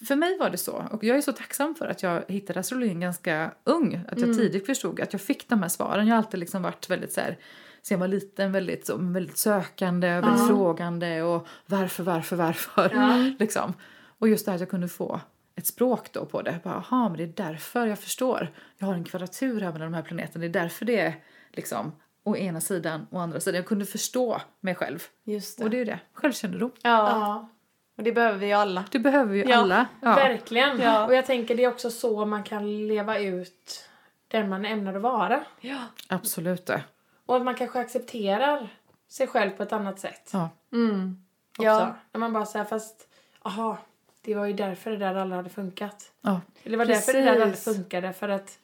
För 0.07 0.15
mig 0.15 0.37
var 0.37 0.49
det 0.49 0.57
så. 0.57 0.85
Och 0.91 1.03
jag 1.03 1.17
är 1.17 1.21
så 1.21 1.31
tacksam 1.31 1.75
för 1.75 1.87
att 1.87 2.03
jag 2.03 2.23
hittade 2.27 2.59
astrologin 2.59 2.99
ganska 2.99 3.51
ung. 3.63 4.01
Att 4.11 4.19
jag 4.19 4.37
tidigt 4.37 4.65
förstod 4.65 4.99
att 4.99 5.13
jag 5.13 5.21
fick 5.21 5.49
de 5.49 5.61
här 5.61 5.69
svaren. 5.69 6.07
Jag 6.07 6.15
har 6.15 6.17
alltid 6.17 6.39
liksom 6.39 6.61
varit 6.61 6.89
väldigt 6.89 7.13
så 7.13 7.21
här, 7.21 7.37
sen 7.81 7.95
jag 7.95 7.99
var 7.99 8.07
liten, 8.07 8.51
väldigt, 8.51 8.85
så, 8.85 8.97
väldigt 8.97 9.37
sökande, 9.37 10.07
väldigt 10.21 10.47
frågande 10.47 11.23
och 11.23 11.47
varför, 11.65 12.03
varför, 12.03 12.35
varför. 12.35 12.91
Ja. 12.95 13.31
liksom. 13.39 13.73
Och 14.19 14.29
just 14.29 14.45
det 14.45 14.51
här 14.51 14.55
att 14.55 14.61
jag 14.61 14.69
kunde 14.69 14.87
få 14.87 15.19
ett 15.55 15.67
språk 15.67 16.11
då 16.11 16.25
på 16.25 16.41
det. 16.41 16.59
Bara, 16.63 16.75
aha, 16.75 17.09
men 17.09 17.17
det 17.17 17.23
är 17.23 17.47
därför 17.47 17.87
jag 17.87 17.99
förstår. 17.99 18.47
Jag 18.77 18.87
har 18.87 18.93
en 18.93 19.03
kvadratur 19.03 19.61
här 19.61 19.71
mellan 19.71 19.91
de 19.91 19.93
här 19.93 20.03
planeterna. 20.03 20.41
Det 20.41 20.47
är 20.47 20.61
därför 20.63 20.85
det 20.85 20.99
är 20.99 21.15
liksom 21.51 21.91
å 22.23 22.35
ena 22.35 22.61
sidan 22.61 23.07
och 23.11 23.21
andra 23.21 23.39
sidan. 23.39 23.55
Jag 23.55 23.65
kunde 23.65 23.85
förstå 23.85 24.41
mig 24.59 24.75
själv. 24.75 25.03
Just 25.23 25.57
det. 25.57 25.63
Och 25.63 25.69
det 25.69 25.77
är 25.77 25.79
ju 25.79 25.85
det, 25.85 25.99
självkännedom. 26.13 26.71
ja. 26.81 26.89
ja. 27.09 27.49
och 27.97 28.03
det 28.03 28.11
behöver 28.11 28.37
vi 28.37 28.45
ju 28.45 28.53
alla. 28.53 28.85
Det 28.91 28.99
behöver 28.99 29.35
ju 29.35 29.43
Ja, 29.43 29.55
alla. 29.57 29.87
Ja. 30.01 30.15
Verkligen. 30.15 30.79
Ja. 30.79 31.05
Och 31.05 31.15
jag 31.15 31.25
tänker 31.25 31.55
det 31.55 31.63
är 31.63 31.67
också 31.67 31.91
så 31.91 32.25
man 32.25 32.43
kan 32.43 32.87
leva 32.87 33.19
ut 33.19 33.89
den 34.27 34.49
man 34.49 34.65
ämnar 34.65 34.93
att 34.93 35.01
vara. 35.01 35.43
Ja. 35.59 35.79
Absolut 36.07 36.65
det. 36.65 36.83
Och 37.31 37.37
att 37.37 37.43
man 37.43 37.55
kanske 37.55 37.79
accepterar 37.79 38.69
sig 39.09 39.27
själv 39.27 39.49
på 39.51 39.63
ett 39.63 39.73
annat 39.73 39.99
sätt. 39.99 40.29
Ja. 40.33 40.49
Mm. 40.73 41.23
Också. 41.51 41.63
Ja. 41.63 41.95
När 42.11 42.19
man 42.19 42.33
bara 42.33 42.45
säger 42.45 42.65
fast, 42.65 43.07
aha, 43.41 43.77
det 44.21 44.35
var 44.35 44.45
ju 44.45 44.53
därför 44.53 44.91
det 44.91 44.97
där 44.97 45.15
aldrig 45.15 45.37
hade 45.37 45.49
funkat. 45.49 46.11
Ja. 46.21 46.41
Eller 46.63 46.71
det 46.71 46.77
var 46.77 46.85
därför 46.85 47.13
det 47.13 47.21
där 47.21 47.31
aldrig 47.31 47.49
Precis. 47.51 47.75
funkade. 47.75 48.13
För 48.13 48.29
att, 48.29 48.59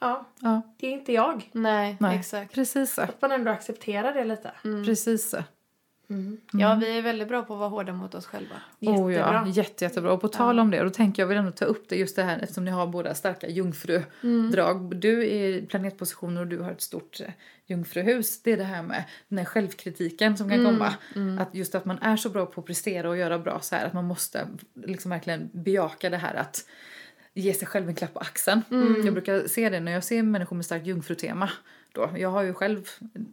ja, 0.00 0.24
Ja. 0.40 0.62
det 0.76 0.86
är 0.86 0.90
inte 0.90 1.12
jag. 1.12 1.48
Nej, 1.52 1.96
Nej. 2.00 2.18
exakt. 2.18 2.54
Precis 2.54 2.94
så. 2.94 3.02
Att 3.02 3.22
man 3.22 3.32
ändå 3.32 3.50
accepterar 3.50 4.12
det 4.12 4.24
lite. 4.24 4.50
Precis 4.62 5.30
så. 5.30 5.38
Mm. 6.10 6.40
Ja, 6.52 6.74
vi 6.74 6.98
är 6.98 7.02
väldigt 7.02 7.28
bra 7.28 7.42
på 7.42 7.52
att 7.52 7.58
vara 7.58 7.68
hårda 7.68 7.92
mot 7.92 8.14
oss 8.14 8.26
själva. 8.26 8.54
Oh, 8.80 9.14
ja. 9.14 9.18
Jättebra. 9.18 9.46
Jätte, 9.48 9.84
jättebra. 9.84 10.12
Och 10.12 10.20
på 10.20 10.28
tal 10.28 10.58
om 10.58 10.70
det, 10.70 10.82
då 10.82 10.90
tänker 10.90 11.22
jag 11.22 11.26
vill 11.26 11.38
ändå 11.38 11.52
ta 11.52 11.64
upp 11.64 11.88
det 11.88 11.96
just 11.96 12.16
det 12.16 12.22
här 12.22 12.38
eftersom 12.38 12.64
ni 12.64 12.70
har 12.70 12.86
båda 12.86 13.14
starka 13.14 13.48
jungfrudrag. 13.48 14.96
Du 14.96 15.22
är 15.22 15.48
i 15.48 15.66
planetpositioner 15.68 16.40
och 16.40 16.46
du 16.46 16.58
har 16.58 16.72
ett 16.72 16.82
stort 16.82 17.20
eh, 17.20 17.26
jungfruhus. 17.66 18.42
Det 18.42 18.52
är 18.52 18.56
det 18.56 18.64
här 18.64 18.82
med 18.82 19.04
den 19.28 19.38
här 19.38 19.44
självkritiken 19.44 20.36
som 20.36 20.50
kan 20.50 20.64
komma. 20.64 20.94
Att 21.40 21.54
just 21.54 21.74
att 21.74 21.84
man 21.84 21.98
är 21.98 22.16
så 22.16 22.30
bra 22.30 22.46
på 22.46 22.60
att 22.60 22.66
prestera 22.66 23.08
och 23.08 23.16
göra 23.16 23.38
bra 23.38 23.60
så 23.60 23.76
här 23.76 23.86
att 23.86 23.92
man 23.92 24.04
måste 24.04 24.48
liksom 24.74 25.10
verkligen 25.10 25.50
bejaka 25.52 26.10
det 26.10 26.16
här 26.16 26.34
att 26.34 26.64
ge 27.36 27.54
sig 27.54 27.68
själv 27.68 27.88
en 27.88 27.94
klapp 27.94 28.14
på 28.14 28.20
axeln. 28.20 28.62
Jag 29.04 29.12
brukar 29.12 29.48
se 29.48 29.68
det 29.68 29.80
när 29.80 29.92
jag 29.92 30.04
ser 30.04 30.22
människor 30.22 30.56
med 30.56 30.64
starkt 30.64 30.86
jungfrutema. 30.86 31.50
Då. 31.92 32.10
Jag 32.16 32.30
har 32.30 32.42
ju 32.42 32.54
själv 32.54 32.88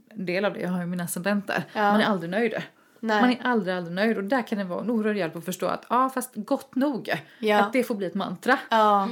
en 0.10 0.26
del 0.26 0.46
av 0.46 0.54
det, 0.54 0.60
jag 0.60 0.70
har 0.70 0.80
ju 0.80 0.86
min 0.86 1.00
ascendent 1.02 1.48
där. 1.48 1.64
Ja. 1.74 1.92
Man 1.92 2.02
är 2.02 2.06
aldrig 2.06 2.32
nöjd. 2.32 2.54
Nej. 3.00 3.22
Man 3.22 3.30
är 3.30 3.40
aldrig, 3.44 3.76
aldrig 3.76 3.96
nöjd. 3.96 4.18
Och 4.18 4.24
där 4.24 4.48
kan 4.48 4.58
det 4.58 4.64
vara 4.64 4.82
en 4.82 4.90
oerhörd 4.90 5.18
hjälp 5.18 5.36
att 5.36 5.46
förstå 5.46 5.66
att 5.66 5.86
ja, 5.90 6.10
fast 6.10 6.32
gott 6.36 6.76
nog. 6.76 7.14
Ja. 7.40 7.60
Att 7.60 7.74
det 7.74 7.84
får 7.84 7.96
bli 7.96 8.08
ett 8.08 8.14
mantra. 8.14 8.60
Ja, 8.70 9.10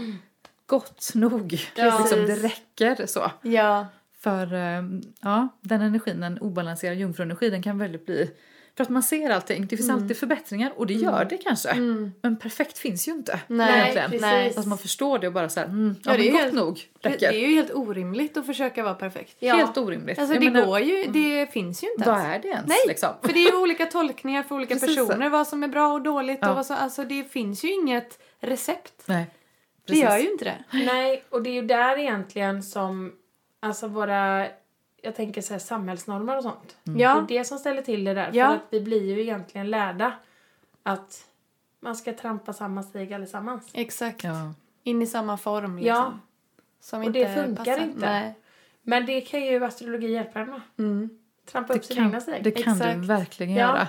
Gott 0.65 1.11
nog. 1.15 1.59
Ja. 1.75 1.99
Liksom, 1.99 2.25
det 2.25 2.35
räcker 2.35 3.05
så. 3.05 3.31
ja, 3.41 3.87
För 4.19 4.53
eh, 4.53 4.83
ja, 5.21 5.47
den 5.61 5.81
energin, 5.81 6.21
den 6.21 6.37
obalanserade 6.39 6.99
jungfruenergi, 6.99 7.49
den 7.49 7.63
kan 7.63 7.77
väldigt 7.77 8.05
bli... 8.05 8.31
För 8.77 8.83
att 8.83 8.89
man 8.89 9.03
ser 9.03 9.29
allting, 9.29 9.61
det 9.67 9.77
finns 9.77 9.89
Mm. 9.89 10.01
alltid 10.03 10.17
förbättringar 10.17 10.73
och 10.75 10.87
det 10.87 10.93
gör 10.93 11.25
det 11.25 11.37
kanske. 11.37 11.75
Men 12.21 12.39
perfekt 12.41 12.77
finns 12.77 13.07
ju 13.07 13.11
inte. 13.11 13.39
Nej, 13.47 13.79
egentligen. 13.79 14.05
precis. 14.11 14.21
nej. 14.21 14.53
Att 14.57 14.65
man 14.67 14.77
förstår 14.77 15.19
det 15.19 15.27
och 15.27 15.33
bara 15.33 15.49
så 15.49 15.59
här, 15.59 15.67
mm, 15.67 15.95
ja, 16.03 16.11
Ja, 16.11 16.17
det 16.17 16.23
men 16.23 16.27
är 16.27 16.31
gott 16.31 16.41
helt- 16.41 16.53
nog 16.53 16.79
Det 17.01 17.09
räcker. 17.09 17.27
är 17.33 17.39
ju 17.47 17.55
helt 17.55 17.71
orimligt 17.73 18.37
att 18.37 18.45
försöka 18.45 18.83
vara 18.83 18.93
perfekt. 18.93 19.35
Ja. 19.39 19.55
Helt 19.55 19.77
orimligt. 19.77 20.19
Alltså 20.19 20.33
Jag 20.35 20.43
det 20.43 20.51
menar, 20.51 20.65
går 20.67 20.79
ju, 20.79 21.05
det 21.11 21.51
finns 21.53 21.83
ju 21.83 21.87
inte 21.97 22.09
Vad 22.09 22.17
ens. 22.19 22.35
är 22.35 22.39
det 22.41 22.47
ens 22.47 22.67
Nej, 22.67 22.77
liksom? 22.87 23.09
för 23.21 23.33
det 23.33 23.39
är 23.39 23.51
ju 23.51 23.57
olika 23.57 23.85
tolkningar 23.85 24.43
för 24.43 24.55
olika 24.55 24.73
Precis 24.79 24.95
personer 24.97 25.29
vad 25.29 25.47
som 25.47 25.63
är 25.63 25.67
bra 25.67 25.93
och 25.93 26.01
dåligt 26.01 26.39
Ja. 26.41 26.49
och 26.49 26.55
vad 26.55 26.65
som, 26.65 26.75
alltså 26.75 27.03
det 27.03 27.23
finns 27.31 27.63
ju 27.63 27.73
inget 27.73 28.19
recept. 28.39 28.93
Nej. 29.05 29.25
Det 29.87 29.95
gör 29.97 30.17
ju 30.17 30.31
inte 30.31 30.45
det. 30.45 30.63
Nej, 30.71 31.23
och 31.29 31.41
det 31.43 31.49
är 31.49 31.53
ju 31.53 31.61
där 31.61 31.97
egentligen 31.99 32.63
som 32.63 33.11
alltså 33.59 33.87
våra, 33.87 34.47
jag 35.01 35.15
tänker 35.15 35.41
så 35.41 35.53
här, 35.53 35.59
samhällsnormer 35.59 36.37
och 36.37 36.43
sånt. 36.43 36.77
Det 36.83 36.99
Ja, 37.01 37.17
är 37.21 37.27
det 37.27 37.43
som 37.45 37.57
ställer 37.59 37.81
till 37.81 38.03
det 38.03 38.13
där. 38.13 38.29
Ja. 38.33 38.47
För 38.47 38.55
att 38.55 38.61
vi 38.69 38.81
blir 38.81 39.03
ju 39.15 39.21
egentligen 39.21 39.69
lärda 39.69 40.13
att 40.83 41.25
man 41.79 41.95
ska 41.95 42.13
trampa 42.13 42.53
samma 42.53 42.83
stig 42.83 43.13
allesammans. 43.13 43.69
exakt. 43.73 44.23
Ja. 44.23 44.53
In 44.83 45.01
i 45.01 45.07
samma 45.07 45.37
form 45.37 45.75
liksom. 45.75 45.87
Ja. 45.95 46.13
Som 46.79 46.99
Och 46.99 47.05
inte 47.05 47.19
det 47.19 47.35
funkar 47.43 47.65
passar. 47.65 47.83
inte. 47.83 47.99
Nej. 47.99 48.33
Men 48.81 49.05
det 49.05 49.21
kan 49.21 49.41
ju 49.45 49.65
astrologi 49.65 50.11
hjälpa 50.11 50.39
en 50.39 50.49
med. 50.49 50.61
Mm. 50.79 51.09
Trampa 51.51 51.73
upp 51.73 51.81
Det 51.81 51.87
sin 51.87 51.95
kan, 51.97 52.05
egna 52.05 52.21
steg. 52.21 52.43
det 52.43 52.51
kan 52.51 52.77
du 52.77 52.83
Exakt. 52.85 53.05
verkligen 53.05 53.53
Ja. 53.55 53.59
göra. 53.67 53.87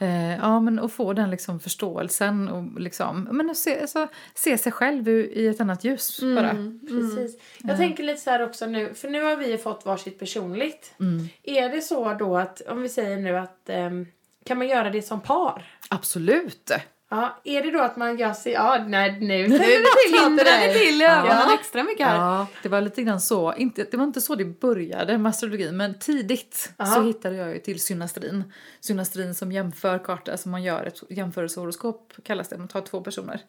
Eh, 0.00 0.36
ja, 0.36 0.60
men 0.60 0.78
att 0.78 0.92
få 0.92 1.12
den 1.12 1.30
liksom 1.30 1.60
förståelsen 1.60 2.48
och 2.48 2.80
liksom, 2.80 3.28
men 3.32 3.54
se, 3.54 3.80
alltså, 3.80 4.08
se 4.34 4.58
sig 4.58 4.72
själv 4.72 5.08
i 5.08 5.46
ett 5.48 5.60
annat 5.60 5.84
ljus 5.84 6.20
bara. 6.20 6.50
Mm. 6.50 6.80
Precis. 6.88 7.40
Jag 7.58 7.76
tänker 7.76 8.02
lite 8.04 8.20
så 8.20 8.30
här 8.30 8.42
också 8.42 8.66
nu, 8.66 8.94
för 8.94 9.08
nu 9.08 9.22
har 9.22 9.36
vi 9.36 9.58
fått 9.58 9.86
varsitt 9.86 10.18
personligt. 10.18 10.94
Är 11.42 11.68
det 11.68 11.80
så 11.82 12.14
då 12.14 12.36
att, 12.36 12.60
om 12.60 12.82
vi 12.82 12.88
säger 12.88 13.16
nu 13.16 13.38
att, 13.38 13.68
ehm, 13.68 14.06
kan 14.44 14.58
man 14.58 14.68
göra 14.68 14.90
det 14.90 15.02
som 15.02 15.20
par? 15.20 15.66
Absolut! 15.88 16.70
Ja, 17.10 17.40
är 17.44 17.62
det 17.62 17.70
då 17.70 17.80
att 17.80 17.96
man 17.96 18.18
gör 18.18 18.32
sig, 18.32 18.52
ja 18.52 18.84
nej 18.88 19.20
nu 19.20 19.44
tänder 19.58 20.44
det 20.44 20.72
till 20.72 20.74
det 20.74 20.74
till 20.88 21.02
ögonen 21.02 21.26
Ja. 21.48 21.54
extra 21.60 21.82
mycket 21.84 22.06
här. 22.06 22.16
Ja, 22.16 22.46
det 22.62 22.68
var 22.68 22.80
lite 22.80 23.02
grann 23.02 23.20
så. 23.20 23.54
Inte, 23.54 23.84
det 23.90 23.96
var 23.96 24.04
inte 24.04 24.20
så 24.20 24.34
det 24.34 24.44
började 24.44 25.18
med 25.18 25.30
astrologin, 25.30 25.76
men 25.76 25.98
tidigt 25.98 26.72
Aha. 26.78 26.94
så 26.94 27.02
hittade 27.02 27.36
jag 27.36 27.48
ju 27.54 27.58
till 27.58 27.80
synastrin. 27.80 28.52
Synastrin 28.80 29.34
som 29.34 29.52
jämför 29.52 29.98
karta, 29.98 30.32
alltså 30.32 30.48
man 30.48 30.62
gör 30.62 30.84
ett 30.84 31.02
jämförelsehoroskop 31.10 32.12
kallas 32.22 32.48
det. 32.48 32.58
Man 32.58 32.68
tar 32.68 32.80
två 32.80 33.00
personer 33.00 33.40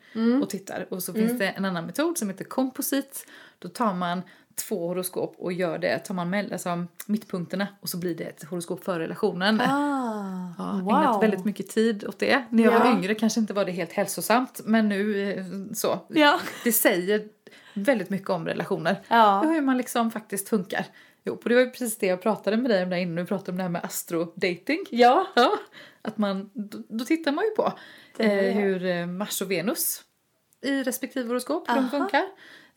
och 0.43 0.49
tittar. 0.49 0.87
Och 0.89 1.03
så 1.03 1.13
finns 1.13 1.39
det 1.39 1.47
en 1.47 1.65
annan 1.65 1.85
metod 1.85 2.17
som 2.17 2.29
heter 2.29 2.45
komposit. 2.45 3.25
Då 3.59 3.69
tar 3.69 3.93
man 3.93 4.21
två 4.55 4.87
horoskop 4.87 5.35
och 5.37 5.53
gör 5.53 5.77
det, 5.77 5.99
tar 5.99 6.13
man 6.15 6.29
med, 6.29 6.51
alltså, 6.53 6.85
mittpunkterna 7.05 7.67
och 7.81 7.89
så 7.89 7.97
blir 7.97 8.15
det 8.15 8.23
ett 8.23 8.43
horoskop 8.43 8.83
för 8.83 8.99
relationen. 8.99 9.61
Ah, 9.61 10.53
Ja, 10.57 10.79
ägnat 10.79 11.23
väldigt 11.23 11.45
mycket 11.45 11.69
tid 11.69 12.03
åt 12.07 12.19
det. 12.19 12.43
När 12.49 12.63
jag 12.63 12.73
Ja. 12.73 12.79
var 12.79 12.91
yngre 12.91 13.15
kanske 13.15 13.39
inte 13.39 13.53
var 13.53 13.65
det 13.65 13.71
helt 13.71 13.91
hälsosamt, 13.91 14.61
men 14.65 14.89
nu 14.89 15.31
eh, 15.31 15.45
så. 15.73 15.99
Ja. 16.07 16.39
Det 16.63 16.71
säger 16.71 17.23
väldigt 17.73 18.09
mycket 18.09 18.29
om 18.29 18.45
relationer. 18.45 19.01
Ja. 19.07 19.41
Hur 19.41 19.61
man 19.61 19.77
liksom 19.77 20.11
faktiskt 20.11 20.49
funkar. 20.49 20.85
Jo, 21.23 21.33
och 21.43 21.49
det 21.49 21.55
var 21.55 21.61
ju 21.61 21.69
precis 21.69 21.97
det 21.97 22.07
jag 22.07 22.21
pratade 22.21 22.57
med 22.57 22.71
dig 22.71 22.83
om 22.83 22.89
där 22.89 22.97
inne. 22.97 23.21
Vi 23.21 23.27
pratade 23.27 23.51
om 23.51 23.57
det 23.57 23.63
här 23.63 23.69
med 23.69 23.83
astrodating. 23.85 24.85
Ja. 24.89 25.27
Ja, 25.35 25.51
att 26.01 26.17
man, 26.17 26.49
då, 26.53 26.77
då 26.89 27.05
tittar 27.05 27.31
man 27.31 27.43
ju 27.45 27.51
på 27.51 27.73
eh, 28.23 28.29
hur 28.55 28.85
eh, 28.85 29.05
Mars 29.05 29.41
och 29.41 29.51
Venus 29.51 30.03
i 30.61 30.83
respektive 30.83 31.27
horoskop, 31.27 31.69
hur 31.69 31.75
de 31.75 31.89
funkar. 31.89 32.23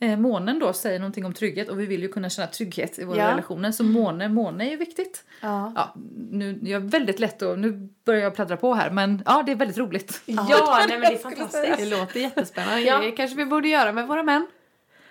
Eh, 0.03 0.19
månen 0.19 0.59
då 0.59 0.73
säger 0.73 0.99
någonting 0.99 1.25
om 1.25 1.33
trygghet 1.33 1.69
och 1.69 1.81
vi 1.81 1.87
vill 1.87 2.03
ju 2.03 2.09
kunna 2.09 2.31
känna 2.31 2.47
trygghet 2.49 2.99
i 2.99 3.05
våra 3.05 3.19
Ja. 3.19 3.31
relationer. 3.31 3.73
Så 3.73 3.85
måne, 3.85 4.29
måne 4.29 4.67
är 4.67 4.71
ju 4.71 4.77
viktigt. 4.77 5.25
Ja. 5.41 5.73
Ja, 5.77 5.95
nu, 6.31 6.59
jag 6.63 6.83
är 6.83 6.87
väldigt 6.89 7.19
lätt 7.21 7.43
och 7.43 7.59
nu 7.59 7.89
börjar 8.05 8.21
jag 8.23 8.35
pladdra 8.35 8.57
på 8.57 8.75
här 8.75 8.91
men 8.91 9.23
ja, 9.27 9.43
det 9.47 9.53
är 9.53 9.57
väldigt 9.57 9.79
roligt. 9.79 10.23
Ja, 10.27 10.47
nej 10.89 10.99
men 10.99 11.01
det 11.01 11.07
är 11.15 11.19
fantastiskt. 11.19 11.79
Det 11.79 11.85
låter 11.85 12.21
jättespännande. 12.21 12.81
Ja. 12.81 12.99
Det 12.99 13.11
kanske 13.11 13.37
vi 13.37 13.45
borde 13.47 13.69
göra 13.69 13.93
med 13.93 14.07
våra 14.09 14.23
män. 14.23 14.47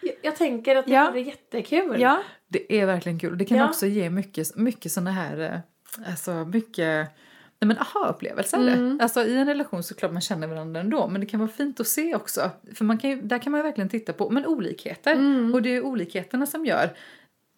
Jag, 0.01 0.13
jag 0.21 0.35
tänker 0.35 0.75
att 0.75 0.85
det 0.85 0.91
Ja. 0.93 1.07
vore 1.09 1.21
jättekul. 1.21 2.01
Ja. 2.01 2.21
Det 2.47 2.79
är 2.81 2.85
verkligen 2.85 3.19
kul. 3.19 3.37
Det 3.37 3.45
kan 3.45 3.57
Ja. 3.57 3.69
också 3.69 3.85
ge 3.85 4.09
mycket, 4.09 4.55
mycket 4.55 4.91
såna 4.91 5.11
här, 5.11 5.39
eh, 5.39 6.09
alltså 6.11 6.31
mycket 6.33 7.07
Nej 7.62 7.68
men 7.68 7.78
aha-upplevelse 7.78 8.57
det. 8.57 9.03
Alltså 9.03 9.26
i 9.26 9.36
en 9.36 9.47
relation 9.47 9.84
så 9.84 9.95
klart 9.95 10.12
man 10.12 10.22
känner 10.22 10.47
varandra 10.47 10.82
ändå 10.82 11.07
men 11.07 11.22
det 11.22 11.28
kan 11.28 11.39
vara 11.39 11.49
fint 11.49 11.80
att 11.80 11.88
se 11.88 12.16
också. 12.16 12.51
För 12.76 12.86
man 12.86 12.97
kan 12.97 13.09
ju, 13.09 13.22
där 13.22 13.39
kan 13.39 13.51
man 13.51 13.64
verkligen 13.64 13.89
titta 13.89 14.14
på 14.14 14.30
men 14.30 14.45
olikheter. 14.45 15.16
Och 15.53 15.62
det 15.62 15.76
är 15.76 15.86
olikheterna 15.86 16.45
som 16.45 16.66
gör 16.66 16.89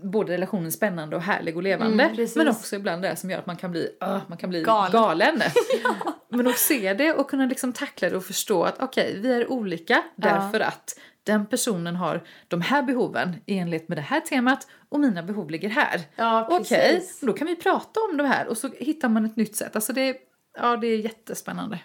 både 0.04 0.34
relationen 0.34 0.72
spännande 0.72 1.16
och 1.16 1.22
härlig 1.22 1.58
och 1.58 1.64
levande. 1.64 2.10
precis. 2.16 2.36
men 2.36 2.48
också 2.48 2.76
ibland 2.76 3.02
det 3.02 3.16
som 3.16 3.30
gör 3.30 3.40
att 3.40 3.46
man 3.46 3.56
kan 3.56 3.72
bli, 3.72 3.90
uh, 4.04 4.22
man 4.28 4.38
kan 4.38 4.50
bli 4.50 4.64
Galen. 4.64 4.92
galen. 4.92 5.42
Men 6.30 6.48
att 6.48 6.58
se 6.58 6.94
det 6.94 7.14
och 7.14 7.30
kunna 7.30 7.46
liksom 7.46 7.74
tackla 7.74 8.10
det 8.10 8.16
och 8.16 8.26
förstå 8.26 8.64
att 8.64 8.82
okej, 8.82 9.20
vi 9.22 9.34
är 9.34 9.52
olika 9.52 10.04
därför 10.16 10.60
att 10.60 11.00
den 11.24 11.46
personen 11.46 11.96
har 11.96 12.24
de 12.48 12.62
här 12.62 12.84
behoven 12.84 13.36
i 13.46 13.58
enlighet 13.58 13.90
med 13.90 13.98
det 13.98 14.02
här 14.02 14.20
temat 14.20 14.68
och 14.90 15.00
mina 15.00 15.24
behov 15.24 15.50
ligger 15.50 15.70
här. 15.70 16.02
Ja, 16.16 16.48
Okej, 16.50 16.60
precis. 16.60 17.20
då 17.22 17.34
kan 17.34 17.48
vi 17.48 17.56
prata 17.56 18.00
om 18.00 18.18
det 18.18 18.28
här 18.28 18.48
och 18.48 18.58
så 18.58 18.70
hittar 18.80 19.10
man 19.10 19.26
ett 19.26 19.36
nytt 19.36 19.56
sätt. 19.56 19.76
Alltså 19.76 19.94
det, 19.94 20.18
ja, 20.58 20.78
det 20.78 20.88
är 20.88 20.98
jättespännande. 20.98 21.80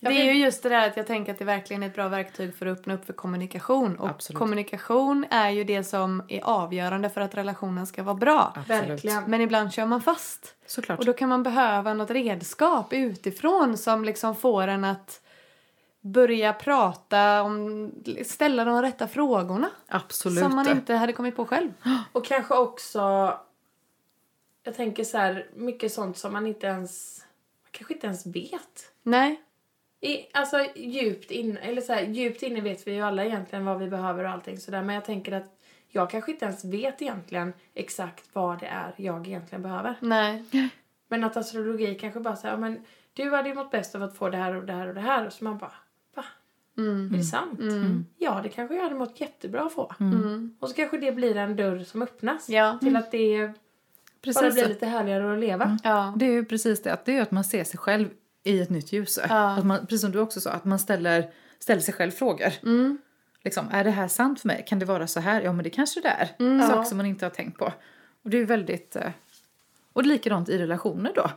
Det 0.00 0.20
är 0.20 0.24
ju 0.24 0.44
just 0.44 0.62
det 0.62 0.68
där 0.68 0.88
att 0.88 0.96
jag 0.96 1.06
tänker 1.06 1.32
att 1.32 1.38
det 1.38 1.44
verkligen 1.44 1.82
är 1.82 1.86
ett 1.86 1.94
bra 1.94 2.08
verktyg 2.08 2.54
för 2.54 2.66
att 2.66 2.78
öppna 2.78 2.94
upp 2.94 3.04
för 3.04 3.12
kommunikation. 3.12 3.96
Och 3.96 4.08
Absolut. 4.08 4.38
kommunikation 4.38 5.26
är 5.30 5.50
ju 5.50 5.64
det 5.64 5.84
som 5.84 6.22
är 6.28 6.40
avgörande 6.44 7.10
för 7.10 7.20
att 7.20 7.34
relationen 7.34 7.86
ska 7.86 8.02
vara 8.02 8.14
bra. 8.14 8.54
Verkligen. 8.68 9.24
Men 9.26 9.40
ibland 9.40 9.72
kör 9.72 9.86
man 9.86 10.02
fast. 10.02 10.54
Såklart. 10.66 10.98
Och 10.98 11.04
då 11.04 11.12
kan 11.12 11.28
man 11.28 11.42
behöva 11.42 11.94
något 11.94 12.10
redskap 12.10 12.92
utifrån 12.92 13.76
som 13.76 14.04
liksom 14.04 14.36
får 14.36 14.68
en 14.68 14.84
att 14.84 15.20
börja 16.00 16.52
prata 16.52 17.42
om, 17.42 17.92
ställa 18.24 18.64
de 18.64 18.82
rätta 18.82 19.08
frågorna. 19.08 19.70
Absolut. 19.86 20.38
Som 20.38 20.56
man 20.56 20.68
inte 20.68 20.94
hade 20.94 21.12
kommit 21.12 21.36
på 21.36 21.46
själv. 21.46 21.72
Och 22.12 22.24
kanske 22.24 22.54
också, 22.54 23.34
jag 24.62 24.74
tänker 24.74 25.04
så 25.04 25.18
här, 25.18 25.46
mycket 25.54 25.92
sånt 25.92 26.18
som 26.18 26.32
man 26.32 26.46
inte 26.46 26.66
ens, 26.66 27.24
man 27.62 27.70
kanske 27.70 27.94
inte 27.94 28.06
ens 28.06 28.26
vet. 28.26 28.92
Nej. 29.02 29.40
I, 30.00 30.26
alltså 30.32 30.66
djupt 30.74 31.30
inne, 31.30 31.60
eller 31.60 31.82
så 31.82 31.92
här, 31.92 32.02
djupt 32.02 32.42
inne 32.42 32.60
vet 32.60 32.86
vi 32.86 32.92
ju 32.92 33.00
alla 33.00 33.24
egentligen 33.24 33.64
vad 33.64 33.78
vi 33.78 33.88
behöver 33.88 34.24
och 34.24 34.30
allting 34.30 34.58
sådär. 34.58 34.82
Men 34.82 34.94
jag 34.94 35.04
tänker 35.04 35.32
att 35.32 35.56
jag 35.88 36.10
kanske 36.10 36.32
inte 36.32 36.44
ens 36.44 36.64
vet 36.64 37.02
egentligen 37.02 37.52
exakt 37.74 38.24
vad 38.32 38.60
det 38.60 38.66
är 38.66 38.94
jag 38.96 39.26
egentligen 39.26 39.62
behöver. 39.62 39.94
Nej. 40.00 40.44
Men 41.08 41.24
att 41.24 41.36
astrologi 41.36 41.94
kanske 41.94 42.20
bara 42.20 42.36
säger, 42.36 42.54
ja 42.54 42.60
men 42.60 42.84
du 43.12 43.30
hade 43.30 43.48
ju 43.48 43.54
mått 43.54 43.70
bäst 43.70 43.94
av 43.94 44.02
att 44.02 44.16
få 44.16 44.28
det 44.28 44.36
här 44.36 44.54
och 44.54 44.64
det 44.64 44.72
här 44.72 44.86
och 44.88 44.94
det 44.94 45.00
här. 45.00 45.26
Och 45.26 45.32
så 45.32 45.44
man 45.44 45.58
bara, 45.58 45.72
va? 46.86 47.14
Är 47.14 47.18
det 47.18 47.24
sant? 47.24 47.60
Ja, 48.18 48.40
det 48.42 48.48
kanske 48.48 48.74
jag 48.74 48.82
hade 48.82 48.94
mått 48.94 49.20
jättebra 49.20 49.62
att 49.66 49.72
få. 49.72 49.92
Och 50.60 50.68
så 50.68 50.74
kanske 50.74 50.98
det 50.98 51.12
blir 51.12 51.36
en 51.36 51.56
dörr 51.56 51.78
som 51.84 52.02
öppnas. 52.02 52.48
Ja. 52.48 52.78
Till 52.82 52.96
att 52.96 53.10
det 53.10 53.46
bara 53.46 53.54
Precis. 54.22 54.54
blir 54.54 54.68
lite 54.68 54.86
härligare 54.86 55.32
att 55.32 55.38
leva. 55.40 55.78
Ja. 55.84 56.14
Det 56.16 56.26
är 56.26 56.30
ju 56.32 56.44
precis 56.44 56.82
det, 56.82 56.92
att 56.92 57.04
det 57.04 57.16
är 57.16 57.22
att 57.22 57.30
man 57.30 57.44
ser 57.44 57.64
sig 57.64 57.78
själv 57.78 58.08
i 58.44 58.60
ett 58.60 58.70
nytt 58.70 58.92
ljus. 58.92 59.18
Ja. 59.28 59.50
Att 59.58 59.66
man, 59.66 59.80
precis 59.80 60.00
som 60.00 60.12
du 60.12 60.18
också 60.18 60.40
sa, 60.40 60.50
att 60.50 60.64
man 60.64 60.78
ställer, 60.78 61.30
ställer 61.58 61.80
sig 61.82 61.94
själv 61.94 62.10
frågor. 62.10 62.52
Liksom, 63.44 63.66
är 63.72 63.84
det 63.84 63.90
här 63.90 64.08
sant 64.08 64.40
för 64.40 64.48
mig? 64.48 64.64
Kan 64.68 64.78
det 64.78 64.84
vara 64.86 65.06
så 65.06 65.20
här? 65.20 65.42
Ja, 65.42 65.52
men 65.52 65.64
det 65.64 65.70
kanske 65.70 66.00
det 66.00 66.08
är. 66.08 66.26
Saker 66.60 66.76
Ja. 66.76 66.84
som 66.84 66.96
man 66.96 67.06
inte 67.06 67.24
har 67.24 67.30
tänkt 67.30 67.58
på. 67.58 67.72
Och 68.24 68.30
det 68.30 68.36
är 68.36 68.38
ju 68.38 68.44
väldigt... 68.46 68.96
eh, 68.96 69.10
Och 69.92 70.02
det 70.02 70.06
är 70.08 70.12
likadant 70.12 70.48
i 70.48 70.58
relationer 70.58 71.12
då. 71.14 71.30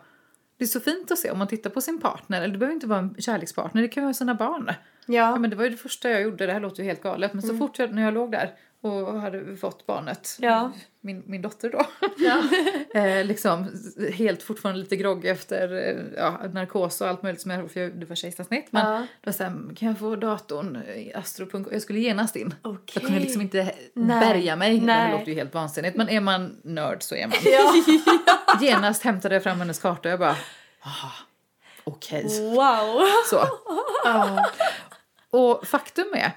Det 0.58 0.64
är 0.64 0.68
så 0.68 0.80
fint 0.80 1.12
att 1.12 1.18
se 1.18 1.32
om 1.32 1.38
man 1.38 1.48
tittar 1.48 1.70
på 1.70 1.82
sin 1.82 2.00
partner, 2.02 2.42
eller 2.42 2.52
det 2.54 2.58
behöver 2.58 2.74
inte 2.76 2.88
vara 2.88 3.00
en 3.00 3.16
kärlekspartner, 3.20 3.82
det 3.82 3.88
kan 3.88 4.04
vara 4.04 4.14
sina 4.14 4.36
barn. 4.36 4.66
Ja, 4.68 5.14
Ja. 5.14 5.40
men 5.40 5.50
det 5.50 5.56
var 5.56 5.64
ju 5.64 5.70
det 5.70 5.78
första 5.78 6.10
jag 6.10 6.22
gjorde, 6.22 6.46
det 6.46 6.54
här 6.54 6.60
låter 6.60 6.84
ju 6.84 6.90
helt 6.90 7.04
galet, 7.04 7.34
men 7.34 7.42
så 7.42 7.58
fort 7.58 7.80
jag, 7.80 7.94
när 7.94 8.02
jag 8.02 8.14
låg 8.14 8.32
där 8.32 8.54
och 8.84 9.22
hade 9.22 9.58
fått 9.58 9.86
barnet, 9.86 10.38
Ja. 10.40 10.72
min, 11.02 11.24
min 11.26 11.42
dotter 11.42 11.70
då, 11.70 11.86
Ja. 12.18 12.44
eh, 13.02 13.26
liksom 13.26 13.68
helt 14.14 14.44
fortfarande 14.44 14.82
lite 14.82 14.96
grogg 14.96 15.26
efter 15.26 15.74
eh, 15.74 16.04
ja, 16.18 16.42
narkos 16.54 17.02
och 17.02 17.08
allt 17.08 17.24
möjligt 17.24 17.42
som 17.42 17.52
jag 17.52 17.72
för 17.72 17.80
jag, 17.80 18.00
det 18.00 18.06
var 18.06 18.16
kejsarsnitt. 18.16 18.68
Men 18.72 18.86
Ja. 18.94 19.08
då 19.22 19.32
här, 19.44 19.76
kan 19.76 19.88
jag 19.88 20.00
få 20.00 20.16
datorn 20.16 20.84
astro.com? 21.16 21.68
Jag 21.72 21.82
skulle 21.82 22.00
genast 22.00 22.36
in. 22.36 22.56
Jag 22.64 22.74
Okej. 22.74 23.04
kunde 23.04 23.20
liksom 23.20 23.42
inte 23.42 23.76
Nej. 23.94 24.20
bärga 24.20 24.56
mig. 24.56 24.82
Nej. 24.82 25.12
Det 25.12 25.18
låter 25.18 25.32
ju 25.32 25.38
helt 25.38 25.54
vansinnigt. 25.54 25.98
Men 25.98 26.10
är 26.10 26.22
man 26.22 26.58
nörd 26.64 27.04
så 27.04 27.16
är 27.16 27.28
man. 27.28 27.38
Ja. 27.46 27.74
Genast 28.62 29.04
hämtade 29.04 29.36
jag 29.36 29.44
fram 29.44 29.60
hennes 29.60 29.80
karta 29.80 30.10
och 30.10 30.12
jag 30.14 30.20
bara, 30.20 30.36
ah, 30.82 31.12
okej. 31.84 32.24
Wow. 32.56 33.02
Så. 33.30 33.48
Ja. 34.06 34.50
Och 35.30 35.68
faktum 35.68 36.14
är 36.14 36.32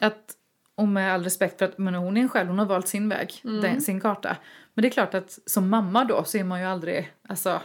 att, 0.00 0.34
och 0.80 0.88
med 0.88 1.14
all 1.14 1.24
respekt 1.24 1.58
för 1.58 1.64
att 1.64 1.78
men 1.78 1.94
hon 1.94 2.16
är 2.16 2.20
en 2.20 2.28
själv, 2.28 2.48
hon 2.48 2.58
har 2.58 2.66
valt 2.66 2.88
sin 2.88 3.08
väg, 3.08 3.40
Mm. 3.44 3.60
den, 3.60 3.80
sin 3.80 4.00
karta. 4.00 4.36
Men 4.74 4.82
det 4.82 4.88
är 4.88 4.90
klart 4.90 5.14
att 5.14 5.38
som 5.46 5.68
mamma 5.68 6.04
då 6.04 6.24
så 6.24 6.38
är 6.38 6.44
man 6.44 6.60
ju 6.60 6.66
aldrig, 6.66 7.12
alltså 7.28 7.60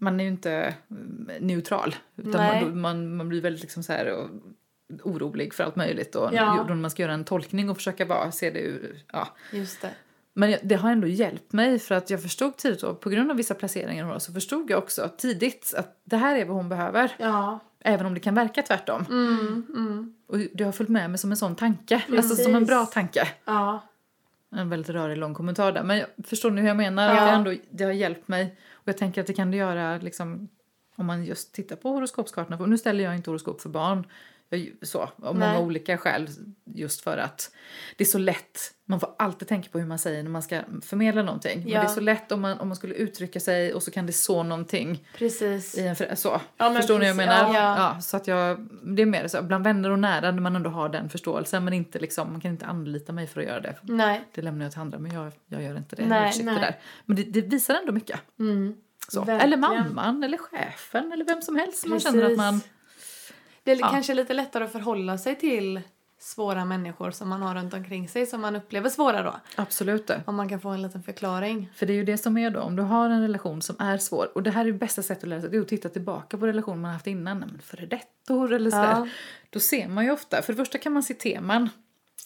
man 0.00 0.20
är 0.20 0.24
ju 0.24 0.30
inte 0.30 0.74
mm, 0.90 1.30
neutral. 1.40 1.94
Utan 2.16 2.40
man, 2.62 2.80
man, 2.80 3.16
man 3.16 3.28
blir 3.28 3.40
väldigt 3.40 3.62
liksom 3.62 3.82
så 3.82 3.92
här 3.92 4.12
och, 4.12 4.28
orolig 5.02 5.54
för 5.54 5.64
allt 5.64 5.76
möjligt 5.76 6.14
och 6.14 6.30
Ja. 6.34 6.64
man 6.74 6.90
ska 6.90 7.02
göra 7.02 7.12
en 7.14 7.24
tolkning 7.24 7.70
och 7.70 7.76
försöka 7.76 8.06
bara 8.06 8.32
se 8.32 8.50
det 8.50 8.60
ur, 8.60 9.04
ja. 9.12 9.28
Just 9.52 9.82
det. 9.82 9.90
Men 10.34 10.56
det 10.62 10.74
har 10.74 10.90
ändå 10.90 11.06
hjälpt 11.06 11.52
mig 11.52 11.78
för 11.78 11.94
att 11.94 12.10
jag 12.10 12.22
förstod 12.22 12.56
tidigt 12.56 12.80
då, 12.80 12.94
på 12.94 13.10
grund 13.10 13.30
av 13.30 13.36
vissa 13.36 13.54
placeringar 13.54 14.18
så 14.18 14.32
förstod 14.32 14.70
jag 14.70 14.78
också 14.78 15.10
tidigt 15.18 15.74
att 15.76 16.00
det 16.04 16.16
här 16.16 16.36
är 16.36 16.44
vad 16.44 16.56
hon 16.56 16.68
behöver. 16.68 17.12
ja. 17.18 17.58
Även 17.84 18.06
om 18.06 18.14
det 18.14 18.20
kan 18.20 18.34
verka 18.34 18.62
tvärtom. 18.62 19.04
Mm, 19.10 19.66
mm. 19.74 20.14
Och 20.26 20.38
det 20.38 20.64
har 20.64 20.72
följt 20.72 20.90
med 20.90 21.10
mig 21.10 21.18
som 21.18 21.30
en 21.30 21.36
sån 21.36 21.56
tanke. 21.56 22.02
Alltså 22.16 22.36
som 22.36 22.54
en 22.54 22.64
bra 22.64 22.86
tanke. 22.86 23.28
Ja. 23.44 23.82
En 24.50 24.68
väldigt 24.68 24.90
rörig 24.90 25.18
lång 25.18 25.34
kommentar 25.34 25.72
där. 25.72 25.82
Men 25.82 25.98
jag 25.98 26.06
förstår 26.24 26.50
ni 26.50 26.60
hur 26.60 26.68
jag 26.68 26.76
menar? 26.76 27.08
Ja. 27.08 27.20
Att 27.20 27.28
det, 27.28 27.50
ändå, 27.50 27.62
det 27.70 27.84
har 27.84 27.92
hjälpt 27.92 28.28
mig. 28.28 28.56
Och 28.72 28.88
jag 28.88 28.98
tänker 28.98 29.20
att 29.20 29.26
det 29.26 29.32
kan 29.32 29.50
det 29.50 29.56
göra 29.56 29.98
liksom, 29.98 30.48
om 30.96 31.06
man 31.06 31.24
just 31.24 31.54
tittar 31.54 31.76
på 31.76 31.88
horoskopskartorna. 31.88 32.58
För 32.58 32.66
nu 32.66 32.78
ställer 32.78 33.04
jag 33.04 33.16
inte 33.16 33.30
horoskop 33.30 33.60
för 33.60 33.68
barn. 33.68 34.06
Så, 34.82 35.00
av 35.22 35.34
många 35.34 35.58
olika 35.58 35.98
skäl. 35.98 36.28
Just 36.74 37.00
för 37.00 37.18
att 37.18 37.50
det 37.96 38.04
är 38.04 38.08
så 38.08 38.18
lätt. 38.18 38.58
Man 38.84 39.00
får 39.00 39.14
alltid 39.18 39.48
tänka 39.48 39.68
på 39.72 39.78
hur 39.78 39.86
man 39.86 39.98
säger 39.98 40.22
när 40.22 40.30
man 40.30 40.42
ska 40.42 40.60
förmedla 40.82 41.22
någonting. 41.22 41.58
Men 41.58 41.66
det 41.66 41.72
Ja. 41.72 41.82
är 41.82 41.86
så 41.86 42.00
lätt 42.00 42.32
om 42.32 42.40
man, 42.40 42.58
om 42.60 42.68
man 42.68 42.76
skulle 42.76 42.94
uttrycka 42.94 43.40
sig 43.40 43.74
och 43.74 43.82
så 43.82 43.90
kan 43.90 44.06
det 44.06 44.12
så 44.12 44.42
någonting 44.42 45.08
Precis. 45.18 45.78
i 45.78 45.86
en 45.86 45.96
för, 45.96 46.14
så. 46.14 46.40
Ja, 46.56 46.74
Förstår 46.74 46.94
ni 46.94 47.00
vad 47.00 47.08
jag 47.08 47.16
menar? 47.16 47.54
Ja. 47.54 47.76
Ja. 47.94 48.00
så 48.00 48.16
att 48.16 48.26
jag, 48.26 48.68
det 48.82 49.02
är 49.02 49.06
mer 49.06 49.28
så, 49.28 49.42
bland 49.42 49.64
vänner 49.64 49.90
och 49.90 49.98
nära 49.98 50.30
när 50.30 50.40
man 50.40 50.56
ändå 50.56 50.70
har 50.70 50.88
den 50.88 51.08
förståelsen 51.08 51.64
men 51.64 51.72
inte 51.72 51.98
liksom, 51.98 52.32
man 52.32 52.40
kan 52.40 52.50
inte 52.50 52.66
anlita 52.66 53.12
mig 53.12 53.26
för 53.26 53.40
att 53.40 53.46
göra 53.46 53.60
det. 53.60 53.76
Nej. 53.82 54.24
Det 54.34 54.42
lämnar 54.42 54.64
jag 54.64 54.72
till 54.72 54.80
andra 54.80 54.98
men 54.98 55.12
jag, 55.14 55.32
jag 55.46 55.62
gör 55.62 55.76
inte 55.76 55.96
det. 55.96 56.06
Nej, 56.06 56.32
jag 56.36 56.44
nej. 56.44 56.54
där. 56.60 56.76
Men 57.04 57.16
det, 57.16 57.22
det 57.22 57.40
visar 57.40 57.74
ändå 57.74 57.92
mycket. 57.92 58.20
Mm. 58.38 58.74
Eller 59.28 59.56
mamman 59.56 60.24
eller 60.24 60.38
chefen 60.38 61.12
eller 61.12 61.24
vem 61.24 61.42
som 61.42 61.56
helst 61.56 61.86
man 61.86 62.00
känner 62.00 62.30
att 62.30 62.36
man... 62.36 62.60
Det 63.64 63.72
är 63.72 63.80
Ja. 63.80 63.88
kanske 63.90 64.14
lite 64.14 64.34
lättare 64.34 64.64
att 64.64 64.72
förhålla 64.72 65.18
sig 65.18 65.36
till 65.38 65.80
svåra 66.18 66.64
människor 66.64 67.10
som 67.10 67.28
man 67.28 67.42
har 67.42 67.54
runt 67.54 67.74
omkring 67.74 68.08
sig 68.08 68.26
som 68.26 68.40
man 68.40 68.56
upplever 68.56 68.88
svåra 68.88 69.22
då. 69.22 69.40
Absolut. 69.56 70.10
Om 70.26 70.34
man 70.36 70.48
kan 70.48 70.60
få 70.60 70.68
en 70.68 70.82
liten 70.82 71.02
förklaring. 71.02 71.72
För 71.74 71.86
det 71.86 71.92
är 71.92 71.94
ju 71.94 72.04
det 72.04 72.18
som 72.18 72.36
är 72.38 72.50
då, 72.50 72.60
om 72.60 72.76
du 72.76 72.82
har 72.82 73.10
en 73.10 73.22
relation 73.22 73.62
som 73.62 73.76
är 73.78 73.98
svår 73.98 74.28
och 74.34 74.42
det 74.42 74.50
här 74.50 74.60
är 74.60 74.72
det 74.72 74.78
bästa 74.78 75.02
sättet 75.02 75.24
att 75.24 75.28
lära 75.28 75.40
sig, 75.40 75.50
det 75.50 75.56
är 75.56 75.60
att 75.60 75.68
titta 75.68 75.88
tillbaka 75.88 76.38
på 76.38 76.46
relationer 76.46 76.76
man 76.78 76.92
haft 76.92 77.06
innan, 77.06 77.38
men 77.38 77.58
före 77.62 77.86
dettor 77.86 78.52
eller 78.52 78.70
sådär. 78.70 78.90
Ja. 78.90 79.08
Då 79.50 79.60
ser 79.60 79.88
man 79.88 80.04
ju 80.04 80.10
ofta, 80.10 80.42
för 80.42 80.52
det 80.52 80.56
första 80.56 80.78
kan 80.78 80.92
man 80.92 81.02
se 81.02 81.14
teman, 81.14 81.68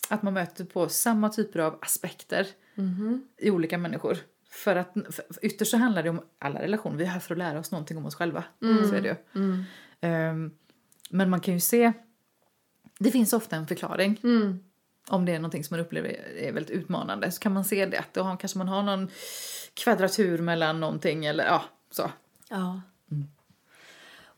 att 0.09 0.22
man 0.22 0.34
möter 0.34 0.64
på 0.64 0.89
samma 0.89 1.28
typer 1.28 1.59
av 1.61 1.78
aspekter 1.82 2.47
i 3.39 3.51
olika 3.51 3.78
människor. 3.78 4.16
För 4.51 4.76
att 4.76 4.93
för 4.93 5.24
ytterst 5.43 5.70
så 5.70 5.76
handlar 5.76 6.03
det 6.03 6.11
om 6.11 6.20
alla 6.39 6.62
relationer, 6.62 6.97
vi 6.97 7.05
är 7.05 7.09
här 7.09 7.20
för 7.20 7.34
att 7.34 7.39
lära 7.39 7.59
oss 7.59 7.70
någonting 7.72 7.97
om 7.99 8.07
oss 8.07 8.14
själva. 8.14 8.45
Så 8.61 8.95
är 8.95 9.01
det 9.01 9.16
ju. 9.32 9.64
Ehm, 10.01 10.51
men 11.11 11.30
man 11.30 11.40
kan 11.40 11.54
ju 11.54 11.61
se, 11.61 11.92
det 12.98 13.11
finns 13.11 13.32
ofta 13.32 13.57
en 13.57 13.66
förklaring. 13.66 14.20
Mm. 14.22 14.61
Om 15.09 15.24
det 15.24 15.32
är 15.32 15.38
någonting 15.38 15.64
som 15.64 15.76
man 15.76 15.86
upplever 15.86 16.09
är 16.38 16.52
väldigt 16.52 16.70
utmanande 16.70 17.30
så 17.30 17.40
kan 17.40 17.52
man 17.52 17.64
se 17.64 17.86
det. 17.86 17.98
Att 17.98 18.14
då 18.14 18.22
har, 18.22 18.36
kanske 18.36 18.59
man 18.59 18.68
har 18.68 18.82
någon 18.82 19.09
kvadratur 19.74 20.38
mellan 20.38 20.80
någonting 20.80 21.26
eller 21.26 21.44
ja, 21.44 21.62
så. 21.90 22.11
Ja. 22.50 22.80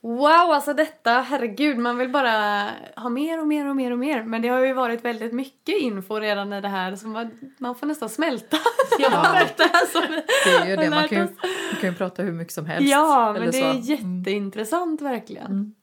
Wow, 0.01 0.31
alltså 0.31 0.75
detta, 0.75 1.11
herregud, 1.11 1.79
man 1.79 1.99
vill 1.99 2.09
bara 2.09 2.69
ha 2.97 3.09
mer 3.09 3.41
och 3.41 3.47
mer 3.47 3.69
och 3.69 3.77
mer 3.77 3.91
och 3.91 3.99
mer. 3.99 4.23
Men 4.23 4.43
det 4.43 4.49
har 4.49 4.61
ju 4.61 4.73
varit 4.73 5.05
väldigt 5.05 5.33
mycket 5.33 5.81
info 5.81 6.21
redan 6.21 6.53
i 6.53 6.61
det 6.61 6.69
här 6.69 6.97
så 6.97 7.09
man, 7.09 7.31
man 7.59 7.75
får 7.75 7.87
nästan 7.87 8.09
smälta. 8.09 8.57
Märkt 9.01 9.57
det 9.57 9.71
här 9.73 9.87
som... 9.87 10.23
Det 10.45 10.51
är 10.51 10.71
ju 10.71 10.77
det, 10.77 10.91
man 10.91 11.09
kan 11.09 11.19
ju, 11.19 11.25
man 11.73 11.81
kan 11.81 11.91
ju 11.91 11.97
prata 11.97 12.23
hur 12.23 12.33
mycket 12.33 12.55
som 12.55 12.66
helst. 12.66 12.91
Ja, 12.91 13.33
men 13.33 13.51
det 13.51 13.61
är 13.61 13.73
så. 13.73 13.79
jätteintressant 13.79 15.01
verkligen. 15.03 15.75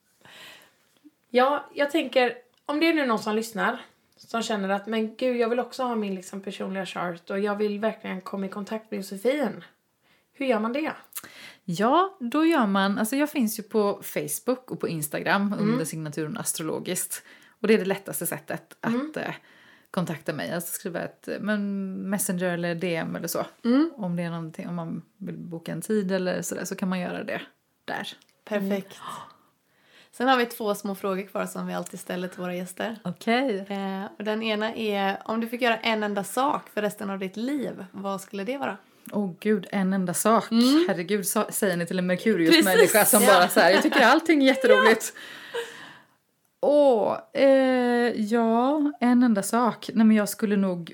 Ja, 1.36 1.66
jag 1.74 1.92
tänker, 1.92 2.34
om 2.66 2.80
det 2.80 2.90
är 2.90 2.94
nu 2.94 3.06
någon 3.06 3.20
som 3.20 3.36
lyssnar 3.36 3.82
som 4.18 4.44
känner 4.44 4.70
att 4.70 4.88
men 4.88 5.16
gud, 5.16 5.38
jag 5.38 5.50
vill 5.50 5.60
också 5.60 5.84
ha 5.84 5.96
min 5.96 6.16
liksom 6.16 6.42
personliga 6.42 6.86
chart 6.86 7.30
och 7.30 7.40
jag 7.40 7.56
vill 7.56 7.80
verkligen 7.80 8.22
komma 8.22 8.46
i 8.46 8.50
kontakt 8.50 8.92
med 8.92 8.98
Josefin. 8.98 9.64
Hur 10.34 10.46
gör 10.46 10.60
man 10.60 10.74
det? 10.74 10.92
Ja, 11.64 12.18
då 12.20 12.46
gör 12.46 12.68
man, 12.68 12.98
alltså 12.98 13.16
jag 13.16 13.30
finns 13.30 13.60
ju 13.60 13.64
på 13.64 14.02
Facebook 14.04 14.72
och 14.72 14.80
på 14.80 14.88
Instagram 14.88 15.56
under 15.60 15.86
signaturen 15.86 16.38
astrologiskt. 16.38 17.24
Och 17.62 17.68
det 17.68 17.74
är 17.74 17.78
det 17.78 17.86
lättaste 17.86 18.28
sättet 18.28 18.78
att 18.80 19.18
eh, 19.18 19.36
kontakta 19.92 20.34
mig. 20.34 20.52
Alltså 20.52 20.74
skriva 20.74 21.02
ett 21.02 21.28
eh, 21.28 21.40
men 21.40 21.94
messenger 22.10 22.54
eller 22.54 22.76
DM 22.76 23.16
eller 23.16 23.28
så. 23.28 23.46
Om 23.96 24.16
det 24.16 24.24
är 24.24 24.30
någonting, 24.30 24.68
om 24.68 24.76
man 24.76 25.02
vill 25.18 25.38
boka 25.38 25.72
en 25.72 25.82
tid 25.82 26.12
eller 26.12 26.42
sådär 26.42 26.66
så 26.66 26.76
kan 26.76 26.90
man 26.90 27.00
göra 27.00 27.24
det. 27.24 27.42
där. 27.86 28.08
Perfekt. 28.46 28.98
Sen 30.18 30.28
har 30.28 30.38
vi 30.38 30.46
två 30.46 30.76
små 30.76 30.96
frågor 30.96 31.22
kvar 31.22 31.46
som 31.46 31.68
vi 31.68 31.74
alltid 31.74 32.00
ställer 32.00 32.28
till 32.28 32.40
våra 32.40 32.56
gäster. 32.56 32.96
Okej. 33.04 33.66
Eh, 33.70 34.06
och 34.18 34.24
den 34.24 34.44
ena 34.44 34.76
är, 34.76 35.18
om 35.26 35.42
du 35.42 35.48
fick 35.48 35.62
göra 35.62 35.78
en 35.78 36.04
enda 36.04 36.24
sak 36.24 36.70
för 36.74 36.82
resten 36.82 37.10
av 37.10 37.20
ditt 37.20 37.38
liv, 37.38 37.86
vad 37.92 38.22
skulle 38.22 38.44
det 38.44 38.58
vara? 38.58 38.78
Åh 39.12 39.32
gud, 39.40 39.68
en 39.72 39.94
enda 39.94 40.14
sak. 40.14 40.44
Herregud, 40.88 41.28
sa, 41.28 41.48
säger 41.50 41.78
ni 41.78 41.86
till 41.86 42.00
en 42.00 42.08
Merkurius-människa 42.08 43.06
som 43.06 43.24
ja. 43.24 43.34
bara 43.34 43.48
så 43.48 43.60
här, 43.60 43.72
jag 43.72 43.84
tycker 43.84 44.06
allting 44.06 44.44
är 44.44 44.48
jätteroligt. 44.54 45.14
Åh, 46.62 47.18
eh, 47.34 47.46
ja, 48.16 48.92
en 49.00 49.24
enda 49.24 49.44
sak. 49.44 49.90
Nej 49.94 50.06
men 50.06 50.16
jag 50.16 50.30
skulle 50.30 50.58
nog 50.58 50.94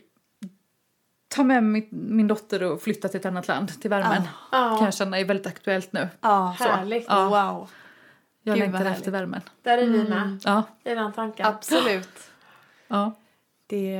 ta 1.27 1.43
med 1.43 1.63
min, 1.63 1.87
min 1.91 2.27
dotter 2.27 2.63
och 2.63 2.81
flytta 2.81 3.07
till 3.07 3.19
ett 3.19 3.25
annat 3.25 3.47
land, 3.47 3.81
till 3.81 3.89
värmen. 3.89 4.21
Ja. 4.51 4.75
Kan 4.77 4.85
jag 4.85 4.93
känna 4.93 5.19
är 5.19 5.25
väldigt 5.25 5.47
aktuellt 5.47 5.93
nu. 5.93 6.07
Ja, 6.21 6.55
Härligt. 6.59 7.05
Ja. 7.09 7.29
Wow. 7.29 7.69
Jag 8.43 8.55
Gud, 8.55 8.63
längtar 8.71 8.85
efter 8.85 9.11
värmen. 9.11 9.41
Där 9.61 9.77
är 9.77 9.85
vi 9.85 10.03
med. 10.09 10.39
Ja, 10.45 10.63
I 10.83 10.95
den 10.95 11.13
tanken. 11.13 11.45
Absolut. 11.45 12.29
ja. 12.87 13.11
Det, 13.67 13.97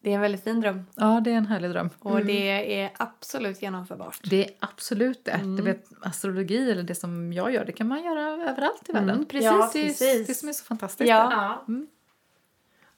det 0.00 0.10
är 0.10 0.14
en 0.14 0.20
väldigt 0.20 0.44
fin 0.44 0.60
dröm. 0.60 0.86
ja, 0.94 1.20
det 1.24 1.30
är 1.32 1.36
en 1.36 1.46
härlig 1.46 1.70
dröm. 1.70 1.90
Och 1.98 2.24
det 2.24 2.80
är 2.80 2.90
absolut 2.96 3.62
genomförbart. 3.62 4.20
Det 4.24 4.44
är 4.44 4.50
absolut 4.58 5.24
det. 5.24 5.40
Du 5.56 5.62
vet, 5.62 5.84
astrologi 6.02 6.70
eller 6.70 6.82
det 6.82 6.94
som 6.94 7.32
jag 7.32 7.52
gör, 7.52 7.64
det 7.64 7.72
kan 7.72 7.88
man 7.88 8.04
göra 8.04 8.20
överallt 8.50 8.88
i 8.88 8.92
världen. 8.92 9.10
Mm, 9.10 9.24
precis. 9.24 9.44
Ja, 9.44 9.70
Det 9.74 9.82
precis. 9.86 10.26
det 10.26 10.34
som 10.34 10.48
är 10.48 10.52
så 10.52 10.64
fantastiskt. 10.64 11.08
Ja. 11.10 11.28
Ja. 11.32 11.64
Mm. 11.68 11.86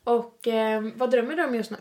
Och 0.05 0.49
eh, 0.49 0.85
vad 0.97 1.11
drömmer 1.11 1.37
du 1.37 1.45
om 1.45 1.55
just 1.55 1.71
nu? 1.71 1.77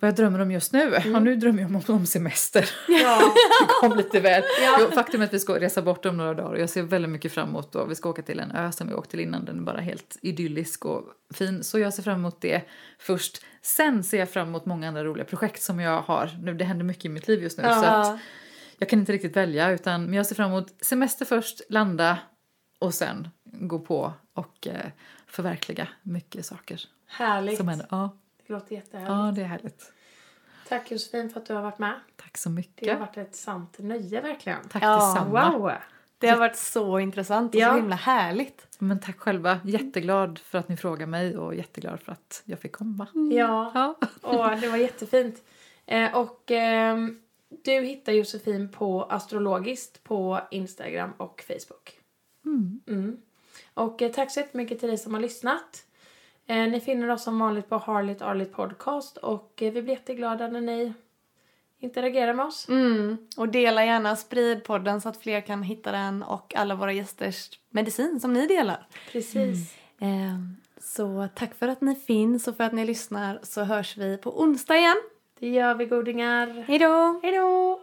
Vad 0.00 0.08
jag 0.08 0.16
drömmer 0.16 0.38
om 0.38 0.50
just 0.50 0.72
nu? 0.72 0.98
Ja, 1.04 1.20
nu 1.20 1.36
drömmer 1.36 1.62
jag 1.62 1.70
om, 1.70 1.94
om 1.94 2.06
semester. 2.06 2.70
Ja. 2.88 3.18
Det 3.60 3.88
kom 3.88 3.96
lite 3.96 4.20
väl. 4.20 4.42
Ja. 4.62 4.76
Jo, 4.80 4.90
faktum 4.90 5.20
är 5.20 5.24
att 5.24 5.34
vi 5.34 5.38
ska 5.38 5.60
resa 5.60 5.82
bort 5.82 6.06
om 6.06 6.16
några 6.16 6.34
dagar 6.34 6.50
och 6.50 6.60
jag 6.60 6.70
ser 6.70 6.82
väldigt 6.82 7.10
mycket 7.10 7.32
fram 7.32 7.48
emot 7.48 7.72
då. 7.72 7.84
Vi 7.84 7.94
ska 7.94 8.08
åka 8.08 8.22
till 8.22 8.40
en 8.40 8.50
ö 8.50 8.72
som 8.72 8.88
vi 8.88 8.94
åkt 8.94 9.10
till 9.10 9.20
innan. 9.20 9.44
Den 9.44 9.58
är 9.58 9.62
bara 9.62 9.80
helt 9.80 10.16
idyllisk 10.22 10.84
och 10.84 11.04
fin. 11.34 11.64
Så 11.64 11.78
jag 11.78 11.94
ser 11.94 12.02
fram 12.02 12.18
emot 12.18 12.40
det 12.40 12.62
först. 12.98 13.42
Sen 13.62 14.04
ser 14.04 14.18
jag 14.18 14.30
fram 14.30 14.48
emot 14.48 14.66
många 14.66 14.88
andra 14.88 15.04
roliga 15.04 15.24
projekt 15.24 15.62
som 15.62 15.80
jag 15.80 16.02
har. 16.02 16.30
Nu, 16.42 16.54
det 16.54 16.64
händer 16.64 16.84
mycket 16.84 17.04
i 17.04 17.08
mitt 17.08 17.28
liv 17.28 17.42
just 17.42 17.58
nu. 17.58 17.64
Så 17.64 17.84
att 17.84 18.18
jag 18.78 18.88
kan 18.88 18.98
inte 18.98 19.12
riktigt 19.12 19.36
välja 19.36 19.70
utan 19.70 20.04
men 20.04 20.14
jag 20.14 20.26
ser 20.26 20.34
fram 20.34 20.50
emot 20.50 20.84
semester 20.84 21.24
först, 21.24 21.60
landa 21.68 22.18
och 22.78 22.94
sen 22.94 23.28
gå 23.44 23.78
på 23.78 24.12
och 24.34 24.66
eh, 24.66 24.86
förverkliga 25.26 25.88
mycket 26.02 26.46
saker 26.46 26.80
Härligt. 27.06 27.56
som 27.56 27.68
händer. 27.68 27.86
Ja, 27.90 28.16
Det 28.50 28.54
låter 28.54 28.74
jättehärligt. 28.74 29.10
ja, 29.10 29.32
det 29.34 29.40
är 29.42 29.44
härligt. 29.46 29.92
Tack 30.68 30.90
Josefin 30.90 31.30
för 31.30 31.40
att 31.40 31.46
du 31.46 31.54
har 31.54 31.62
varit 31.62 31.78
med. 31.78 32.00
Tack 32.16 32.38
så 32.38 32.48
Det 32.48 32.52
har 32.52 32.56
mycket. 32.56 32.98
varit 33.00 33.16
ett 33.16 33.36
sant 33.36 33.76
nöje 33.78 34.20
verkligen. 34.20 34.68
Tack 34.68 34.82
Ja, 34.82 34.94
detsamma. 34.94 35.58
Wow! 35.58 35.72
Det 36.18 36.28
har 36.28 36.38
varit 36.38 36.56
så 36.56 36.98
intressant 36.98 37.54
och 37.54 37.60
Ja. 37.60 37.68
så 37.70 37.76
himla 37.76 37.96
härligt. 37.96 38.66
Men 38.78 39.00
tack 39.00 39.18
själva. 39.18 39.60
Jätteglad 39.64 40.38
för 40.38 40.58
att 40.58 40.68
ni 40.68 40.76
frågar 40.76 41.06
mig 41.06 41.36
och 41.38 41.54
jätteglad 41.54 42.00
för 42.00 42.12
att 42.12 42.42
jag 42.44 42.58
fick 42.58 42.72
komma. 42.72 43.06
Ja, 43.32 43.72
Ja. 43.74 43.94
och 44.22 44.60
det 44.60 44.68
var 44.68 44.76
jättefint. 44.76 45.42
Eh, 45.86 46.16
och 46.16 46.50
ehm, 46.50 47.22
du 47.64 47.72
hittar 47.72 48.12
Josefin 48.12 48.68
på 48.72 49.02
Astrologiskt 49.04 50.04
på 50.04 50.40
Instagram 50.50 51.12
och 51.16 51.44
Facebook. 51.48 51.98
Mm. 52.86 53.16
Och 53.74 54.02
eh, 54.02 54.12
tack 54.12 54.30
så 54.32 54.40
jättemycket 54.40 54.78
till 54.80 54.88
dig 54.88 54.98
som 54.98 55.14
har 55.14 55.20
lyssnat. 55.20 55.84
Eh, 56.50 56.68
ni 56.68 56.80
finner 56.80 57.10
oss 57.10 57.22
som 57.22 57.38
vanligt 57.38 57.68
på 57.68 57.76
Harligt 57.78 58.22
Arligt 58.22 58.52
Podcast 58.52 59.16
och 59.16 59.62
eh, 59.62 59.72
vi 59.72 59.82
blir 59.82 59.94
jätteglada 59.94 60.48
när 60.48 60.60
ni 60.60 60.92
interagerar 61.78 62.34
med 62.34 62.46
oss. 62.46 62.68
Mm. 62.68 63.16
Och 63.36 63.48
dela 63.48 63.84
gärna, 63.84 64.16
sprid 64.16 64.64
podden 64.64 65.00
så 65.00 65.08
att 65.08 65.16
fler 65.16 65.40
kan 65.40 65.62
hitta 65.62 65.92
den 65.92 66.22
och 66.22 66.54
alla 66.56 66.74
våra 66.74 66.92
gästers 66.92 67.50
medicin 67.68 68.20
som 68.20 68.32
ni 68.32 68.46
delar. 68.46 68.86
Precis. 69.12 69.74
Eh, 70.00 70.38
så 70.80 71.28
tack 71.34 71.54
för 71.54 71.68
att 71.68 71.80
ni 71.80 71.94
finns 71.94 72.48
och 72.48 72.56
för 72.56 72.64
att 72.64 72.72
ni 72.72 72.84
lyssnar 72.84 73.40
så 73.42 73.62
hörs 73.62 73.96
vi 73.96 74.16
på 74.16 74.42
onsdag 74.42 74.76
igen. 74.76 75.02
Det 75.38 75.48
gör 75.48 75.74
vi 75.74 75.86
godingar. 75.86 76.64
Hej 76.68 76.78
då! 76.78 77.20
Hej 77.22 77.32
då! 77.32 77.80